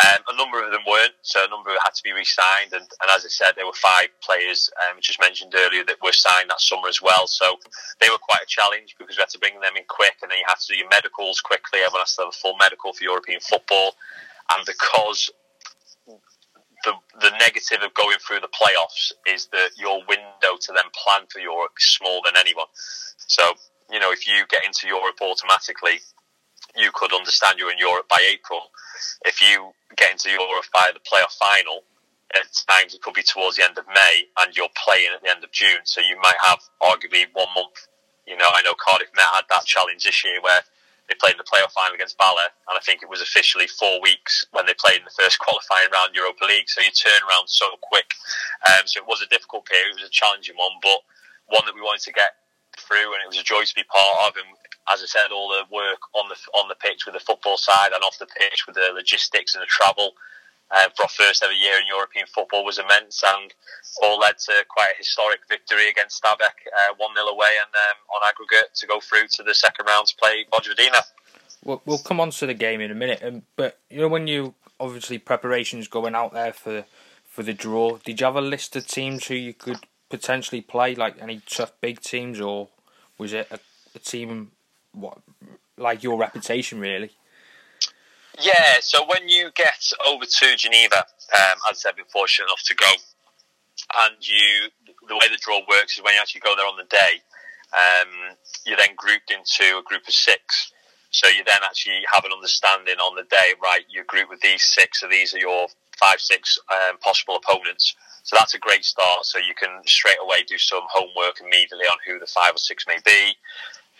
Um, 0.02 0.20
a 0.28 0.36
number 0.36 0.62
of 0.62 0.70
them 0.70 0.82
weren't, 0.86 1.14
so 1.22 1.44
a 1.44 1.48
number 1.48 1.70
had 1.82 1.94
to 1.94 2.02
be 2.02 2.12
re-signed. 2.12 2.72
And, 2.72 2.82
and 2.82 3.08
as 3.10 3.24
I 3.24 3.30
said, 3.30 3.54
there 3.54 3.66
were 3.66 3.78
five 3.78 4.10
players, 4.20 4.70
um, 4.84 4.98
just 5.00 5.20
mentioned 5.20 5.54
earlier, 5.54 5.84
that 5.84 6.02
were 6.02 6.12
signed 6.12 6.50
that 6.50 6.60
summer 6.60 6.88
as 6.88 7.00
well. 7.00 7.26
So 7.26 7.56
they 8.00 8.10
were 8.10 8.18
quite 8.18 8.42
a 8.42 8.50
challenge 8.50 8.96
because 8.98 9.16
we 9.16 9.22
had 9.22 9.30
to 9.30 9.38
bring 9.38 9.60
them 9.60 9.76
in 9.76 9.84
quick, 9.88 10.18
and 10.22 10.30
then 10.30 10.38
you 10.38 10.46
had 10.46 10.58
to 10.58 10.74
do 10.74 10.78
your 10.78 10.90
medicals 10.90 11.40
quickly. 11.40 11.80
Everyone 11.80 12.02
has 12.02 12.16
to 12.16 12.26
have 12.26 12.34
a 12.34 12.38
full 12.38 12.56
medical 12.58 12.92
for 12.92 13.04
European 13.04 13.40
football, 13.40 13.94
and 14.50 14.66
because 14.66 15.30
the, 16.84 16.92
the 17.20 17.30
negative 17.38 17.78
of 17.82 17.94
going 17.94 18.18
through 18.20 18.40
the 18.40 18.52
playoffs 18.52 19.12
is 19.26 19.46
that 19.52 19.70
your 19.78 20.02
window 20.08 20.58
to 20.60 20.72
then 20.72 20.90
plan 20.92 21.26
for 21.30 21.40
Europe 21.40 21.72
is 21.80 21.86
smaller 21.96 22.20
than 22.26 22.36
anyone. 22.36 22.66
So 23.26 23.54
you 23.90 24.00
know, 24.00 24.12
if 24.12 24.26
you 24.26 24.44
get 24.48 24.64
into 24.64 24.86
Europe 24.86 25.18
automatically, 25.20 26.00
you 26.76 26.90
could 26.94 27.12
understand 27.12 27.58
you're 27.58 27.72
in 27.72 27.78
Europe 27.78 28.08
by 28.08 28.18
April. 28.32 28.60
If 29.24 29.40
you 29.40 29.72
get 29.96 30.12
into 30.12 30.30
Europe 30.30 30.66
by 30.72 30.90
the 30.92 31.00
playoff 31.00 31.36
final, 31.38 31.84
at 32.34 32.50
times 32.66 32.94
it 32.94 33.02
could 33.02 33.14
be 33.14 33.22
towards 33.22 33.56
the 33.56 33.64
end 33.64 33.78
of 33.78 33.86
May 33.86 34.26
and 34.42 34.56
you're 34.56 34.72
playing 34.74 35.10
at 35.14 35.22
the 35.22 35.30
end 35.30 35.44
of 35.44 35.52
June. 35.52 35.84
So 35.84 36.00
you 36.00 36.18
might 36.20 36.38
have 36.42 36.58
arguably 36.82 37.30
one 37.32 37.48
month. 37.54 37.86
You 38.26 38.36
know, 38.36 38.48
I 38.50 38.62
know 38.62 38.74
Cardiff 38.74 39.12
Met 39.14 39.30
had 39.32 39.46
that 39.50 39.64
challenge 39.64 40.02
this 40.02 40.24
year 40.24 40.40
where 40.40 40.64
they 41.08 41.14
played 41.20 41.36
in 41.36 41.42
the 41.42 41.44
playoff 41.44 41.76
final 41.76 41.92
against 41.92 42.16
Bala, 42.16 42.48
and 42.48 42.74
I 42.74 42.80
think 42.80 43.04
it 43.04 43.12
was 43.12 43.20
officially 43.20 43.68
four 43.68 44.00
weeks 44.00 44.48
when 44.56 44.64
they 44.64 44.72
played 44.72 45.04
in 45.04 45.04
the 45.04 45.12
first 45.12 45.36
qualifying 45.38 45.92
round 45.92 46.16
Europa 46.16 46.48
League. 46.48 46.64
So 46.72 46.80
you 46.80 46.90
turn 46.96 47.20
around 47.28 47.46
so 47.52 47.76
quick. 47.84 48.08
Um, 48.72 48.88
so 48.88 49.04
it 49.04 49.06
was 49.06 49.20
a 49.20 49.28
difficult 49.28 49.68
period, 49.68 49.92
it 49.92 50.00
was 50.00 50.08
a 50.08 50.16
challenging 50.16 50.56
one, 50.56 50.72
but 50.80 51.04
one 51.52 51.62
that 51.68 51.76
we 51.76 51.84
wanted 51.84 52.00
to 52.08 52.16
get 52.16 52.40
through, 52.78 53.14
and 53.14 53.22
it 53.22 53.28
was 53.28 53.38
a 53.38 53.44
joy 53.44 53.64
to 53.64 53.74
be 53.74 53.84
part 53.84 54.28
of. 54.28 54.36
And 54.36 54.46
as 54.92 55.02
I 55.02 55.06
said, 55.06 55.32
all 55.32 55.48
the 55.48 55.64
work 55.74 56.00
on 56.14 56.28
the 56.28 56.36
on 56.58 56.68
the 56.68 56.74
pitch 56.74 57.06
with 57.06 57.14
the 57.14 57.24
football 57.24 57.56
side 57.56 57.92
and 57.94 58.02
off 58.02 58.18
the 58.18 58.26
pitch 58.26 58.66
with 58.66 58.76
the 58.76 58.92
logistics 58.94 59.54
and 59.54 59.62
the 59.62 59.70
travel 59.70 60.14
uh, 60.70 60.88
for 60.96 61.04
our 61.04 61.08
first 61.08 61.42
ever 61.42 61.52
year 61.52 61.78
in 61.80 61.86
European 61.86 62.26
football 62.26 62.64
was 62.64 62.78
immense, 62.78 63.22
and 63.22 63.54
all 64.02 64.18
led 64.18 64.38
to 64.38 64.52
quite 64.68 64.92
a 64.94 64.98
historic 64.98 65.40
victory 65.48 65.88
against 65.88 66.22
Stabæk, 66.22 66.56
uh, 66.66 66.94
one 66.96 67.14
0 67.14 67.26
away, 67.26 67.52
and 67.60 67.70
um, 67.70 67.98
on 68.14 68.22
aggregate 68.28 68.74
to 68.74 68.86
go 68.86 69.00
through 69.00 69.28
to 69.32 69.42
the 69.42 69.54
second 69.54 69.86
round 69.86 70.06
to 70.08 70.16
play 70.16 70.44
Vojvodina. 70.52 71.02
We'll, 71.64 71.82
we'll 71.86 71.98
come 71.98 72.20
on 72.20 72.30
to 72.30 72.46
the 72.46 72.54
game 72.54 72.80
in 72.80 72.90
a 72.90 72.94
minute, 72.94 73.22
um, 73.22 73.42
but 73.56 73.78
you 73.90 74.00
know 74.00 74.08
when 74.08 74.26
you 74.26 74.54
obviously 74.80 75.18
preparations 75.18 75.88
going 75.88 76.14
out 76.14 76.32
there 76.32 76.52
for 76.52 76.84
for 77.24 77.42
the 77.42 77.54
draw, 77.54 77.98
did 77.98 78.20
you 78.20 78.26
have 78.26 78.36
a 78.36 78.40
list 78.40 78.76
of 78.76 78.86
teams 78.86 79.26
who 79.26 79.34
you 79.34 79.54
could 79.54 79.80
potentially 80.16 80.60
play, 80.60 80.94
like 80.94 81.20
any 81.20 81.40
tough 81.50 81.72
big 81.80 82.00
teams, 82.00 82.40
or 82.40 82.68
was 83.18 83.32
it 83.32 83.48
a, 83.50 83.58
a 83.94 83.98
team 83.98 84.52
what 84.92 85.18
like 85.76 86.04
your 86.04 86.16
reputation 86.16 86.78
really? 86.78 87.10
Yeah, 88.40 88.78
so 88.80 89.04
when 89.06 89.28
you 89.28 89.50
get 89.56 89.90
over 90.06 90.24
to 90.24 90.56
Geneva, 90.56 90.98
um, 90.98 91.56
as 91.70 91.84
I've 91.86 91.96
been 91.96 92.04
fortunate 92.12 92.46
enough 92.46 92.62
to 92.66 92.74
go, 92.74 92.90
and 94.06 94.16
you, 94.20 94.70
the 95.08 95.14
way 95.14 95.28
the 95.30 95.38
draw 95.40 95.60
works 95.68 95.96
is 95.96 96.02
when 96.04 96.14
you 96.14 96.20
actually 96.20 96.40
go 96.40 96.54
there 96.56 96.66
on 96.66 96.76
the 96.76 96.84
day, 96.84 97.22
um, 97.72 98.36
you're 98.66 98.76
then 98.76 98.94
grouped 98.96 99.30
into 99.30 99.78
a 99.78 99.82
group 99.82 100.02
of 100.06 100.14
six. 100.14 100.72
So 101.10 101.28
you 101.28 101.44
then 101.44 101.62
actually 101.62 102.02
have 102.12 102.24
an 102.24 102.32
understanding 102.32 102.96
on 102.98 103.14
the 103.14 103.22
day, 103.22 103.54
right? 103.62 103.82
You 103.88 104.02
group 104.04 104.30
with 104.30 104.40
these 104.40 104.64
six, 104.64 105.00
so 105.00 105.08
these 105.08 105.32
are 105.34 105.38
your 105.38 105.68
five, 105.96 106.20
six 106.20 106.58
um, 106.70 106.98
possible 106.98 107.36
opponents. 107.36 107.94
So 108.24 108.36
that's 108.36 108.54
a 108.54 108.58
great 108.58 108.84
start. 108.84 109.24
So 109.24 109.38
you 109.38 109.54
can 109.54 109.80
straight 109.86 110.16
away 110.20 110.44
do 110.48 110.58
some 110.58 110.82
homework 110.88 111.40
immediately 111.40 111.86
on 111.86 111.98
who 112.06 112.18
the 112.18 112.26
five 112.26 112.54
or 112.54 112.58
six 112.58 112.84
may 112.88 112.96
be, 113.04 113.36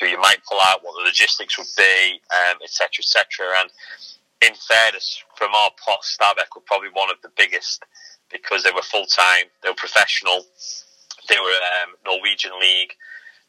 who 0.00 0.06
you 0.06 0.18
might 0.18 0.42
pull 0.48 0.58
out, 0.60 0.82
what 0.82 0.96
the 0.98 1.04
logistics 1.04 1.56
would 1.58 1.68
be, 1.76 2.20
etc., 2.64 2.88
um, 2.88 2.94
etc. 2.98 3.44
Et 3.52 3.60
and 3.60 3.70
in 4.42 4.54
fairness, 4.56 5.22
from 5.36 5.54
our 5.54 5.70
pot, 5.84 6.00
Stabæk 6.02 6.56
were 6.56 6.64
probably 6.64 6.88
one 6.92 7.10
of 7.10 7.16
the 7.22 7.30
biggest 7.36 7.84
because 8.32 8.64
they 8.64 8.72
were 8.72 8.82
full 8.82 9.06
time, 9.06 9.44
they 9.62 9.68
were 9.68 9.74
professional, 9.74 10.44
they 11.28 11.38
were 11.38 11.60
um, 11.84 11.94
Norwegian 12.04 12.52
league, 12.58 12.92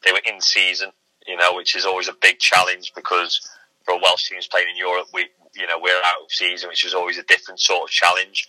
they 0.04 0.12
were 0.12 0.22
in 0.26 0.40
season, 0.40 0.92
you 1.26 1.36
know, 1.36 1.54
which 1.54 1.74
is 1.74 1.86
always 1.86 2.08
a 2.08 2.16
big 2.20 2.38
challenge 2.38 2.92
because 2.94 3.40
for 3.84 3.94
a 3.94 3.98
Welsh 3.98 4.28
teams 4.28 4.46
playing 4.46 4.68
in 4.70 4.76
Europe, 4.76 5.08
we, 5.12 5.28
you 5.54 5.66
know, 5.66 5.78
we're 5.80 5.96
out 6.04 6.22
of 6.22 6.30
season, 6.30 6.68
which 6.68 6.84
is 6.84 6.94
always 6.94 7.18
a 7.18 7.22
different 7.24 7.60
sort 7.60 7.84
of 7.84 7.88
challenge. 7.88 8.46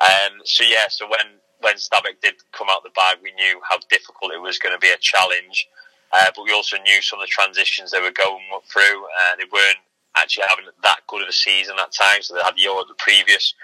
Um, 0.00 0.40
so 0.44 0.64
yeah, 0.64 0.86
so 0.88 1.06
when 1.06 1.38
when 1.60 1.74
Stabæk 1.74 2.20
did 2.22 2.34
come 2.52 2.68
out 2.70 2.82
the 2.82 2.90
bag, 2.90 3.18
we 3.22 3.32
knew 3.32 3.60
how 3.68 3.78
difficult 3.90 4.32
it 4.32 4.40
was 4.40 4.58
going 4.58 4.74
to 4.74 4.78
be 4.78 4.90
a 4.90 4.98
challenge. 4.98 5.68
Uh, 6.12 6.30
but 6.34 6.44
we 6.44 6.52
also 6.52 6.76
knew 6.78 7.02
some 7.02 7.18
of 7.18 7.26
the 7.26 7.30
transitions 7.30 7.90
they 7.90 8.00
were 8.00 8.12
going 8.12 8.42
through. 8.70 9.04
Uh, 9.04 9.36
they 9.36 9.48
weren't 9.52 9.82
actually 10.16 10.44
having 10.48 10.64
that 10.82 11.00
good 11.08 11.22
of 11.22 11.28
a 11.28 11.32
season 11.32 11.76
at 11.80 11.92
times. 11.92 12.28
So 12.28 12.34
they 12.34 12.42
had 12.42 12.58
Euro 12.58 12.84
the 12.86 12.94
previous. 12.98 13.54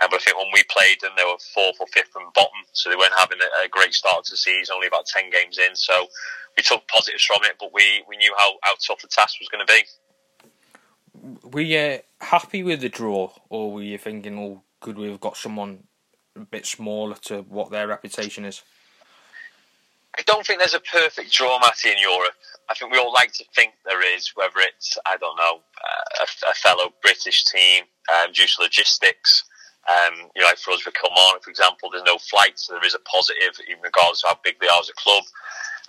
Uh, 0.00 0.08
but 0.10 0.20
I 0.20 0.24
think 0.24 0.36
when 0.38 0.50
we 0.52 0.64
played 0.70 1.00
them, 1.00 1.12
they 1.16 1.24
were 1.24 1.38
fourth 1.54 1.76
or 1.80 1.86
fifth 1.92 2.08
from 2.12 2.24
bottom. 2.34 2.64
So 2.72 2.90
they 2.90 2.96
weren't 2.96 3.16
having 3.16 3.38
a, 3.40 3.66
a 3.66 3.68
great 3.68 3.94
start 3.94 4.24
to 4.24 4.32
the 4.32 4.36
season, 4.36 4.74
only 4.74 4.88
about 4.88 5.06
10 5.06 5.30
games 5.30 5.58
in. 5.58 5.76
So 5.76 6.06
we 6.56 6.62
took 6.62 6.86
positives 6.88 7.24
from 7.24 7.44
it, 7.44 7.56
but 7.60 7.72
we, 7.72 8.02
we 8.08 8.16
knew 8.16 8.34
how, 8.38 8.52
how 8.62 8.72
tough 8.86 9.02
the 9.02 9.08
task 9.08 9.36
was 9.40 9.48
going 9.48 9.66
to 9.66 9.72
be. 9.72 11.48
Were 11.48 11.60
you 11.60 12.00
happy 12.20 12.62
with 12.62 12.80
the 12.80 12.88
draw, 12.88 13.30
or 13.48 13.72
were 13.72 13.82
you 13.82 13.98
thinking, 13.98 14.38
oh, 14.38 14.62
could 14.80 14.98
we 14.98 15.08
have 15.08 15.20
got 15.20 15.36
someone 15.36 15.84
a 16.36 16.40
bit 16.40 16.66
smaller 16.66 17.16
to 17.22 17.42
what 17.42 17.70
their 17.70 17.86
reputation 17.86 18.44
is? 18.44 18.62
I 20.18 20.22
don't 20.22 20.46
think 20.46 20.58
there's 20.58 20.74
a 20.74 20.80
perfect 20.80 21.32
draw, 21.32 21.58
Matty, 21.58 21.90
in 21.90 21.98
Europe. 21.98 22.34
I 22.68 22.74
think 22.74 22.92
we 22.92 22.98
all 22.98 23.12
like 23.12 23.32
to 23.34 23.44
think 23.54 23.72
there 23.84 24.02
is, 24.14 24.32
whether 24.34 24.58
it's, 24.58 24.98
I 25.06 25.16
don't 25.16 25.36
know, 25.36 25.60
uh, 25.60 26.24
a, 26.24 26.50
a, 26.50 26.54
fellow 26.54 26.92
British 27.02 27.44
team 27.44 27.84
um, 28.12 28.32
due 28.32 28.46
to 28.46 28.62
logistics. 28.62 29.44
Um, 29.88 30.30
you 30.36 30.42
know, 30.42 30.48
like 30.48 30.58
for 30.58 30.72
us 30.72 30.84
with 30.84 30.94
Kilmarnock, 30.94 31.42
for 31.42 31.50
example, 31.50 31.90
there's 31.90 32.04
no 32.04 32.18
flights, 32.18 32.66
so 32.66 32.74
there 32.74 32.86
is 32.86 32.94
a 32.94 33.00
positive, 33.00 33.58
even 33.68 33.82
regardless 33.82 34.22
of 34.22 34.30
how 34.30 34.38
big 34.44 34.60
they 34.60 34.68
are 34.68 34.80
as 34.80 34.90
a 34.90 34.94
club. 34.94 35.24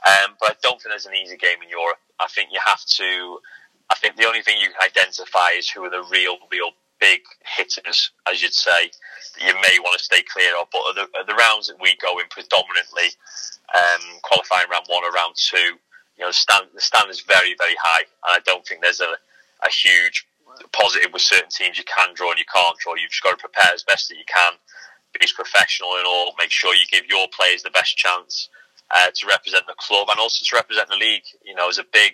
Um, 0.08 0.36
but 0.40 0.52
I 0.52 0.56
don't 0.64 0.82
think 0.82 0.92
there's 0.92 1.06
an 1.06 1.16
easy 1.16 1.38
game 1.38 1.62
in 1.62 1.70
Europe. 1.70 2.00
I 2.20 2.28
think 2.28 2.50
you 2.52 2.60
have 2.66 2.84
to. 3.00 3.40
I 3.90 3.96
think 3.96 4.16
the 4.16 4.26
only 4.26 4.42
thing 4.42 4.58
you 4.60 4.70
can 4.70 4.82
identify 4.84 5.50
is 5.56 5.70
who 5.70 5.84
are 5.84 5.90
the 5.90 6.04
real, 6.10 6.38
real 6.52 6.72
big 7.04 7.20
hitters, 7.44 8.12
as 8.32 8.42
you'd 8.42 8.56
say, 8.56 8.88
that 9.36 9.44
you 9.44 9.54
may 9.60 9.76
want 9.84 10.00
to 10.00 10.04
stay 10.04 10.24
clear 10.24 10.56
of. 10.56 10.72
But 10.72 10.96
the, 10.96 11.06
the 11.28 11.36
rounds 11.36 11.68
that 11.68 11.76
we 11.84 12.00
go 12.00 12.16
in 12.20 12.32
predominantly, 12.32 13.12
um, 13.76 14.24
qualifying 14.24 14.72
round 14.72 14.88
one 14.88 15.04
or 15.04 15.12
round 15.12 15.36
two, 15.36 15.76
you 16.16 16.24
know, 16.24 16.32
the 16.32 16.40
stand, 16.40 16.72
the 16.72 16.80
stand 16.80 17.12
is 17.12 17.20
very, 17.28 17.60
very 17.60 17.76
high. 17.76 18.08
And 18.24 18.32
I 18.32 18.40
don't 18.48 18.64
think 18.66 18.80
there's 18.80 19.04
a, 19.04 19.20
a 19.68 19.70
huge 19.70 20.24
positive 20.72 21.12
with 21.12 21.22
certain 21.22 21.52
teams 21.52 21.78
you 21.78 21.84
can 21.84 22.16
draw 22.16 22.32
and 22.32 22.40
you 22.40 22.48
can't 22.48 22.78
draw. 22.80 22.96
You've 22.96 23.12
just 23.12 23.24
got 23.24 23.36
to 23.36 23.42
prepare 23.44 23.74
as 23.74 23.84
best 23.84 24.08
that 24.08 24.16
you 24.16 24.28
can, 24.32 24.54
be 25.12 25.20
as 25.24 25.36
professional 25.36 25.98
and 25.98 26.08
all, 26.08 26.34
make 26.40 26.52
sure 26.52 26.74
you 26.74 26.88
give 26.90 27.10
your 27.10 27.28
players 27.36 27.64
the 27.64 27.76
best 27.76 27.98
chance 27.98 28.50
uh, 28.96 29.12
to 29.14 29.28
represent 29.28 29.66
the 29.68 29.76
club 29.78 30.08
and 30.10 30.20
also 30.20 30.46
to 30.46 30.56
represent 30.56 30.88
the 30.88 30.96
league. 30.96 31.26
You 31.44 31.56
know, 31.56 31.68
as 31.68 31.80
a 31.80 31.86
big, 31.92 32.14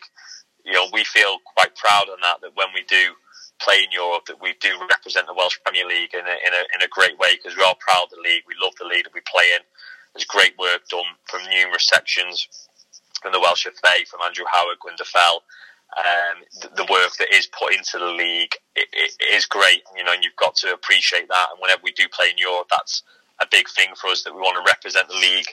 you 0.65 0.73
know, 0.73 0.88
we 0.91 1.04
feel 1.04 1.38
quite 1.45 1.75
proud 1.75 2.10
on 2.10 2.17
that, 2.23 2.41
that 2.41 2.56
when 2.56 2.67
we 2.73 2.84
do 2.88 3.13
play 3.60 3.84
in 3.84 3.91
Europe, 3.91 4.26
that 4.28 4.41
we 4.41 4.56
do 4.60 4.74
represent 4.89 5.28
the 5.28 5.34
Welsh 5.34 5.58
Premier 5.63 5.86
League 5.86 6.13
in 6.13 6.26
a, 6.26 6.36
in 6.48 6.54
a, 6.54 6.63
in 6.76 6.82
a 6.84 6.89
great 6.89 7.17
way 7.19 7.36
because 7.36 7.58
we 7.58 7.63
are 7.63 7.76
proud 7.80 8.10
of 8.10 8.12
the 8.12 8.24
league. 8.24 8.43
We 8.48 8.56
love 8.62 8.74
the 8.80 8.88
league 8.88 9.04
that 9.04 9.13
we 9.13 9.22
play 9.28 9.45
in. 9.56 9.62
There's 10.13 10.26
great 10.26 10.58
work 10.58 10.88
done 10.89 11.08
from 11.26 11.43
numerous 11.50 11.88
sections 11.88 12.48
from 13.22 13.34
the 13.34 13.39
Welsh 13.39 13.67
FA, 13.67 14.06
from 14.08 14.22
Andrew 14.26 14.45
Howard, 14.52 14.80
Gwyn 14.80 14.95
Derfel. 14.95 15.43
Um, 15.98 16.45
the, 16.62 16.84
the, 16.84 16.91
work 16.91 17.17
that 17.17 17.34
is 17.34 17.48
put 17.48 17.74
into 17.74 17.98
the 17.98 18.13
league 18.13 18.54
it, 18.76 18.88
it 18.93 19.34
is 19.34 19.45
great, 19.45 19.82
you 19.98 20.04
know, 20.04 20.13
and 20.13 20.24
you've 20.24 20.36
got 20.36 20.56
to 20.58 20.72
appreciate 20.72 21.28
that. 21.28 21.48
And 21.50 21.60
whenever 21.60 21.82
we 21.84 21.91
do 21.91 22.06
play 22.13 22.30
in 22.30 22.38
Europe, 22.38 22.67
that's 22.69 23.02
a 23.41 23.48
big 23.50 23.67
thing 23.69 23.89
for 24.00 24.08
us 24.12 24.24
that 24.24 24.34
we 24.34 24.39
want 24.39 24.63
to 24.63 24.69
represent 24.69 25.08
the 25.08 25.15
league 25.15 25.50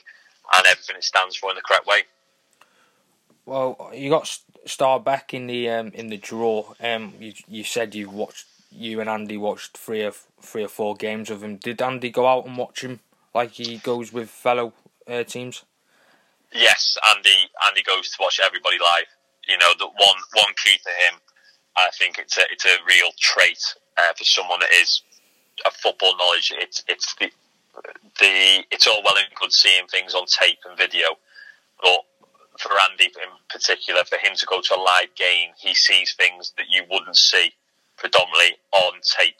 and 0.53 0.65
everything 0.67 0.95
it 0.95 1.03
stands 1.03 1.35
for 1.35 1.49
in 1.49 1.55
the 1.55 1.65
correct 1.65 1.87
way. 1.87 2.05
Well, 3.47 3.91
you 3.93 4.09
got 4.09 4.25
Stabæk 4.65 5.33
in 5.33 5.47
the 5.47 5.69
um, 5.69 5.91
in 5.93 6.07
the 6.07 6.17
draw. 6.17 6.73
Um, 6.81 7.13
you 7.17 7.31
you 7.47 7.63
said 7.63 7.95
you 7.95 8.09
watched 8.09 8.45
you 8.71 8.99
and 8.99 9.09
Andy 9.09 9.37
watched 9.37 9.77
three 9.77 10.03
or 10.03 10.11
three 10.41 10.65
or 10.65 10.67
four 10.67 10.97
games 10.97 11.29
of 11.29 11.43
him. 11.43 11.55
Did 11.55 11.81
Andy 11.81 12.09
go 12.09 12.27
out 12.27 12.45
and 12.45 12.57
watch 12.57 12.83
him 12.83 12.99
like 13.33 13.51
he 13.51 13.77
goes 13.77 14.11
with 14.11 14.29
fellow 14.29 14.73
uh, 15.07 15.23
teams? 15.23 15.63
Yes, 16.53 16.97
Andy. 17.15 17.49
Andy 17.69 17.83
goes 17.83 18.09
to 18.09 18.17
watch 18.19 18.41
everybody 18.45 18.79
live. 18.79 19.07
You 19.47 19.57
know, 19.57 19.71
the 19.79 19.85
one 19.85 20.19
one 20.33 20.53
key 20.61 20.77
to 20.83 20.89
him, 20.89 21.21
I 21.77 21.87
think 21.97 22.17
it's 22.17 22.37
a 22.37 22.41
it's 22.51 22.65
a 22.65 22.75
real 22.85 23.11
trait 23.17 23.63
uh, 23.97 24.13
for 24.17 24.25
someone 24.25 24.59
that 24.59 24.73
is 24.73 25.03
a 25.65 25.71
football 25.71 26.17
knowledge. 26.17 26.51
It's 26.53 26.83
it's 26.89 27.15
the 27.15 27.31
the 28.19 28.65
it's 28.71 28.87
all 28.87 29.01
well 29.05 29.15
and 29.15 29.33
good 29.39 29.53
seeing 29.53 29.87
things 29.87 30.13
on 30.13 30.25
tape 30.25 30.59
and 30.67 30.77
video, 30.77 31.15
but 31.81 32.01
for 32.59 32.71
Andy 32.89 33.05
in 33.05 33.31
particular, 33.49 34.03
for 34.03 34.17
him 34.17 34.35
to 34.35 34.45
go 34.45 34.61
to 34.61 34.75
a 34.75 34.81
live 34.81 35.13
game, 35.15 35.51
he 35.57 35.73
sees 35.73 36.13
things 36.15 36.53
that 36.57 36.65
you 36.69 36.83
wouldn't 36.89 37.17
see 37.17 37.51
predominantly 37.97 38.57
on 38.71 38.93
tape, 39.01 39.39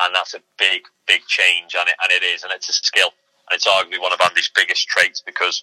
and 0.00 0.14
that's 0.14 0.34
a 0.34 0.40
big, 0.58 0.82
big 1.06 1.22
change, 1.26 1.74
and 1.78 1.88
it 1.88 1.96
and 2.02 2.12
it 2.12 2.24
is, 2.24 2.42
and 2.42 2.52
it's 2.52 2.68
a 2.68 2.72
skill, 2.72 3.10
and 3.50 3.56
it's 3.56 3.66
arguably 3.66 4.00
one 4.00 4.12
of 4.12 4.20
Andy's 4.20 4.50
biggest 4.54 4.88
traits 4.88 5.20
because 5.20 5.62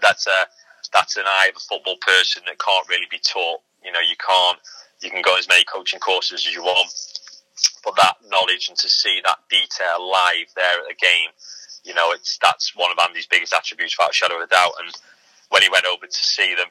that's 0.00 0.26
a 0.26 0.46
that's 0.92 1.16
an 1.16 1.24
eye 1.26 1.48
of 1.48 1.56
a 1.56 1.60
football 1.60 1.96
person 2.00 2.42
that 2.46 2.58
can't 2.58 2.88
really 2.88 3.08
be 3.10 3.18
taught. 3.18 3.60
You 3.84 3.92
know, 3.92 4.00
you 4.00 4.16
can't. 4.16 4.58
You 5.00 5.10
can 5.10 5.22
go 5.22 5.36
as 5.36 5.48
many 5.48 5.64
coaching 5.64 5.98
courses 5.98 6.46
as 6.46 6.54
you 6.54 6.62
want, 6.62 6.92
but 7.84 7.96
that 7.96 8.16
knowledge 8.30 8.68
and 8.68 8.78
to 8.78 8.88
see 8.88 9.20
that 9.24 9.38
detail 9.50 10.08
live 10.08 10.46
there 10.54 10.78
at 10.78 10.86
the 10.88 10.94
game, 10.94 11.30
you 11.84 11.94
know, 11.94 12.12
it's 12.12 12.38
that's 12.40 12.76
one 12.76 12.92
of 12.92 12.98
Andy's 13.02 13.26
biggest 13.26 13.52
attributes, 13.52 13.96
without 13.98 14.10
a 14.10 14.14
shadow 14.14 14.36
of 14.36 14.42
a 14.42 14.46
doubt. 14.46 14.72
And 14.80 14.94
when 15.52 15.62
he 15.62 15.68
went 15.68 15.84
over 15.86 16.06
to 16.06 16.12
see 16.12 16.54
them, 16.54 16.68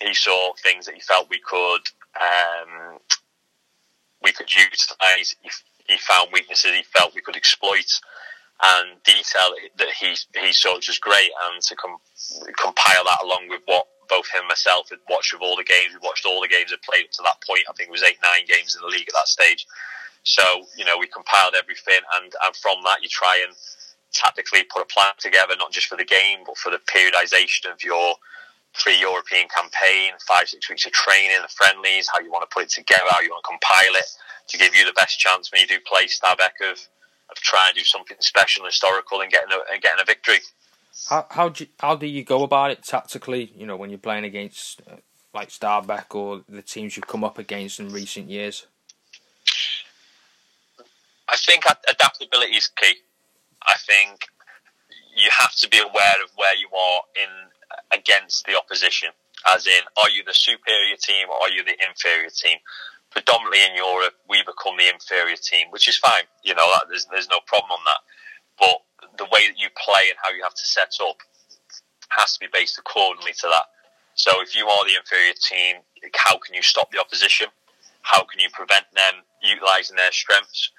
he 0.00 0.12
saw 0.14 0.52
things 0.62 0.86
that 0.86 0.94
he 0.94 1.00
felt 1.00 1.30
we 1.30 1.40
could 1.40 1.80
um, 2.20 2.98
we 4.22 4.32
could 4.32 4.52
utilise. 4.54 5.36
He, 5.42 5.50
he 5.88 5.98
found 5.98 6.28
weaknesses 6.32 6.72
he 6.72 6.82
felt 6.82 7.14
we 7.14 7.20
could 7.22 7.36
exploit 7.36 7.90
and 8.62 9.02
detail 9.04 9.56
that 9.78 9.88
he 9.98 10.16
he 10.40 10.52
saw 10.52 10.76
was 10.76 10.86
just 10.86 11.00
great, 11.00 11.30
and 11.48 11.62
to 11.62 11.74
com- 11.76 11.98
compile 12.60 13.04
that 13.04 13.22
along 13.24 13.48
with 13.48 13.62
what 13.66 13.86
both 14.08 14.28
him 14.32 14.40
and 14.40 14.48
myself 14.48 14.90
had 14.90 15.00
watched 15.08 15.34
of 15.34 15.40
all 15.42 15.56
the 15.56 15.64
games. 15.64 15.92
We 15.92 16.06
watched 16.06 16.26
all 16.26 16.40
the 16.40 16.48
games 16.48 16.70
that 16.70 16.82
played 16.82 17.06
up 17.06 17.10
to 17.12 17.22
that 17.24 17.42
point. 17.46 17.64
I 17.68 17.72
think 17.72 17.88
it 17.88 17.92
was 17.92 18.02
eight, 18.02 18.18
nine 18.22 18.46
games 18.46 18.76
in 18.76 18.82
the 18.82 18.92
league 18.92 19.08
at 19.08 19.14
that 19.14 19.28
stage. 19.28 19.66
So, 20.24 20.42
you 20.76 20.84
know, 20.84 20.96
we 20.98 21.06
compiled 21.06 21.54
everything 21.54 22.00
and, 22.16 22.32
and 22.32 22.56
from 22.56 22.76
that 22.84 23.02
you 23.02 23.08
try 23.08 23.44
and 23.46 23.54
tactically 24.14 24.64
put 24.64 24.82
a 24.82 24.86
plan 24.86 25.12
together, 25.18 25.54
not 25.58 25.72
just 25.72 25.86
for 25.86 25.96
the 25.96 26.04
game, 26.04 26.40
but 26.46 26.56
for 26.56 26.70
the 26.70 26.78
periodization 26.78 27.72
of 27.72 27.82
your 27.82 28.14
pre-European 28.74 29.46
campaign, 29.48 30.12
five, 30.26 30.48
six 30.48 30.68
weeks 30.68 30.86
of 30.86 30.92
training, 30.92 31.36
the 31.42 31.48
friendlies, 31.48 32.08
how 32.12 32.20
you 32.20 32.30
want 32.30 32.48
to 32.48 32.52
put 32.52 32.64
it 32.64 32.70
together, 32.70 33.04
how 33.10 33.20
you 33.20 33.30
want 33.30 33.44
to 33.44 33.50
compile 33.50 33.94
it 33.94 34.06
to 34.48 34.58
give 34.58 34.74
you 34.74 34.84
the 34.84 34.92
best 34.92 35.18
chance 35.18 35.50
when 35.52 35.60
you 35.60 35.66
do 35.66 35.78
play 35.86 36.06
Stabæk 36.06 36.70
of, 36.70 36.78
of 37.30 37.36
trying 37.36 37.72
to 37.72 37.80
do 37.80 37.84
something 37.84 38.16
special 38.20 38.64
and 38.64 38.72
historical 38.72 39.20
and 39.20 39.30
getting 39.30 39.52
a, 39.52 39.72
and 39.72 39.82
getting 39.82 40.00
a 40.00 40.04
victory. 40.04 40.38
How 41.08 41.26
how 41.30 41.48
do 41.48 41.64
you, 41.64 41.70
how 41.80 41.96
do 41.96 42.06
you 42.06 42.24
go 42.24 42.42
about 42.42 42.70
it 42.70 42.82
tactically? 42.84 43.52
You 43.56 43.66
know, 43.66 43.76
when 43.76 43.90
you're 43.90 43.98
playing 43.98 44.24
against 44.24 44.80
uh, 44.90 44.96
like 45.32 45.48
Stabæk 45.48 46.14
or 46.14 46.42
the 46.48 46.62
teams 46.62 46.96
you've 46.96 47.06
come 47.06 47.24
up 47.24 47.38
against 47.38 47.80
in 47.80 47.88
recent 47.88 48.30
years. 48.30 48.66
I 51.28 51.36
think 51.36 51.64
adaptability 51.88 52.54
is 52.54 52.68
key. 52.68 52.94
I 53.66 53.74
think 53.86 54.28
you 55.16 55.30
have 55.38 55.54
to 55.56 55.68
be 55.68 55.78
aware 55.78 56.18
of 56.22 56.30
where 56.36 56.56
you 56.56 56.68
are 56.76 57.00
in 57.16 57.30
against 57.92 58.46
the 58.46 58.56
opposition. 58.56 59.10
As 59.46 59.66
in, 59.66 59.82
are 60.02 60.10
you 60.10 60.24
the 60.24 60.34
superior 60.34 60.96
team 60.96 61.28
or 61.28 61.36
are 61.42 61.50
you 61.50 61.64
the 61.64 61.76
inferior 61.86 62.30
team? 62.30 62.58
Predominantly 63.10 63.62
in 63.64 63.76
Europe, 63.76 64.14
we 64.28 64.42
become 64.42 64.76
the 64.76 64.88
inferior 64.88 65.36
team, 65.36 65.68
which 65.70 65.88
is 65.88 65.96
fine. 65.96 66.24
You 66.42 66.54
know, 66.54 66.66
there's 66.88 67.06
there's 67.06 67.28
no 67.28 67.40
problem 67.46 67.72
on 67.72 67.84
that. 67.86 68.02
But 68.58 69.18
the 69.18 69.30
way 69.30 69.46
that 69.46 69.58
you 69.58 69.68
play 69.76 70.10
and 70.10 70.18
how 70.22 70.30
you 70.30 70.42
have 70.42 70.54
to 70.54 70.66
set 70.66 70.94
up 71.02 71.18
has 72.10 72.34
to 72.34 72.40
be 72.40 72.48
based 72.52 72.78
accordingly 72.78 73.32
to 73.32 73.48
that. 73.48 73.66
So 74.14 74.30
if 74.40 74.54
you 74.54 74.66
are 74.66 74.84
the 74.84 74.96
inferior 74.96 75.34
team, 75.34 75.82
how 76.14 76.38
can 76.38 76.54
you 76.54 76.62
stop 76.62 76.90
the 76.90 77.00
opposition? 77.00 77.48
How 78.02 78.22
can 78.24 78.40
you 78.40 78.48
prevent 78.52 78.86
them 78.94 79.22
utilising 79.42 79.96
their 79.96 80.12
strengths? 80.12 80.70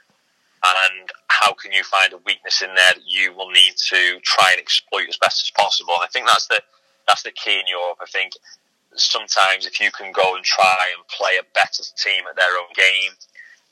And 0.89 1.09
how 1.27 1.53
can 1.53 1.71
you 1.71 1.83
find 1.83 2.13
a 2.13 2.17
weakness 2.25 2.61
in 2.61 2.73
there 2.75 2.93
that 2.93 3.05
you 3.05 3.33
will 3.33 3.49
need 3.49 3.75
to 3.89 4.19
try 4.23 4.51
and 4.51 4.59
exploit 4.59 5.07
as 5.09 5.17
best 5.17 5.43
as 5.45 5.51
possible? 5.51 5.93
And 5.95 6.03
I 6.03 6.07
think 6.07 6.27
that's 6.27 6.47
the 6.47 6.61
that's 7.07 7.23
the 7.23 7.31
key 7.31 7.59
in 7.59 7.67
Europe. 7.67 7.99
I 8.01 8.05
think 8.05 8.33
sometimes 8.95 9.65
if 9.65 9.79
you 9.79 9.91
can 9.91 10.11
go 10.11 10.35
and 10.35 10.43
try 10.43 10.77
and 10.95 11.05
play 11.07 11.37
a 11.39 11.45
better 11.53 11.83
team 11.97 12.23
at 12.29 12.35
their 12.35 12.57
own 12.57 12.71
game, 12.73 13.11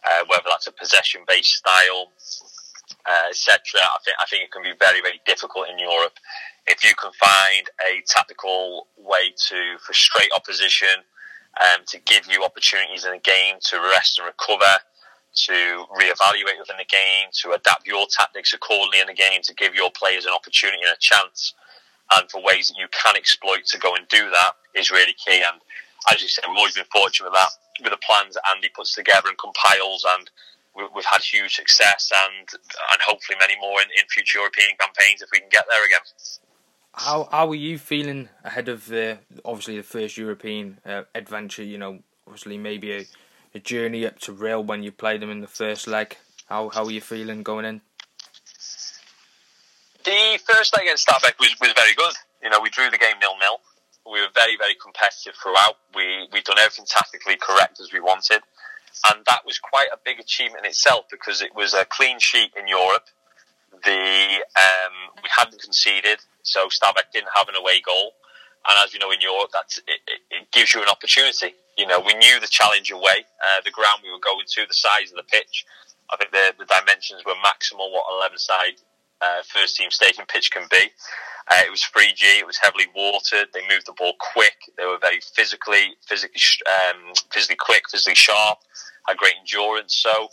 uh, 0.06 0.26
whether 0.28 0.44
that's 0.46 0.68
a 0.68 0.72
possession-based 0.72 1.56
style, 1.56 2.12
uh, 3.06 3.30
etc., 3.30 3.58
I 3.82 3.98
think 4.04 4.18
I 4.20 4.26
think 4.26 4.44
it 4.44 4.52
can 4.52 4.64
be 4.64 4.74
very 4.78 5.02
very 5.02 5.22
difficult 5.26 5.70
in 5.70 5.80
Europe. 5.80 6.20
If 6.68 6.84
you 6.84 6.94
can 6.96 7.12
find 7.20 7.68
a 7.82 8.02
tactical 8.08 8.88
way 8.98 9.34
to 9.50 9.78
frustrate 9.86 10.32
opposition, 10.36 11.04
um, 11.60 11.84
to 11.88 12.00
give 12.00 12.26
you 12.28 12.44
opportunities 12.44 13.06
in 13.06 13.12
the 13.12 13.20
game 13.20 13.56
to 13.70 13.80
rest 13.80 14.20
and 14.20 14.28
recover, 14.28 14.80
to 15.34 15.86
reevaluate 15.92 16.60
within 16.60 16.78
the 16.78 16.86
game, 16.86 17.30
to 17.42 17.52
adapt 17.52 17.88
your 17.88 18.06
tactics 18.10 18.54
accordingly 18.54 19.00
in 19.00 19.08
the 19.08 19.14
game, 19.14 19.42
to 19.44 19.54
give 19.56 19.76
your 19.76 19.92
players 19.92 20.26
an 20.26 20.34
opportunity 20.34 20.82
and 20.84 20.96
a 20.96 21.00
chance, 21.00 21.54
and 22.18 22.30
for 22.30 22.42
ways 22.42 22.68
that 22.68 22.78
you 22.78 22.88
can 22.92 23.16
exploit 23.16 23.66
to 23.66 23.80
go 23.80 23.96
and 23.96 24.08
do 24.08 24.30
that 24.30 24.54
is 24.76 24.92
really 24.92 25.14
key. 25.14 25.42
And 25.52 25.62
as 26.12 26.22
you 26.22 26.28
said, 26.28 26.46
we've 26.48 26.58
always 26.58 26.76
been 26.76 26.86
fortunate 26.92 27.32
with 27.32 27.40
that, 27.40 27.50
with 27.84 27.92
the 27.92 28.06
plans 28.06 28.36
that 28.36 28.44
Andy 28.54 28.70
puts 28.76 28.94
together 28.94 29.30
and 29.30 29.38
compiles, 29.38 30.06
and 30.18 30.30
we've 30.76 31.06
had 31.06 31.22
huge 31.22 31.56
success 31.56 32.12
and 32.12 32.48
and 32.52 33.02
hopefully 33.06 33.38
many 33.40 33.56
more 33.62 33.80
in, 33.82 33.88
in 34.00 34.08
future 34.10 34.40
European 34.40 34.76
campaigns 34.80 35.22
if 35.22 35.30
we 35.32 35.40
can 35.40 35.50
get 35.50 35.66
there 35.70 35.86
again. 35.86 36.02
How 36.94 37.28
how 37.32 37.50
are 37.50 37.56
you 37.56 37.78
feeling 37.78 38.30
ahead 38.44 38.70
of 38.70 38.88
the 38.88 39.20
obviously 39.46 39.78
the 39.78 39.84
first 39.84 40.18
European 40.18 40.80
uh, 40.86 41.04
adventure? 41.16 41.64
You 41.64 41.78
know, 41.78 42.00
obviously 42.28 42.58
maybe 42.58 42.94
a, 42.94 43.06
a 43.54 43.60
journey 43.60 44.06
up 44.06 44.20
to 44.20 44.34
Rhyl 44.34 44.64
when 44.64 44.84
you 44.84 44.92
played 44.92 45.22
them 45.22 45.30
in 45.30 45.42
the 45.42 45.48
first 45.48 45.88
leg. 45.88 46.18
How 46.48 46.70
how 46.70 46.86
are 46.86 46.92
you 46.92 47.02
feeling 47.02 47.44
going 47.44 47.66
in? 47.66 47.82
The 50.04 50.40
first 50.46 50.76
leg 50.76 50.84
against 50.84 51.08
Stabæk 51.08 51.40
was, 51.40 51.56
was 51.62 51.72
very 51.76 51.94
good. 51.96 52.14
You 52.44 52.50
know, 52.50 52.60
we 52.60 52.70
drew 52.70 52.90
the 52.90 52.98
game 52.98 53.16
nil 53.22 53.38
nil. 53.40 53.60
We 54.06 54.20
were 54.20 54.34
very 54.34 54.58
very 54.58 54.76
competitive 54.76 55.36
throughout. 55.42 55.78
We 55.96 56.28
we 56.32 56.42
done 56.42 56.60
everything 56.60 56.86
tactically 56.88 57.38
correct 57.38 57.80
as 57.80 57.94
we 57.94 58.00
wanted, 58.00 58.42
and 59.10 59.26
that 59.26 59.46
was 59.46 59.60
quite 59.60 59.88
a 59.94 59.98
big 60.04 60.20
achievement 60.20 60.66
in 60.66 60.70
itself 60.70 61.06
because 61.10 61.42
it 61.42 61.56
was 61.56 61.74
a 61.74 61.86
clean 61.86 62.20
sheet 62.20 62.52
in 62.60 62.68
Europe. 62.68 63.08
The 63.84 64.44
um, 64.56 64.94
we 65.24 65.30
hadn't 65.36 65.62
conceded 65.62 66.20
so 66.44 66.68
Stabæk 66.68 67.12
didn't 67.12 67.30
have 67.34 67.48
an 67.48 67.56
away 67.56 67.82
goal. 67.82 68.14
And 68.68 68.78
as 68.86 68.94
you 68.94 69.00
know 69.00 69.12
in 69.12 69.20
Europe, 69.20 69.52
that 69.52 69.78
it, 69.88 70.00
it, 70.08 70.22
it, 70.30 70.52
gives 70.52 70.74
you 70.74 70.82
an 70.82 70.88
opportunity. 70.88 71.56
You 71.78 71.88
know, 71.88 72.00
we 72.00 72.14
knew 72.14 72.40
the 72.40 72.48
challenge 72.48 72.92
away, 72.92 73.26
uh, 73.42 73.62
the 73.66 73.72
ground 73.72 74.02
we 74.04 74.12
were 74.12 74.24
going 74.24 74.46
to, 74.46 74.66
the 74.68 74.74
size 74.74 75.12
of 75.12 75.18
the 75.18 75.24
pitch. 75.24 75.66
I 76.12 76.18
think 76.18 76.32
the, 76.32 76.54
the 76.60 76.66
dimensions 76.66 77.24
were 77.26 77.34
maximal 77.44 77.92
what 77.92 78.06
11 78.22 78.38
side 78.38 78.78
uh, 79.22 79.42
first 79.48 79.76
team 79.76 79.90
stadium 79.90 80.28
pitch 80.28 80.52
can 80.52 80.68
be. 80.70 80.92
Uh, 81.50 81.62
it 81.66 81.72
was 81.72 81.82
3G. 81.82 82.40
It 82.40 82.48
was 82.48 82.58
heavily 82.58 82.88
watered. 82.96 83.48
They 83.54 83.62
moved 83.70 83.88
the 83.88 83.94
ball 83.94 84.14
quick. 84.20 84.56
They 84.78 84.86
were 84.86 85.00
very 85.00 85.20
physically, 85.36 85.96
physically, 86.08 86.40
um, 86.68 87.14
physically 87.32 87.58
quick, 87.58 87.90
physically 87.90 88.16
sharp. 88.16 88.60
Had 89.08 89.18
great 89.18 89.36
endurance. 89.40 89.96
So 89.96 90.30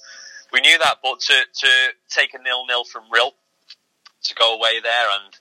we 0.52 0.60
knew 0.60 0.78
that. 0.78 0.98
But 1.02 1.18
to 1.20 1.34
to 1.34 1.68
take 2.08 2.34
a 2.34 2.38
nil 2.38 2.66
nil 2.66 2.84
from 2.84 3.04
Rhyl, 3.12 3.32
to 4.24 4.34
go 4.34 4.54
away 4.54 4.80
there 4.82 5.06
and 5.20 5.34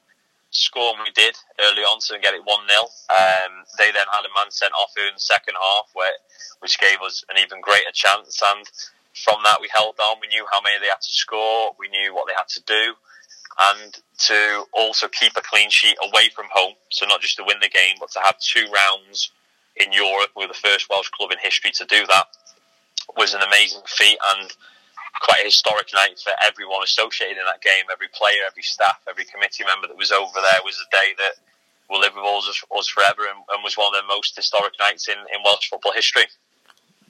score 0.52 0.94
and 0.98 1.04
we 1.06 1.12
did 1.12 1.36
early 1.62 1.84
on 1.84 2.00
to 2.00 2.20
get 2.20 2.34
it 2.34 2.42
1 2.46 2.48
0. 2.48 2.82
Um, 2.82 3.52
they 3.78 3.92
then 3.92 4.10
had 4.10 4.26
a 4.26 4.34
man 4.34 4.50
sent 4.50 4.74
off 4.74 4.92
in 4.98 5.14
the 5.14 5.20
second 5.20 5.56
half, 5.56 5.90
where, 5.94 6.14
which 6.60 6.80
gave 6.80 7.02
us 7.02 7.24
an 7.30 7.38
even 7.38 7.62
greater 7.62 7.94
chance. 7.94 8.42
And 8.42 8.66
from 9.14 9.42
that, 9.44 9.62
we 9.62 9.70
held 9.74 9.96
on. 10.00 10.18
We 10.22 10.28
knew 10.28 10.46
how 10.52 10.62
many 10.62 10.80
they 10.80 10.90
had 10.90 11.02
to 11.02 11.12
score, 11.12 11.72
we 11.80 11.90
knew 11.90 12.14
what 12.14 12.28
they 12.28 12.34
had 12.34 12.50
to 12.50 12.64
do. 12.66 12.94
And 13.60 14.00
to 14.30 14.64
also 14.74 15.08
keep 15.10 15.34
a 15.36 15.42
clean 15.42 15.70
sheet 15.70 15.98
away 16.02 16.30
from 16.34 16.46
home, 16.52 16.76
so 16.90 17.06
not 17.06 17.22
just 17.22 17.36
to 17.38 17.44
win 17.46 17.58
the 17.62 17.70
game, 17.70 17.96
but 18.00 18.12
to 18.12 18.20
have 18.20 18.40
two 18.40 18.66
rounds 18.74 19.32
in 19.76 19.92
Europe, 19.92 20.32
we 20.36 20.44
were 20.46 20.54
the 20.54 20.54
first 20.54 20.90
Welsh 20.90 21.10
club 21.10 21.32
in 21.32 21.38
history 21.40 21.72
to 21.72 21.86
do 21.86 22.06
that, 22.08 22.28
was 23.18 23.34
an 23.34 23.42
amazing 23.42 23.82
feat. 23.86 24.18
And 24.38 24.52
quite 25.22 25.42
a 25.42 25.46
historic 25.46 25.90
night 25.94 26.20
for 26.20 26.34
everyone 26.44 26.84
associated 26.84 27.38
in 27.38 27.46
that 27.46 27.62
game. 27.62 27.86
Every 27.92 28.10
player, 28.14 28.46
every 28.48 28.64
staff, 28.64 29.02
every 29.10 29.26
committee 29.26 29.64
member 29.66 29.88
that 29.88 29.98
was 29.98 30.12
over 30.12 30.40
there 30.40 30.62
was 30.64 30.78
a 30.78 30.90
day 30.92 31.14
that 31.18 31.42
will 31.90 32.00
live 32.00 32.14
with 32.16 32.26
us, 32.26 32.64
us 32.78 32.88
forever 32.88 33.26
and, 33.26 33.42
and, 33.50 33.64
was 33.64 33.76
one 33.76 33.94
of 33.94 34.02
the 34.02 34.08
most 34.08 34.36
historic 34.36 34.74
nights 34.80 35.08
in, 35.10 35.18
in 35.18 35.42
Welsh 35.44 35.70
football 35.70 35.94
history. 35.94 36.26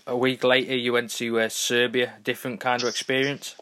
A 0.07 0.15
week 0.15 0.43
later, 0.43 0.75
you 0.75 0.93
went 0.93 1.11
to 1.19 1.39
uh, 1.39 1.49
Serbia. 1.49 2.13
Different 2.23 2.59
kind 2.59 2.81
of 2.81 2.87
experience. 2.87 3.55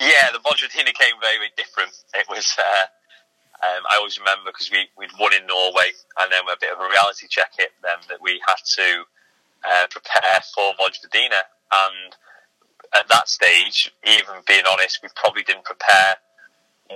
Yeah, 0.00 0.30
the 0.32 0.38
Vojvodina 0.38 0.94
came 0.94 1.18
very, 1.20 1.38
very 1.38 1.52
different. 1.56 1.90
It 2.14 2.26
was. 2.30 2.54
Uh, 2.56 2.86
um, 3.58 3.82
I 3.90 3.96
always 3.98 4.16
remember 4.16 4.54
because 4.54 4.70
we 4.70 4.86
we'd 4.96 5.10
won 5.18 5.34
in 5.34 5.44
Norway, 5.46 5.90
and 6.22 6.30
then 6.30 6.46
a 6.46 6.56
bit 6.60 6.70
of 6.70 6.78
a 6.78 6.86
reality 6.88 7.26
check 7.28 7.50
hit 7.58 7.74
then 7.82 7.98
that 8.08 8.22
we 8.22 8.40
had 8.46 8.62
to 8.78 9.02
uh, 9.66 9.86
prepare 9.90 10.38
for 10.54 10.72
Vojvodina, 10.78 11.42
and 11.74 12.14
at 12.94 13.08
that 13.08 13.28
stage, 13.28 13.92
even 14.06 14.40
being 14.46 14.64
honest, 14.70 15.00
we 15.02 15.08
probably 15.14 15.42
didn't 15.42 15.64
prepare 15.64 16.16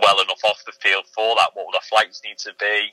well 0.01 0.21
enough 0.21 0.41
off 0.45 0.65
the 0.65 0.73
field 0.73 1.05
for 1.13 1.37
that. 1.37 1.53
What 1.53 1.67
would 1.67 1.77
our 1.77 1.89
flights 1.89 2.23
need 2.25 2.39
to 2.49 2.53
be? 2.57 2.93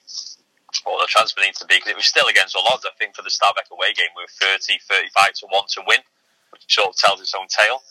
What 0.84 1.00
would 1.00 1.08
the 1.08 1.12
transfer 1.12 1.41
need 1.41 1.56
to 1.56 1.66
be? 1.66 1.80
Because 1.80 1.91
it 1.95 2.00
was 2.00 2.06
still 2.06 2.28
against 2.28 2.56
all 2.56 2.68
odds. 2.68 2.86
I 2.86 2.93
think 3.00 3.16
for 3.16 3.24
the 3.24 3.32
Stabæk 3.32 3.72
away 3.72 3.95
game, 3.95 4.12
we 4.16 4.24
were 4.24 4.39
30, 4.41 4.80
35 4.84 5.34
to 5.41 5.45
1 5.47 5.64
to 5.80 5.82
win, 5.88 6.02
which 6.52 6.68
sort 6.68 6.91
of 6.91 6.95
tells 6.97 7.22
its 7.22 7.34
own 7.34 7.47
tale. 7.47 7.82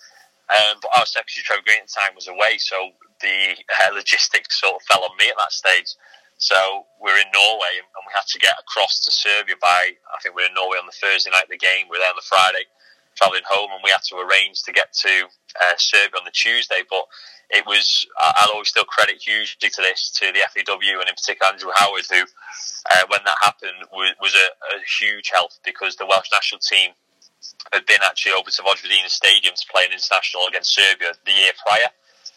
Um, 0.49 0.81
but 0.81 0.93
our 0.97 1.05
secretary, 1.05 1.45
Trevor 1.45 1.65
Green, 1.65 1.85
at 1.85 1.89
the 1.89 1.97
time 1.97 2.17
was 2.17 2.29
away, 2.29 2.57
so 2.57 2.97
the 3.21 3.53
uh, 3.53 3.93
logistics 3.93 4.61
sort 4.61 4.77
of 4.77 4.83
fell 4.89 5.05
on 5.05 5.13
me 5.21 5.29
at 5.29 5.37
that 5.37 5.53
stage. 5.53 5.93
So 6.39 6.87
we're 7.03 7.19
in 7.19 7.29
Norway 7.35 7.83
and 7.83 8.05
we 8.07 8.15
had 8.15 8.25
to 8.31 8.39
get 8.39 8.55
across 8.57 9.05
to 9.05 9.11
Serbia 9.11 9.59
by, 9.61 9.99
I 10.15 10.17
think 10.23 10.39
we 10.39 10.47
are 10.47 10.49
in 10.49 10.55
Norway 10.55 10.79
on 10.79 10.87
the 10.87 10.95
Thursday 10.95 11.35
night 11.35 11.51
of 11.51 11.53
the 11.53 11.61
game, 11.61 11.91
we 11.91 11.99
we're 11.99 12.05
there 12.07 12.15
on 12.15 12.21
the 12.21 12.31
Friday 12.31 12.71
travelling 13.19 13.43
home, 13.51 13.75
and 13.75 13.83
we 13.83 13.91
had 13.91 14.07
to 14.07 14.17
arrange 14.23 14.63
to 14.63 14.73
get 14.73 14.95
to 15.03 15.27
uh, 15.27 15.75
Serbia 15.77 16.15
on 16.19 16.25
the 16.25 16.31
Tuesday. 16.31 16.87
But 16.89 17.03
it 17.51 17.67
was, 17.67 18.07
I'll 18.19 18.55
always 18.55 18.69
still 18.69 18.85
credit 18.85 19.19
hugely 19.19 19.69
to 19.69 19.83
this, 19.83 20.11
to 20.23 20.31
the 20.31 20.47
FAW, 20.55 21.03
and 21.03 21.11
in 21.11 21.19
particular 21.19 21.51
Andrew 21.51 21.75
Howard, 21.75 22.07
who, 22.07 22.23
uh, 22.23 23.05
when 23.11 23.21
that 23.27 23.43
happened, 23.43 23.83
was, 23.91 24.15
was 24.23 24.35
a, 24.35 24.47
a, 24.77 24.79
huge 25.01 25.31
help 25.35 25.51
because 25.65 25.97
the 25.97 26.07
Welsh 26.07 26.31
national 26.31 26.61
team 26.61 26.93
had 27.73 27.87
been 27.87 28.05
actually 28.05 28.33
over 28.33 28.51
to 28.51 28.63
Vojvodina 28.63 29.09
Stadium 29.09 29.55
to 29.57 29.67
play 29.73 29.85
an 29.85 29.93
international 29.93 30.47
against 30.49 30.75
Serbia 30.75 31.13
the 31.27 31.33
year 31.33 31.53
prior. 31.67 31.91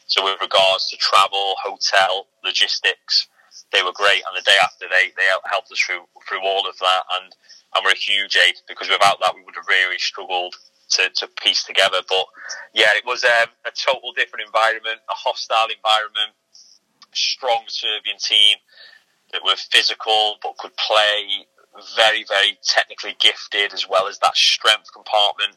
So, 0.08 0.24
with 0.24 0.42
regards 0.42 0.90
to 0.90 0.98
travel, 0.98 1.56
hotel, 1.62 2.28
logistics, 2.44 3.28
they 3.72 3.84
were 3.84 3.96
great. 3.96 4.24
And 4.28 4.36
the 4.36 4.44
day 4.44 4.58
after, 4.62 4.88
they, 4.88 5.12
they 5.16 5.28
helped 5.46 5.72
us 5.72 5.80
through 5.80 6.04
through 6.28 6.44
all 6.44 6.68
of 6.68 6.78
that, 6.80 7.04
and 7.20 7.36
and 7.76 7.86
were 7.86 7.92
a 7.92 7.96
huge 7.96 8.36
aid 8.36 8.56
because 8.68 8.90
without 8.90 9.20
that, 9.22 9.36
we 9.36 9.44
would 9.44 9.56
have 9.56 9.68
really 9.68 10.00
struggled 10.00 10.56
to, 10.92 11.10
to 11.10 11.28
piece 11.42 11.64
together. 11.64 12.02
But 12.08 12.26
yeah, 12.74 12.96
it 12.96 13.06
was 13.06 13.24
um, 13.24 13.50
a 13.66 13.72
total 13.72 14.14
different 14.16 14.46
environment, 14.46 15.00
a 15.10 15.14
hostile 15.14 15.68
environment, 15.74 16.36
strong 17.14 17.64
Serbian 17.68 18.18
team 18.18 18.58
that 19.32 19.44
were 19.44 19.56
physical 19.56 20.38
but 20.44 20.58
could 20.58 20.76
play, 20.78 21.48
very, 21.96 22.26
very 22.28 22.58
technically 22.64 23.16
gifted, 23.20 23.74
as 23.74 23.88
well 23.88 24.08
as 24.08 24.20
that 24.20 24.36
strength 24.36 24.92
compartment 24.94 25.56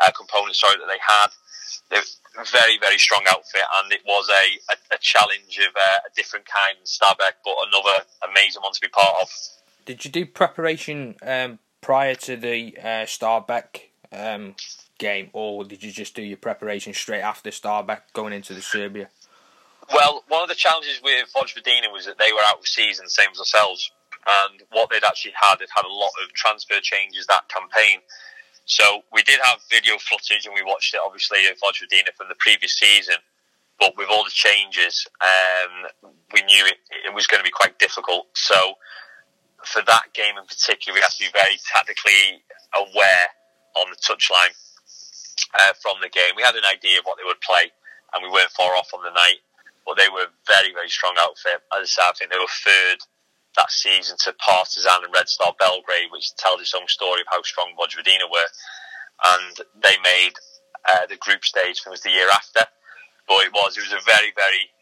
uh, 0.00 0.10
component. 0.12 0.56
Sorry 0.56 0.76
that 0.78 0.86
they 0.86 1.00
had. 1.00 1.28
They're 1.90 2.44
very, 2.50 2.78
very 2.78 2.98
strong 2.98 3.24
outfit, 3.28 3.62
and 3.76 3.92
it 3.92 4.00
was 4.06 4.28
a, 4.28 4.72
a, 4.72 4.96
a 4.96 4.98
challenge 5.00 5.58
of 5.58 5.74
uh, 5.76 5.98
a 6.06 6.14
different 6.14 6.46
kind 6.46 6.76
in 6.78 6.84
Stabæk, 6.84 7.40
but 7.44 7.54
another 7.68 8.04
amazing 8.28 8.62
one 8.62 8.72
to 8.72 8.80
be 8.80 8.88
part 8.88 9.22
of. 9.22 9.28
Did 9.86 10.04
you 10.04 10.10
do 10.10 10.26
preparation 10.26 11.16
um, 11.22 11.58
prior 11.80 12.14
to 12.14 12.36
the 12.36 12.76
uh, 12.78 13.04
Stabæk 13.04 13.90
um, 14.12 14.54
game, 14.98 15.30
or 15.32 15.64
did 15.64 15.82
you 15.82 15.90
just 15.90 16.14
do 16.14 16.22
your 16.22 16.36
preparation 16.36 16.92
straight 16.92 17.22
after 17.22 17.50
Stabæk 17.50 18.00
going 18.12 18.32
into 18.32 18.54
the 18.54 18.62
Serbia? 18.62 19.08
Well, 19.92 20.24
one 20.28 20.42
of 20.42 20.48
the 20.48 20.54
challenges 20.54 21.00
with 21.02 21.28
Vojvodina 21.34 21.92
was 21.92 22.06
that 22.06 22.18
they 22.18 22.32
were 22.32 22.40
out 22.46 22.58
of 22.58 22.66
season, 22.66 23.08
same 23.08 23.28
as 23.32 23.38
ourselves, 23.38 23.90
and 24.26 24.62
what 24.72 24.88
they'd 24.90 25.04
actually 25.04 25.34
had, 25.36 25.56
they'd 25.58 25.68
had 25.74 25.84
a 25.84 25.92
lot 25.92 26.10
of 26.24 26.32
transfer 26.32 26.80
changes 26.80 27.26
that 27.26 27.48
campaign. 27.48 28.00
So 28.64 29.02
we 29.12 29.22
did 29.22 29.40
have 29.42 29.60
video 29.68 29.96
footage, 29.98 30.46
and 30.46 30.54
we 30.54 30.62
watched 30.62 30.94
it 30.94 31.00
obviously 31.04 31.46
of 31.46 31.58
Vojvodina 31.58 32.14
from 32.16 32.28
the 32.28 32.36
previous 32.38 32.78
season. 32.78 33.16
But 33.78 33.96
with 33.98 34.08
all 34.08 34.24
the 34.24 34.30
changes, 34.30 35.06
um, 35.20 36.12
we 36.32 36.42
knew 36.42 36.64
it, 36.64 36.78
it 37.06 37.14
was 37.14 37.26
going 37.26 37.40
to 37.40 37.44
be 37.44 37.50
quite 37.50 37.78
difficult. 37.78 38.26
So 38.34 38.54
for 39.64 39.82
that 39.82 40.14
game 40.14 40.38
in 40.38 40.46
particular, 40.46 40.94
we 40.94 41.02
have 41.02 41.12
to 41.12 41.24
be 41.24 41.30
very 41.32 41.58
tactically 41.72 42.44
aware 42.72 43.28
on 43.76 43.90
the 43.90 43.98
touchline 43.98 44.54
uh, 45.54 45.72
from 45.82 45.96
the 46.02 46.08
game. 46.08 46.34
We 46.36 46.42
had 46.42 46.56
an 46.56 46.64
idea 46.66 46.98
of 46.98 47.04
what 47.04 47.18
they 47.18 47.26
would 47.26 47.40
play, 47.40 47.70
and 48.14 48.22
we 48.22 48.30
weren't 48.30 48.50
far 48.52 48.74
off 48.76 48.94
on 48.94 49.02
the 49.02 49.14
night. 49.14 49.42
But 49.86 49.98
they 49.98 50.08
were 50.08 50.32
a 50.32 50.36
very, 50.46 50.72
very 50.72 50.88
strong 50.88 51.14
outfit. 51.20 51.60
As 51.76 51.84
I 51.84 51.84
said, 51.84 52.08
I 52.08 52.12
think 52.16 52.30
they 52.32 52.40
were 52.40 52.64
third 52.64 52.98
that 53.56 53.70
season 53.70 54.16
to 54.24 54.34
Partizan 54.40 55.04
and 55.04 55.14
Red 55.14 55.28
Star 55.28 55.54
Belgrade, 55.58 56.10
which 56.10 56.34
tells 56.36 56.60
its 56.60 56.74
own 56.74 56.88
story 56.88 57.20
of 57.20 57.28
how 57.30 57.42
strong 57.42 57.76
Vojvodina 57.78 58.26
were. 58.26 58.50
And 59.36 59.54
they 59.78 59.94
made 60.02 60.34
uh, 60.88 61.06
the 61.06 61.16
group 61.16 61.44
stage. 61.44 61.82
It 61.84 61.90
was 61.90 62.00
the 62.00 62.10
year 62.10 62.28
after, 62.32 62.66
but 63.28 63.44
it 63.46 63.52
was 63.52 63.76
it 63.76 63.84
was 63.84 63.92
a 63.92 64.04
very, 64.04 64.32
very 64.34 64.72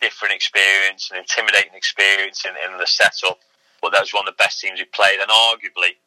different 0.00 0.34
experience, 0.34 1.10
an 1.12 1.18
intimidating 1.18 1.74
experience 1.74 2.44
in, 2.44 2.52
in 2.66 2.78
the 2.78 2.86
setup 2.86 3.38
but 3.82 3.90
that 3.92 4.00
was 4.00 4.14
one 4.14 4.26
of 4.28 4.32
the 4.32 4.38
best 4.42 4.60
teams 4.60 4.78
we 4.78 4.86
played, 4.86 5.18
and 5.18 5.28
arguably 5.28 5.98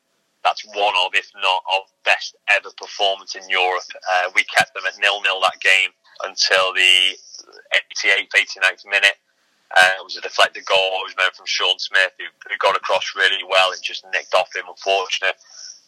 that's 0.46 0.64
one 0.78 0.94
of, 1.04 1.18
if 1.18 1.28
not 1.42 1.66
of, 1.74 1.90
best 2.06 2.38
ever 2.48 2.70
performance 2.78 3.34
in 3.34 3.42
Europe. 3.50 3.90
Uh, 3.98 4.30
we 4.36 4.46
kept 4.46 4.74
them 4.78 4.86
at 4.86 4.94
nil 5.02 5.20
nil 5.26 5.42
that 5.42 5.60
game 5.60 5.90
until 6.24 6.72
the 6.72 7.18
88th, 8.06 8.30
89th 8.30 8.86
minute. 8.86 9.18
Uh, 9.76 9.98
it 10.00 10.06
was 10.06 10.16
a 10.16 10.22
deflected 10.22 10.64
goal. 10.66 11.02
It 11.02 11.10
was 11.10 11.18
meant 11.18 11.36
from 11.36 11.50
Sean 11.50 11.80
Smith, 11.80 12.14
who, 12.22 12.56
got 12.62 12.78
across 12.78 13.18
really 13.18 13.42
well. 13.50 13.72
It 13.72 13.82
just 13.82 14.06
nicked 14.14 14.36
off 14.36 14.56
him, 14.56 14.70
unfortunate. 14.70 15.36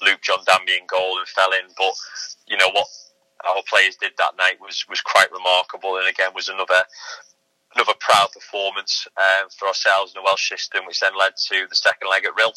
Luke 0.01 0.21
John 0.21 0.39
Danby 0.45 0.73
in 0.73 0.87
goal 0.87 1.19
and 1.19 1.27
fell 1.27 1.53
in. 1.53 1.69
But 1.77 1.93
you 2.47 2.57
know 2.57 2.69
what 2.73 2.87
our 3.45 3.61
players 3.69 3.95
did 3.95 4.13
that 4.17 4.37
night 4.37 4.57
was 4.59 4.85
was 4.89 5.01
quite 5.01 5.31
remarkable, 5.31 5.97
and 5.97 6.07
again 6.07 6.31
was 6.33 6.49
another 6.49 6.81
another 7.75 7.93
proud 7.99 8.29
performance 8.33 9.07
uh, 9.15 9.45
for 9.57 9.67
ourselves 9.67 10.13
in 10.13 10.21
the 10.21 10.25
Welsh 10.25 10.49
system, 10.49 10.85
which 10.85 10.99
then 10.99 11.17
led 11.17 11.33
to 11.49 11.67
the 11.69 11.75
second 11.75 12.09
leg 12.09 12.25
at 12.25 12.35
Rhyl. 12.35 12.53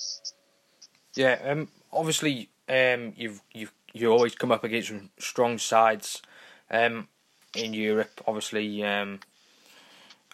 Yeah, 1.14 1.38
um, 1.44 1.68
obviously, 1.92 2.50
um, 2.68 3.12
you've 3.16 3.42
you've 3.52 3.72
you 3.92 4.10
always 4.10 4.34
come 4.34 4.52
up 4.52 4.64
against 4.64 4.88
some 4.88 5.10
strong 5.18 5.58
sides 5.58 6.22
um, 6.70 7.08
in 7.54 7.74
Europe. 7.74 8.20
Obviously, 8.26 8.84
um, 8.84 9.20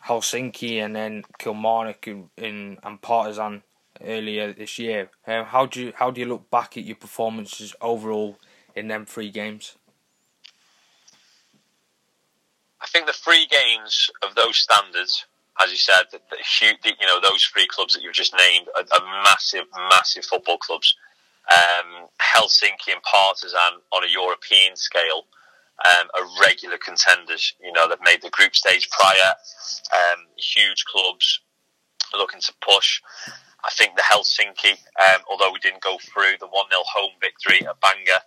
Helsinki 0.06 0.84
and 0.84 0.94
then 0.94 1.24
Kilmarnock 1.38 2.06
and, 2.06 2.28
in, 2.36 2.78
and 2.82 3.00
Partizan 3.00 3.62
earlier 4.04 4.52
this 4.52 4.78
year. 4.78 5.10
Um, 5.26 5.46
how 5.46 5.66
do 5.66 5.86
you 5.86 5.92
how 5.96 6.10
do 6.10 6.20
you 6.20 6.26
look 6.26 6.50
back 6.50 6.76
at 6.76 6.84
your 6.84 6.96
performances 6.96 7.74
overall 7.80 8.38
in 8.74 8.88
them 8.88 9.06
three 9.06 9.30
games? 9.30 9.76
I 12.80 12.86
think 12.86 13.06
the 13.06 13.12
three 13.12 13.46
games 13.46 14.10
of 14.22 14.34
those 14.34 14.58
standards, 14.58 15.24
as 15.62 15.70
you 15.70 15.76
said, 15.76 16.04
the, 16.12 16.20
the, 16.30 16.90
you 17.00 17.06
know 17.06 17.20
those 17.20 17.42
three 17.44 17.66
clubs 17.66 17.94
that 17.94 18.02
you've 18.02 18.12
just 18.12 18.34
named 18.36 18.68
are, 18.76 18.84
are 18.92 19.22
massive, 19.24 19.64
massive 19.90 20.24
football 20.24 20.58
clubs. 20.58 20.94
Um, 21.46 22.08
Helsinki 22.20 22.92
and 22.92 23.02
Partizan 23.02 23.80
on 23.92 24.04
a 24.04 24.10
European 24.10 24.74
scale 24.74 25.24
um, 25.84 26.08
are 26.14 26.26
regular 26.42 26.78
contenders. 26.78 27.54
You 27.62 27.72
know 27.72 27.88
they've 27.88 27.98
made 28.04 28.22
the 28.22 28.30
group 28.30 28.56
stage 28.56 28.88
prior. 28.90 29.32
Um, 29.92 30.26
huge 30.36 30.84
clubs 30.84 31.40
looking 32.14 32.40
to 32.40 32.52
push. 32.60 33.00
I 33.64 33.70
think 33.70 33.96
the 33.96 34.02
Helsinki, 34.02 34.72
um, 34.72 35.22
although 35.28 35.50
we 35.52 35.58
didn't 35.58 35.82
go 35.82 35.98
through 35.98 36.38
the 36.38 36.46
one 36.46 36.66
0 36.70 36.82
home 36.86 37.12
victory 37.20 37.66
at 37.66 37.80
Bangor, 37.80 38.22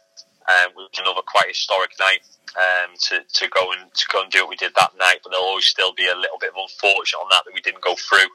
um, 0.49 0.73
was 0.75 0.89
another 0.99 1.21
quite 1.25 1.47
historic 1.47 1.91
night 1.99 2.21
um, 2.57 2.95
to 3.09 3.21
to 3.23 3.49
go 3.49 3.71
and 3.71 3.93
to 3.93 4.05
go 4.11 4.23
and 4.23 4.31
do 4.31 4.41
what 4.41 4.49
we 4.49 4.55
did 4.55 4.73
that 4.75 4.97
night. 4.97 5.19
But 5.23 5.31
there'll 5.31 5.45
always 5.45 5.65
still 5.65 5.93
be 5.93 6.07
a 6.07 6.15
little 6.15 6.37
bit 6.39 6.51
of 6.51 6.59
unfortunate 6.59 7.19
on 7.19 7.29
that 7.31 7.43
that 7.45 7.53
we 7.53 7.61
didn't 7.61 7.81
go 7.81 7.95
through 7.95 8.29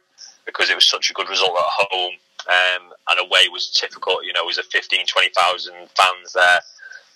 because 0.47 0.71
it 0.71 0.75
was 0.75 0.89
such 0.89 1.11
a 1.11 1.15
good 1.15 1.29
result 1.29 1.57
at 1.57 1.89
home 1.91 2.13
um, 2.49 2.93
and 3.11 3.21
away 3.21 3.49
was 3.51 3.71
typical. 3.71 4.23
You 4.23 4.33
know, 4.33 4.43
it 4.43 4.47
was 4.47 4.59
a 4.59 4.63
15, 4.63 5.07
20,000 5.07 5.73
fans 5.95 6.33
there, 6.35 6.61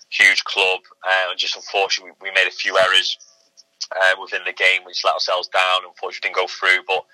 huge 0.09 0.43
club, 0.43 0.79
uh, 1.05 1.29
and 1.31 1.39
just 1.39 1.55
unfortunately 1.55 2.13
we, 2.21 2.29
we 2.29 2.35
made 2.35 2.47
a 2.47 2.51
few 2.51 2.77
errors 2.77 3.17
uh, 3.95 4.15
within 4.21 4.41
the 4.45 4.53
game 4.53 4.81
which 4.85 5.03
let 5.03 5.13
ourselves 5.13 5.47
down. 5.47 5.87
Unfortunately, 5.87 6.29
didn't 6.29 6.41
go 6.41 6.47
through, 6.47 6.83
but 6.87 7.05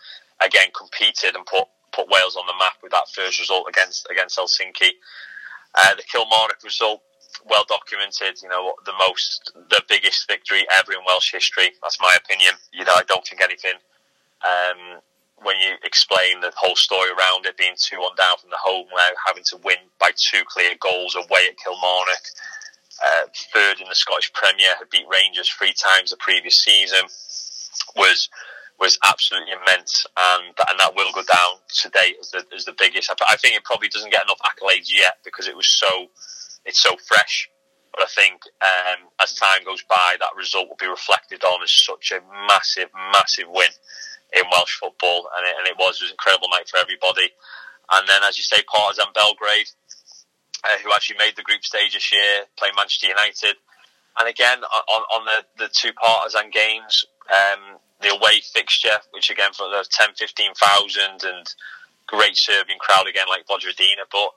again 0.46 0.68
competed 0.76 1.36
and 1.36 1.46
put 1.46 1.68
put 1.94 2.10
Wales 2.10 2.36
on 2.36 2.46
the 2.46 2.54
map 2.60 2.76
with 2.84 2.92
that 2.92 3.08
first 3.10 3.40
result 3.40 3.68
against 3.70 4.08
against 4.12 4.38
Helsinki. 4.38 4.92
Uh, 5.76 5.96
the 5.96 6.04
Kilmarnock 6.04 6.64
result 6.64 7.02
well 7.44 7.66
documented. 7.68 8.42
You 8.42 8.50
know, 8.50 8.74
the 8.86 8.94
most, 9.08 9.52
the 9.70 9.82
biggest 9.90 10.28
victory 10.28 10.66
ever 10.80 10.94
in 10.94 11.00
Welsh 11.06 11.32
history. 11.32 11.72
That's 11.82 12.00
my 12.00 12.16
opinion. 12.18 12.54
You 12.72 12.86
know, 12.86 12.94
I 12.96 13.04
don't 13.08 13.26
think 13.26 13.42
anything. 13.42 13.76
Um, 14.44 15.02
when 15.44 15.58
you 15.60 15.76
explain 15.84 16.40
the 16.40 16.52
whole 16.56 16.76
story 16.76 17.10
around 17.10 17.46
it 17.46 17.58
being 17.58 17.76
two 17.78 18.00
one 18.00 18.16
down 18.18 18.38
from 18.40 18.50
the 18.50 18.58
home, 18.62 18.88
now 18.96 19.10
having 19.26 19.44
to 19.52 19.58
win 19.64 19.78
by 20.00 20.12
two 20.16 20.44
clear 20.48 20.76
goals 20.80 21.16
away 21.16 21.48
at 21.50 21.58
Kilmarnock, 21.58 22.26
uh, 23.04 23.28
third 23.54 23.82
in 23.82 23.90
the 23.90 23.96
Scottish 23.96 24.32
Premier, 24.34 24.76
had 24.78 24.90
beat 24.90 25.06
Rangers 25.12 25.50
three 25.50 25.74
times 25.74 26.12
the 26.12 26.18
previous 26.18 26.64
season, 26.64 27.04
was 27.96 28.30
was 28.80 29.00
absolutely 29.04 29.54
immense, 29.54 30.06
and 30.18 30.54
and 30.70 30.80
that 30.80 30.96
will 30.96 31.12
go 31.14 31.24
down 31.24 31.60
today 31.74 32.16
as 32.20 32.32
the 32.32 32.46
as 32.56 32.66
the 32.66 32.76
biggest. 32.78 33.12
I 33.28 33.36
think 33.36 33.56
it 33.56 33.64
probably 33.64 33.90
doesn't 33.90 34.12
get 34.12 34.24
enough 34.24 34.40
accolades 34.40 34.92
yet 34.92 35.20
because 35.24 35.48
it 35.48 35.56
was 35.56 35.68
so 35.68 36.08
it's 36.66 36.82
so 36.82 36.96
fresh. 37.08 37.50
But 37.94 38.04
I 38.04 38.08
think 38.08 38.42
um, 38.62 39.08
as 39.22 39.36
time 39.36 39.64
goes 39.64 39.82
by, 39.88 40.18
that 40.20 40.36
result 40.36 40.68
will 40.68 40.76
be 40.78 40.88
reflected 40.88 41.46
on 41.46 41.64
as 41.64 41.72
such 41.72 42.12
a 42.12 42.20
massive, 42.46 42.90
massive 43.14 43.48
win 43.48 43.70
in 44.36 44.44
Welsh 44.52 44.78
football, 44.80 45.30
and 45.38 45.48
it, 45.48 45.56
and 45.58 45.68
it 45.68 45.78
was, 45.80 45.98
it 45.98 46.06
was 46.06 46.12
an 46.12 46.20
incredible 46.20 46.50
night 46.52 46.68
for 46.68 46.78
everybody. 46.78 47.32
And 47.92 48.08
then, 48.08 48.22
as 48.24 48.38
you 48.38 48.44
say, 48.44 48.62
Partizan 48.68 49.14
Belgrade, 49.14 49.70
uh, 50.64 50.78
who 50.84 50.92
actually 50.94 51.18
made 51.18 51.36
the 51.36 51.46
group 51.46 51.64
stage 51.64 51.94
this 51.94 52.12
year, 52.12 52.46
playing 52.58 52.76
Manchester 52.76 53.08
United. 53.08 53.56
And 54.18 54.28
again, 54.28 54.64
on, 54.64 55.02
on 55.14 55.22
the, 55.26 55.66
the 55.66 55.70
two 55.72 55.94
Partizan 55.94 56.50
games, 56.50 57.06
um, 57.30 57.78
the 58.02 58.10
away 58.10 58.42
fixture, 58.54 59.00
which 59.12 59.30
again 59.30 59.54
for 59.54 59.70
the 59.70 59.86
10, 59.90 60.16
15,000 60.16 61.24
and 61.24 61.46
great 62.08 62.38
Serbian 62.38 62.80
crowd 62.80 63.08
again, 63.08 63.28
like 63.30 63.48
Vojvodina, 63.48 64.06
but 64.12 64.30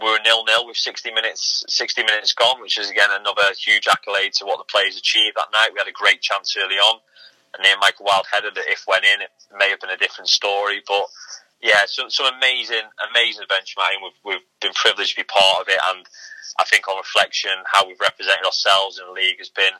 we 0.00 0.10
were 0.10 0.18
nil 0.24 0.44
nil 0.44 0.66
with 0.66 0.76
60 0.76 1.12
minutes 1.12 1.64
60 1.68 2.02
minutes 2.02 2.32
gone, 2.32 2.60
which 2.60 2.78
is 2.78 2.90
again 2.90 3.10
another 3.10 3.54
huge 3.56 3.86
accolade 3.86 4.32
to 4.34 4.44
what 4.44 4.58
the 4.58 4.64
players 4.64 4.96
achieved 4.96 5.36
that 5.36 5.52
night. 5.52 5.70
We 5.72 5.78
had 5.78 5.88
a 5.88 5.92
great 5.92 6.20
chance 6.20 6.56
early 6.58 6.76
on, 6.76 6.98
and 7.56 7.64
then 7.64 7.78
Michael 7.80 8.06
Wilde 8.06 8.26
headed 8.30 8.56
it. 8.56 8.64
If 8.66 8.84
went 8.86 9.04
in, 9.04 9.22
it 9.22 9.30
may 9.58 9.70
have 9.70 9.80
been 9.80 9.90
a 9.90 9.96
different 9.96 10.28
story, 10.28 10.82
but 10.86 11.06
yeah, 11.62 11.84
some 11.86 12.10
some 12.10 12.26
amazing 12.34 12.84
amazing 13.10 13.46
benchmarking. 13.46 14.02
We've 14.02 14.34
we've 14.34 14.46
been 14.60 14.74
privileged 14.74 15.16
to 15.16 15.22
be 15.22 15.24
part 15.24 15.62
of 15.62 15.68
it, 15.68 15.80
and 15.94 16.06
I 16.58 16.64
think 16.64 16.88
on 16.88 16.96
reflection, 16.96 17.52
how 17.66 17.86
we've 17.86 18.00
represented 18.00 18.44
ourselves 18.44 18.98
in 18.98 19.06
the 19.06 19.12
league 19.12 19.38
has 19.38 19.48
been 19.48 19.72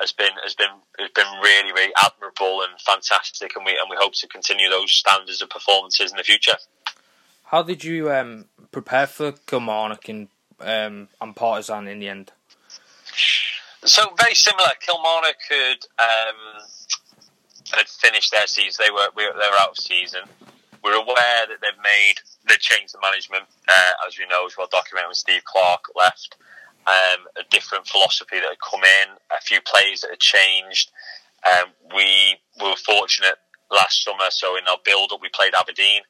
has 0.00 0.12
been 0.12 0.32
has 0.42 0.54
been 0.54 0.74
has 0.98 1.10
been 1.14 1.26
really 1.42 1.72
really 1.72 1.92
admirable 2.02 2.62
and 2.62 2.80
fantastic, 2.80 3.54
and 3.56 3.64
we 3.64 3.72
and 3.72 3.88
we 3.88 3.96
hope 3.98 4.14
to 4.14 4.26
continue 4.26 4.68
those 4.68 4.92
standards 4.92 5.42
of 5.42 5.50
performances 5.50 6.10
in 6.10 6.16
the 6.16 6.24
future. 6.24 6.56
How 7.44 7.62
did 7.62 7.82
you 7.82 8.12
um, 8.12 8.44
prepare 8.72 9.06
for 9.06 9.32
Kilmarnock 9.32 10.08
and, 10.10 10.28
um, 10.60 11.08
and 11.18 11.34
Partizan 11.34 11.88
in 11.88 11.98
the 11.98 12.08
end? 12.08 12.30
So 13.84 14.12
very 14.18 14.34
similar. 14.34 14.68
Kilmarnock 14.80 15.36
had 15.48 15.78
um, 15.98 16.68
had 17.74 17.88
finished 17.88 18.32
their 18.32 18.46
season. 18.46 18.84
They 18.86 18.90
were 18.90 19.08
they 19.16 19.24
were 19.24 19.60
out 19.60 19.70
of 19.70 19.78
season. 19.78 20.22
We're 20.82 20.94
aware 20.94 21.42
that 21.48 21.58
they've 21.60 21.82
made 21.82 22.14
they 22.48 22.56
changed 22.58 22.94
the 22.94 23.00
management, 23.02 23.44
uh, 23.68 24.06
as 24.06 24.18
we 24.18 24.26
know, 24.26 24.46
as 24.46 24.56
well 24.56 24.68
documented 24.70 25.08
when 25.08 25.14
Steve 25.14 25.44
Clarke 25.44 25.90
left. 25.96 26.36
Um, 26.86 27.26
a 27.36 27.44
different 27.50 27.86
philosophy 27.86 28.40
that 28.40 28.48
had 28.48 28.64
come 28.64 28.80
in, 28.80 29.16
a 29.30 29.40
few 29.42 29.60
players 29.60 30.00
that 30.00 30.10
had 30.10 30.20
changed. 30.20 30.90
Um, 31.44 31.68
we 31.94 32.38
were 32.62 32.76
fortunate 32.76 33.36
last 33.70 34.02
summer, 34.04 34.30
so 34.30 34.56
in 34.56 34.66
our 34.66 34.78
build 34.84 35.12
up, 35.12 35.20
we 35.20 35.28
played 35.28 35.52
Aberdeen 35.58 36.00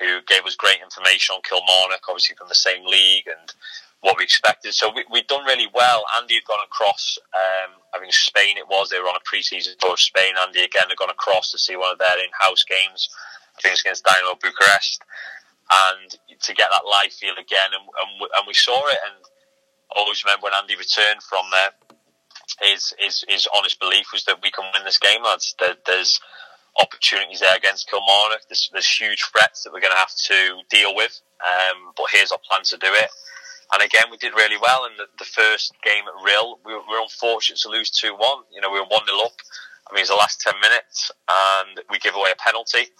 who 0.00 0.20
gave 0.26 0.44
us 0.46 0.54
great 0.54 0.78
information 0.82 1.34
on 1.34 1.42
Kilmarnock, 1.42 2.02
obviously 2.08 2.36
from 2.36 2.48
the 2.48 2.54
same 2.54 2.84
league 2.86 3.26
and 3.26 3.52
what 4.00 4.16
we 4.16 4.24
expected. 4.24 4.74
So 4.74 4.92
we, 4.94 5.04
had 5.18 5.26
done 5.26 5.44
really 5.44 5.68
well. 5.74 6.04
Andy 6.20 6.34
had 6.34 6.44
gone 6.44 6.62
across, 6.64 7.18
um, 7.34 7.82
I 7.94 7.98
think 7.98 8.12
Spain 8.12 8.56
it 8.56 8.68
was, 8.68 8.90
they 8.90 8.98
were 9.00 9.10
on 9.10 9.16
a 9.16 9.24
pre-season 9.24 9.74
tour 9.80 9.92
of 9.92 10.00
Spain. 10.00 10.34
Andy 10.40 10.62
again 10.62 10.88
had 10.88 10.96
gone 10.96 11.10
across 11.10 11.50
to 11.50 11.58
see 11.58 11.76
one 11.76 11.92
of 11.92 11.98
their 11.98 12.18
in-house 12.18 12.64
games, 12.64 13.08
I 13.58 13.62
think 13.62 13.80
against 13.80 14.04
Dynamo 14.04 14.38
Bucharest, 14.40 15.02
and 15.70 16.10
to 16.40 16.54
get 16.54 16.68
that 16.70 16.86
live 16.86 17.12
feel 17.12 17.34
again. 17.34 17.74
And, 17.74 17.82
and, 17.82 18.22
and 18.22 18.46
we 18.46 18.54
saw 18.54 18.86
it, 18.88 18.98
and 19.02 19.24
always 19.96 20.22
remember 20.24 20.44
when 20.44 20.54
Andy 20.54 20.76
returned 20.76 21.22
from 21.22 21.46
there, 21.50 21.70
his, 22.62 22.94
his, 22.98 23.24
his 23.28 23.48
honest 23.56 23.80
belief 23.80 24.06
was 24.12 24.24
that 24.24 24.42
we 24.42 24.50
can 24.50 24.64
win 24.74 24.84
this 24.84 24.98
game, 24.98 25.22
lads. 25.22 25.54
That 25.58 25.84
there's 25.86 26.20
opportunities 26.78 27.40
there 27.40 27.56
against 27.56 27.90
Kilmarnock. 27.90 28.46
There's, 28.48 28.70
there's 28.72 28.88
huge 28.88 29.24
threats 29.32 29.64
that 29.64 29.72
we're 29.72 29.80
going 29.80 29.92
to 29.92 29.98
have 29.98 30.14
to 30.14 30.62
deal 30.70 30.94
with, 30.94 31.20
um, 31.42 31.92
but 31.96 32.06
here's 32.12 32.32
our 32.32 32.38
plan 32.48 32.62
to 32.64 32.76
do 32.78 32.88
it. 32.88 33.10
And 33.72 33.82
again, 33.82 34.08
we 34.10 34.16
did 34.16 34.32
really 34.34 34.56
well 34.56 34.86
in 34.86 34.96
the, 34.96 35.06
the 35.18 35.24
first 35.24 35.74
game 35.84 36.04
at 36.08 36.16
Rhyl. 36.24 36.58
We 36.64 36.72
were, 36.72 36.80
we 36.88 36.96
were 36.96 37.02
unfortunate 37.02 37.58
to 37.60 37.68
lose 37.68 37.90
2 37.90 38.14
1. 38.16 38.38
You 38.54 38.60
know, 38.60 38.70
we 38.70 38.80
were 38.80 38.86
1 38.86 39.06
0 39.06 39.18
up. 39.20 39.36
I 39.90 39.94
mean, 39.94 40.00
it 40.00 40.08
was 40.08 40.08
the 40.08 40.16
last 40.16 40.40
10 40.40 40.54
minutes, 40.60 41.10
and 41.28 41.80
we 41.90 41.98
give 41.98 42.14
away 42.14 42.30
a 42.32 42.36
penalty. 42.36 42.92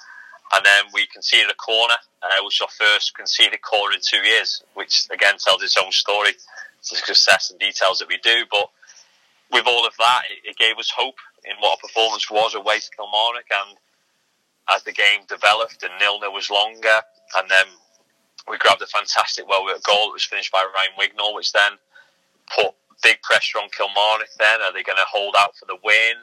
And 0.52 0.64
then 0.64 0.84
we 0.94 1.06
conceded 1.06 1.50
a 1.50 1.54
corner, 1.54 1.96
uh, 2.22 2.40
which 2.44 2.60
was 2.60 2.68
our 2.68 2.86
first 2.86 3.14
conceded 3.14 3.60
corner 3.60 3.94
in 3.94 4.00
two 4.00 4.24
years, 4.24 4.62
which 4.74 5.06
again 5.10 5.36
tells 5.36 5.62
its 5.62 5.76
own 5.76 5.92
story. 5.92 6.30
It's 6.80 6.90
the 6.90 6.96
success 6.96 7.50
and 7.50 7.60
details 7.60 7.98
that 7.98 8.08
we 8.08 8.18
do. 8.18 8.44
But 8.50 8.70
with 9.52 9.66
all 9.66 9.86
of 9.86 9.92
that, 9.98 10.22
it, 10.30 10.50
it 10.50 10.56
gave 10.56 10.78
us 10.78 10.90
hope 10.94 11.16
in 11.44 11.52
what 11.60 11.72
our 11.72 11.88
performance 11.88 12.30
was 12.30 12.54
away 12.54 12.78
to 12.78 12.90
Kilmarnock. 12.96 13.44
And 13.52 13.76
as 14.70 14.82
the 14.84 14.92
game 14.92 15.20
developed 15.28 15.82
and 15.82 15.92
nil 16.00 16.20
nil 16.20 16.32
was 16.32 16.50
longer, 16.50 17.00
and 17.36 17.50
then 17.50 17.66
we 18.50 18.58
grabbed 18.58 18.82
a 18.82 18.86
fantastic 18.86 19.48
well 19.48 19.64
worked 19.64 19.84
goal 19.84 20.08
that 20.08 20.12
was 20.12 20.24
finished 20.24 20.52
by 20.52 20.64
Ryan 20.64 20.96
Wignall, 20.98 21.34
which 21.34 21.52
then 21.52 21.72
put 22.54 22.74
big 23.02 23.22
pressure 23.22 23.58
on 23.58 23.68
Kilmarnock. 23.70 24.28
Then 24.38 24.60
are 24.62 24.72
they 24.72 24.82
going 24.82 24.98
to 24.98 25.08
hold 25.10 25.34
out 25.38 25.56
for 25.56 25.66
the 25.66 25.78
win? 25.84 26.16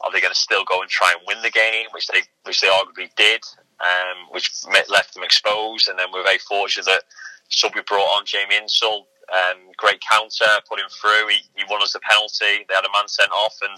Are 0.00 0.12
they 0.12 0.20
going 0.20 0.32
to 0.32 0.38
still 0.38 0.64
go 0.64 0.80
and 0.80 0.90
try 0.90 1.12
and 1.12 1.20
win 1.26 1.42
the 1.42 1.50
game, 1.50 1.86
which 1.92 2.06
they 2.08 2.22
which 2.44 2.60
they 2.60 2.68
arguably 2.68 3.10
did? 3.16 3.42
um, 3.80 4.28
which 4.30 4.50
left 4.88 5.14
them 5.14 5.24
exposed. 5.24 5.88
And 5.88 5.98
then 5.98 6.08
we're 6.12 6.24
very 6.24 6.38
fortunate 6.38 6.86
that 6.86 7.02
Sudbury 7.48 7.84
brought 7.86 8.16
on 8.16 8.24
Jamie 8.24 8.56
Insall. 8.56 9.06
Um, 9.32 9.72
great 9.76 10.02
counter, 10.08 10.44
put 10.68 10.78
him 10.78 10.88
through. 11.00 11.28
He, 11.28 11.40
he 11.56 11.64
won 11.70 11.82
us 11.82 11.94
the 11.94 12.00
penalty. 12.00 12.64
They 12.68 12.74
had 12.74 12.84
a 12.84 12.92
man 12.92 13.08
sent 13.08 13.32
off, 13.32 13.56
and 13.62 13.76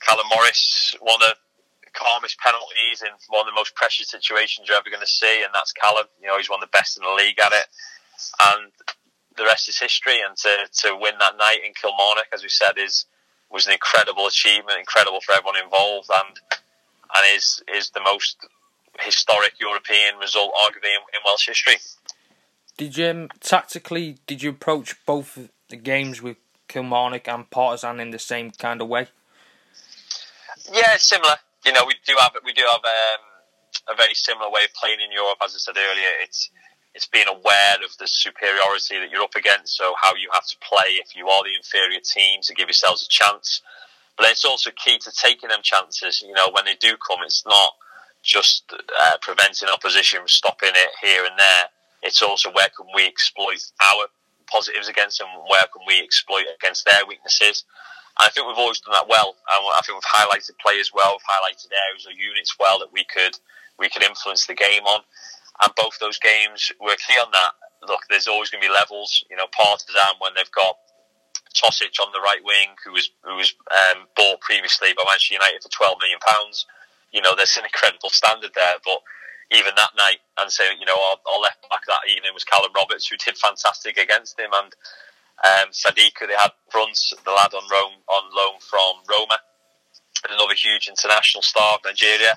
Callum 0.00 0.26
Morris 0.30 0.94
won 1.00 1.18
the 1.18 1.34
calmest 1.92 2.38
penalties 2.38 3.02
in 3.02 3.10
one 3.28 3.40
of 3.40 3.46
the 3.46 3.58
most 3.58 3.74
precious 3.74 4.08
situations 4.08 4.68
you're 4.68 4.78
ever 4.78 4.90
going 4.90 5.00
to 5.00 5.06
see, 5.06 5.42
and 5.42 5.52
that's 5.54 5.72
Callum. 5.72 6.06
You 6.20 6.28
know, 6.28 6.36
he's 6.36 6.50
one 6.50 6.62
of 6.62 6.68
the 6.68 6.76
best 6.76 6.96
in 6.96 7.02
the 7.02 7.14
league 7.14 7.38
at 7.38 7.52
it, 7.52 7.66
and 8.50 8.72
the 9.36 9.44
rest 9.44 9.68
is 9.68 9.78
history. 9.78 10.20
And 10.26 10.36
to, 10.38 10.66
to 10.86 10.96
win 10.96 11.14
that 11.20 11.36
night 11.36 11.60
in 11.64 11.72
Kilmarnock, 11.74 12.26
as 12.32 12.42
we 12.42 12.48
said, 12.48 12.78
is 12.78 13.06
was 13.50 13.66
an 13.66 13.72
incredible 13.72 14.26
achievement, 14.26 14.78
incredible 14.78 15.20
for 15.20 15.32
everyone 15.32 15.62
involved, 15.62 16.08
and 16.10 16.36
and 17.14 17.36
is 17.36 17.62
is 17.74 17.90
the 17.90 18.00
most 18.00 18.36
historic 18.98 19.54
European 19.60 20.16
result, 20.18 20.52
arguably 20.64 20.94
in, 20.94 21.02
in 21.14 21.20
Welsh 21.24 21.48
history. 21.48 21.76
Did 22.76 22.96
you 22.96 23.06
um, 23.08 23.28
tactically? 23.40 24.18
Did 24.26 24.42
you 24.42 24.50
approach 24.50 24.94
both 25.04 25.50
the 25.68 25.76
games 25.76 26.22
with 26.22 26.36
Kilmarnock 26.68 27.28
and 27.28 27.50
Partizan 27.50 28.00
in 28.00 28.10
the 28.10 28.18
same 28.18 28.52
kind 28.52 28.80
of 28.80 28.88
way? 28.88 29.08
Yeah, 30.72 30.96
similar. 30.96 31.36
You 31.64 31.72
know, 31.72 31.84
we 31.86 31.94
do 32.06 32.14
have 32.20 32.32
we 32.44 32.52
do 32.52 32.62
have 32.62 32.84
um, 32.84 33.22
a 33.92 33.94
very 33.96 34.14
similar 34.14 34.50
way 34.50 34.64
of 34.64 34.74
playing 34.74 35.00
in 35.00 35.12
Europe. 35.12 35.38
As 35.44 35.54
I 35.54 35.58
said 35.58 35.76
earlier, 35.76 36.12
it's 36.22 36.50
it's 36.94 37.06
being 37.06 37.28
aware 37.28 37.76
of 37.84 37.96
the 37.98 38.06
superiority 38.06 38.98
that 38.98 39.10
you're 39.10 39.22
up 39.22 39.36
against, 39.36 39.76
so 39.76 39.94
how 40.00 40.14
you 40.16 40.28
have 40.32 40.46
to 40.46 40.56
play 40.58 40.98
if 40.98 41.14
you 41.14 41.28
are 41.28 41.42
the 41.44 41.54
inferior 41.54 42.00
team 42.00 42.40
to 42.42 42.54
give 42.54 42.68
yourselves 42.68 43.04
a 43.04 43.08
chance. 43.08 43.62
But 44.16 44.28
it's 44.28 44.44
also 44.44 44.70
key 44.72 44.98
to 44.98 45.12
taking 45.12 45.48
them 45.48 45.60
chances. 45.62 46.22
You 46.22 46.32
know, 46.32 46.50
when 46.52 46.64
they 46.64 46.74
do 46.74 46.96
come, 46.96 47.20
it's 47.22 47.44
not 47.46 47.74
just 48.22 48.64
uh, 48.72 49.16
preventing 49.22 49.68
opposition 49.68 50.20
from 50.20 50.28
stopping 50.28 50.74
it 50.74 50.90
here 51.00 51.24
and 51.24 51.38
there. 51.38 51.64
It's 52.02 52.22
also 52.22 52.50
where 52.50 52.68
can 52.76 52.86
we 52.94 53.06
exploit 53.06 53.60
our 53.80 54.06
positives 54.46 54.88
against 54.88 55.18
them, 55.18 55.28
where 55.48 55.64
can 55.72 55.82
we 55.86 56.00
exploit 56.02 56.44
against 56.58 56.84
their 56.84 57.06
weaknesses. 57.06 57.64
And 58.18 58.26
I 58.26 58.28
think 58.28 58.46
we've 58.46 58.58
always 58.58 58.80
done 58.80 58.92
that 58.92 59.08
well. 59.08 59.36
I 59.48 59.80
think 59.84 59.96
we've 59.96 60.14
highlighted 60.14 60.58
players 60.58 60.90
well, 60.94 61.16
we've 61.16 61.30
highlighted 61.30 61.70
areas 61.70 62.06
or 62.06 62.12
units 62.12 62.56
well 62.58 62.78
that 62.80 62.92
we 62.92 63.04
could 63.04 63.38
we 63.78 63.88
could 63.88 64.02
influence 64.02 64.46
the 64.46 64.54
game 64.54 64.84
on. 64.84 65.00
And 65.62 65.72
both 65.74 65.98
those 66.00 66.18
games 66.18 66.72
were 66.80 66.96
clear 67.04 67.20
on 67.20 67.32
that. 67.32 67.52
Look, 67.88 68.00
there's 68.08 68.28
always 68.28 68.50
going 68.50 68.62
to 68.62 68.68
be 68.68 68.72
levels. 68.72 69.24
You 69.30 69.36
know, 69.36 69.46
Partizan 69.52 70.20
when 70.20 70.32
they've 70.36 70.50
got 70.52 70.76
Tosic 71.54 71.98
on 72.00 72.12
the 72.12 72.20
right 72.20 72.40
wing, 72.44 72.76
who 72.84 72.92
was 72.92 73.10
who 73.24 73.36
was 73.36 73.54
um, 73.70 74.06
bought 74.16 74.40
previously 74.40 74.92
by 74.94 75.04
Manchester 75.06 75.34
United 75.34 75.62
for 75.62 75.70
twelve 75.70 75.98
million 76.00 76.18
pounds. 76.20 76.66
You 77.12 77.20
know, 77.22 77.34
there's 77.34 77.56
an 77.56 77.64
incredible 77.70 78.10
standard 78.10 78.52
there. 78.54 78.78
But 78.84 79.00
even 79.50 79.74
that 79.76 79.96
night, 79.96 80.22
and 80.38 80.50
so 80.50 80.62
you 80.78 80.86
know, 80.86 80.96
our, 80.96 81.16
our 81.26 81.40
left 81.40 81.64
back 81.68 81.84
that 81.86 82.08
evening 82.08 82.32
was 82.32 82.44
Callum 82.44 82.72
Roberts, 82.74 83.08
who 83.08 83.16
did 83.16 83.36
fantastic 83.36 83.98
against 83.98 84.38
him, 84.38 84.50
and 84.54 84.72
um, 85.44 85.70
Sadiq, 85.72 86.20
they 86.20 86.36
had 86.36 86.52
front, 86.70 86.98
the 87.24 87.30
lad 87.30 87.54
on 87.54 87.64
Rome 87.70 87.96
on 88.08 88.24
loan 88.36 88.60
from 88.60 89.00
Roma, 89.08 89.38
another 90.28 90.54
huge 90.54 90.88
international 90.88 91.42
star 91.42 91.74
of 91.74 91.80
Nigeria. 91.84 92.36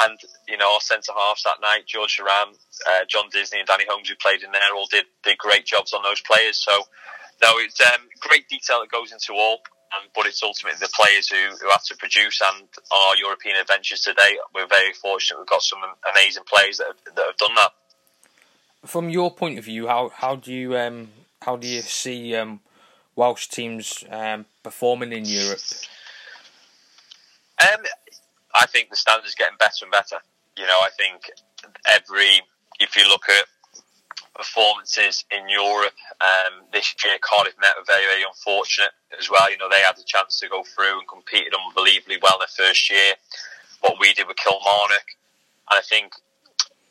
And 0.00 0.18
you 0.48 0.56
know, 0.56 0.74
our 0.74 0.80
centre 0.80 1.12
halves 1.16 1.42
that 1.44 1.60
night, 1.60 1.86
George 1.86 2.18
Sharam, 2.18 2.56
uh, 2.88 3.04
John 3.08 3.28
Disney, 3.32 3.60
and 3.60 3.68
Danny 3.68 3.84
Holmes, 3.88 4.08
who 4.08 4.16
played 4.16 4.42
in 4.42 4.52
there, 4.52 4.74
all 4.76 4.88
did 4.90 5.04
did 5.22 5.38
great 5.38 5.64
jobs 5.64 5.92
on 5.92 6.02
those 6.02 6.20
players. 6.20 6.62
So, 6.62 6.72
no, 7.42 7.58
it's 7.58 7.80
um, 7.80 8.08
great 8.20 8.48
detail 8.48 8.80
that 8.80 8.90
goes 8.90 9.12
into 9.12 9.32
all. 9.32 9.58
Um, 9.94 10.08
but 10.14 10.26
it's 10.26 10.42
ultimately 10.42 10.78
the 10.80 10.90
players 10.92 11.28
who, 11.28 11.36
who 11.60 11.70
have 11.70 11.84
to 11.84 11.96
produce 11.96 12.40
and 12.42 12.66
our 12.90 13.16
European 13.16 13.56
adventures 13.56 14.00
today. 14.00 14.38
We're 14.52 14.66
very 14.66 14.92
fortunate. 14.92 15.38
We've 15.38 15.46
got 15.46 15.62
some 15.62 15.78
amazing 16.10 16.42
players 16.48 16.78
that 16.78 16.88
have, 16.88 17.14
that 17.14 17.26
have 17.26 17.36
done 17.36 17.54
that. 17.54 17.70
From 18.86 19.08
your 19.08 19.32
point 19.32 19.58
of 19.58 19.64
view, 19.64 19.86
how 19.86 20.10
how 20.14 20.34
do 20.36 20.52
you 20.52 20.76
um, 20.76 21.10
how 21.44 21.56
do 21.56 21.66
you 21.68 21.82
see 21.82 22.34
um, 22.34 22.60
Welsh 23.16 23.48
teams 23.48 24.04
um, 24.10 24.46
performing 24.62 25.12
in 25.12 25.24
Europe? 25.24 25.60
Um, 27.62 27.82
I 28.54 28.66
think 28.66 28.90
the 28.90 28.96
standard's 28.96 29.34
getting 29.34 29.58
better 29.58 29.84
and 29.84 29.92
better. 29.92 30.16
You 30.56 30.64
know, 30.64 30.78
I 30.82 30.88
think 30.96 31.30
every 31.92 32.42
if 32.80 32.96
you 32.96 33.06
look 33.08 33.28
at 33.28 33.44
performances 34.34 35.24
in 35.30 35.48
Europe 35.48 35.94
um, 36.20 36.64
this 36.72 36.94
year, 37.04 37.18
Cardiff 37.20 37.54
Met 37.60 37.76
were 37.78 37.84
very, 37.86 38.04
very 38.04 38.24
unfortunate 38.24 38.90
as 39.18 39.30
well. 39.30 39.50
You 39.50 39.58
know, 39.58 39.68
they 39.70 39.80
had 39.80 39.96
the 39.96 40.02
chance 40.04 40.40
to 40.40 40.48
go 40.48 40.64
through 40.64 40.98
and 40.98 41.08
competed 41.08 41.54
unbelievably 41.54 42.18
well 42.22 42.38
their 42.38 42.66
first 42.66 42.90
year. 42.90 43.14
What 43.80 43.96
we 44.00 44.12
did 44.14 44.26
with 44.26 44.36
Kilmarnock, 44.38 45.06
and 45.70 45.78
I 45.78 45.82
think 45.82 46.14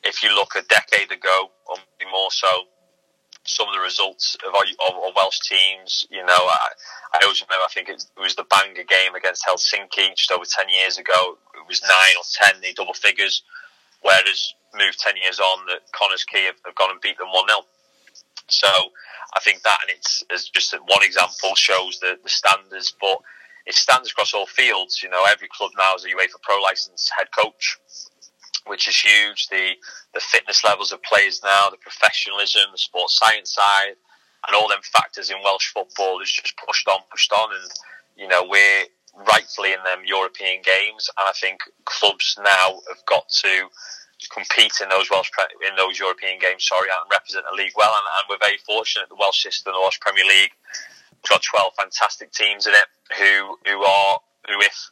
if 0.03 0.21
you 0.23 0.33
look 0.33 0.55
a 0.55 0.61
decade 0.63 1.11
ago, 1.11 1.49
or 1.65 1.77
maybe 1.99 2.11
more 2.11 2.31
so, 2.31 2.47
some 3.45 3.67
of 3.67 3.73
the 3.75 3.81
results 3.81 4.37
of 4.45 4.53
our, 4.55 4.63
of 4.87 4.95
our 4.95 5.11
Welsh 5.15 5.39
teams. 5.39 6.07
You 6.09 6.25
know, 6.25 6.33
I, 6.37 6.69
I 7.13 7.19
always 7.23 7.41
remember. 7.41 7.65
I 7.65 7.71
think 7.73 7.89
it 7.89 8.03
was 8.17 8.35
the 8.35 8.45
Bangor 8.49 8.83
game 8.83 9.15
against 9.15 9.45
Helsinki 9.45 10.15
just 10.15 10.31
over 10.31 10.45
ten 10.45 10.69
years 10.69 10.97
ago. 10.97 11.37
It 11.55 11.67
was 11.67 11.81
nine 11.83 12.15
or 12.17 12.25
ten, 12.31 12.61
the 12.61 12.73
double 12.73 12.93
figures. 12.93 13.43
Whereas 14.01 14.53
moved 14.75 14.99
ten 14.99 15.15
years 15.17 15.39
on, 15.39 15.65
that 15.67 15.91
Connah's 15.91 16.23
Quay 16.23 16.45
have, 16.45 16.59
have 16.65 16.75
gone 16.75 16.91
and 16.91 17.01
beat 17.01 17.17
them 17.17 17.31
one 17.31 17.47
0 17.47 17.61
So 18.47 18.67
I 19.35 19.39
think 19.39 19.63
that, 19.63 19.79
and 19.87 19.97
it's 19.97 20.23
as 20.31 20.49
just 20.49 20.73
one 20.73 21.03
example, 21.03 21.55
shows 21.55 21.99
the, 21.99 22.17
the 22.23 22.29
standards. 22.29 22.93
But 22.99 23.17
it 23.65 23.75
stands 23.75 24.11
across 24.11 24.33
all 24.33 24.45
fields. 24.45 25.01
You 25.03 25.09
know, 25.09 25.23
every 25.29 25.47
club 25.47 25.71
now 25.77 25.95
is 25.95 26.05
a 26.05 26.09
UEFA 26.09 26.41
Pro 26.41 26.61
licensed 26.61 27.11
head 27.17 27.27
coach 27.31 27.77
which 28.66 28.88
is 28.88 28.95
huge. 28.95 29.47
The 29.47 29.74
the 30.14 30.20
fitness 30.20 30.64
levels 30.64 30.91
of 30.91 31.01
players 31.03 31.41
now, 31.43 31.70
the 31.70 31.78
professionalism, 31.78 32.61
the 32.72 32.78
sports 32.78 33.18
science 33.18 33.53
side, 33.53 33.95
and 34.47 34.55
all 34.55 34.68
them 34.68 34.82
factors 34.84 35.30
in 35.30 35.38
Welsh 35.43 35.72
football 35.74 36.22
is 36.22 36.32
just 36.32 36.55
pushed 36.57 36.88
on, 36.88 36.99
pushed 37.11 37.32
on, 37.32 37.49
and 37.53 37.72
you 38.16 38.28
know 38.28 38.43
we're 38.47 38.86
rightfully 39.28 39.74
in 39.74 39.84
them 39.84 40.05
European 40.05 40.61
games, 40.64 41.09
and 41.20 41.28
I 41.28 41.34
think 41.39 41.59
clubs 41.86 42.38
now 42.43 42.82
have 42.89 43.05
got 43.05 43.30
to 43.30 43.70
compete 44.32 44.74
in 44.82 44.89
those 44.89 45.09
Welsh 45.11 45.30
in 45.68 45.76
those 45.76 45.99
European 45.99 46.39
games. 46.39 46.66
Sorry, 46.66 46.88
and 46.89 47.11
represent 47.11 47.45
the 47.49 47.55
league 47.55 47.74
well, 47.76 47.91
and, 47.91 48.07
and 48.20 48.24
we're 48.30 48.45
very 48.45 48.59
fortunate. 48.66 49.09
The 49.09 49.20
Welsh 49.20 49.43
system, 49.43 49.74
the 49.74 49.80
Welsh 49.80 49.99
Premier 49.99 50.26
League, 50.26 50.51
has 50.72 51.30
got 51.30 51.43
twelve 51.43 51.74
fantastic 51.78 52.32
teams 52.32 52.68
in 52.68 52.74
it 52.74 52.88
who 53.18 53.57
who 53.70 53.84
are 53.84 54.20
who 54.47 54.59
if 54.59 54.91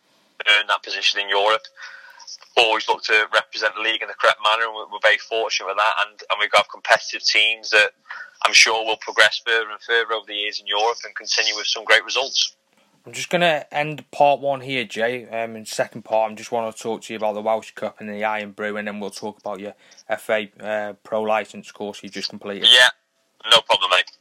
earn 0.49 0.67
that 0.67 0.83
position 0.83 1.19
in 1.19 1.29
Europe 1.29 1.61
always 2.57 2.87
look 2.87 3.03
to 3.03 3.27
represent 3.33 3.75
the 3.75 3.81
league 3.81 4.01
in 4.01 4.07
the 4.07 4.13
correct 4.13 4.39
manner, 4.43 4.65
and 4.65 4.73
we're, 4.75 4.99
very 5.01 5.17
fortunate 5.17 5.67
with 5.67 5.77
that. 5.77 5.93
And, 6.07 6.19
and 6.29 6.39
we've 6.39 6.51
got 6.51 6.69
competitive 6.69 7.23
teams 7.23 7.69
that 7.71 7.91
I'm 8.45 8.53
sure 8.53 8.85
will 8.85 8.97
progress 8.97 9.41
further 9.45 9.69
and 9.69 9.81
further 9.81 10.13
over 10.13 10.25
the 10.27 10.35
years 10.35 10.59
in 10.59 10.67
Europe 10.67 10.97
and 11.05 11.15
continue 11.15 11.55
with 11.55 11.67
some 11.67 11.83
great 11.83 12.05
results. 12.05 12.55
I'm 13.05 13.13
just 13.13 13.29
going 13.29 13.41
to 13.41 13.73
end 13.73 14.09
part 14.11 14.41
one 14.41 14.61
here, 14.61 14.85
Jay. 14.85 15.27
Um, 15.27 15.55
in 15.55 15.65
second 15.65 16.03
part, 16.03 16.31
I 16.31 16.35
just 16.35 16.51
want 16.51 16.75
to 16.75 16.81
talk 16.81 17.01
to 17.03 17.13
you 17.13 17.17
about 17.17 17.33
the 17.33 17.41
Welsh 17.41 17.71
Cup 17.71 17.99
and 17.99 18.07
the 18.07 18.23
Irn-Bru, 18.23 18.77
and 18.77 18.87
then 18.87 18.99
we'll 18.99 19.09
talk 19.09 19.39
about 19.39 19.59
your 19.59 19.73
FA 20.19 20.47
uh, 20.59 20.93
Pro 21.03 21.21
license 21.23 21.71
course 21.71 22.03
you 22.03 22.09
just 22.09 22.29
completed. 22.29 22.67
Yeah, 22.71 22.89
no 23.49 23.61
problem, 23.61 23.89
mate. 23.89 24.05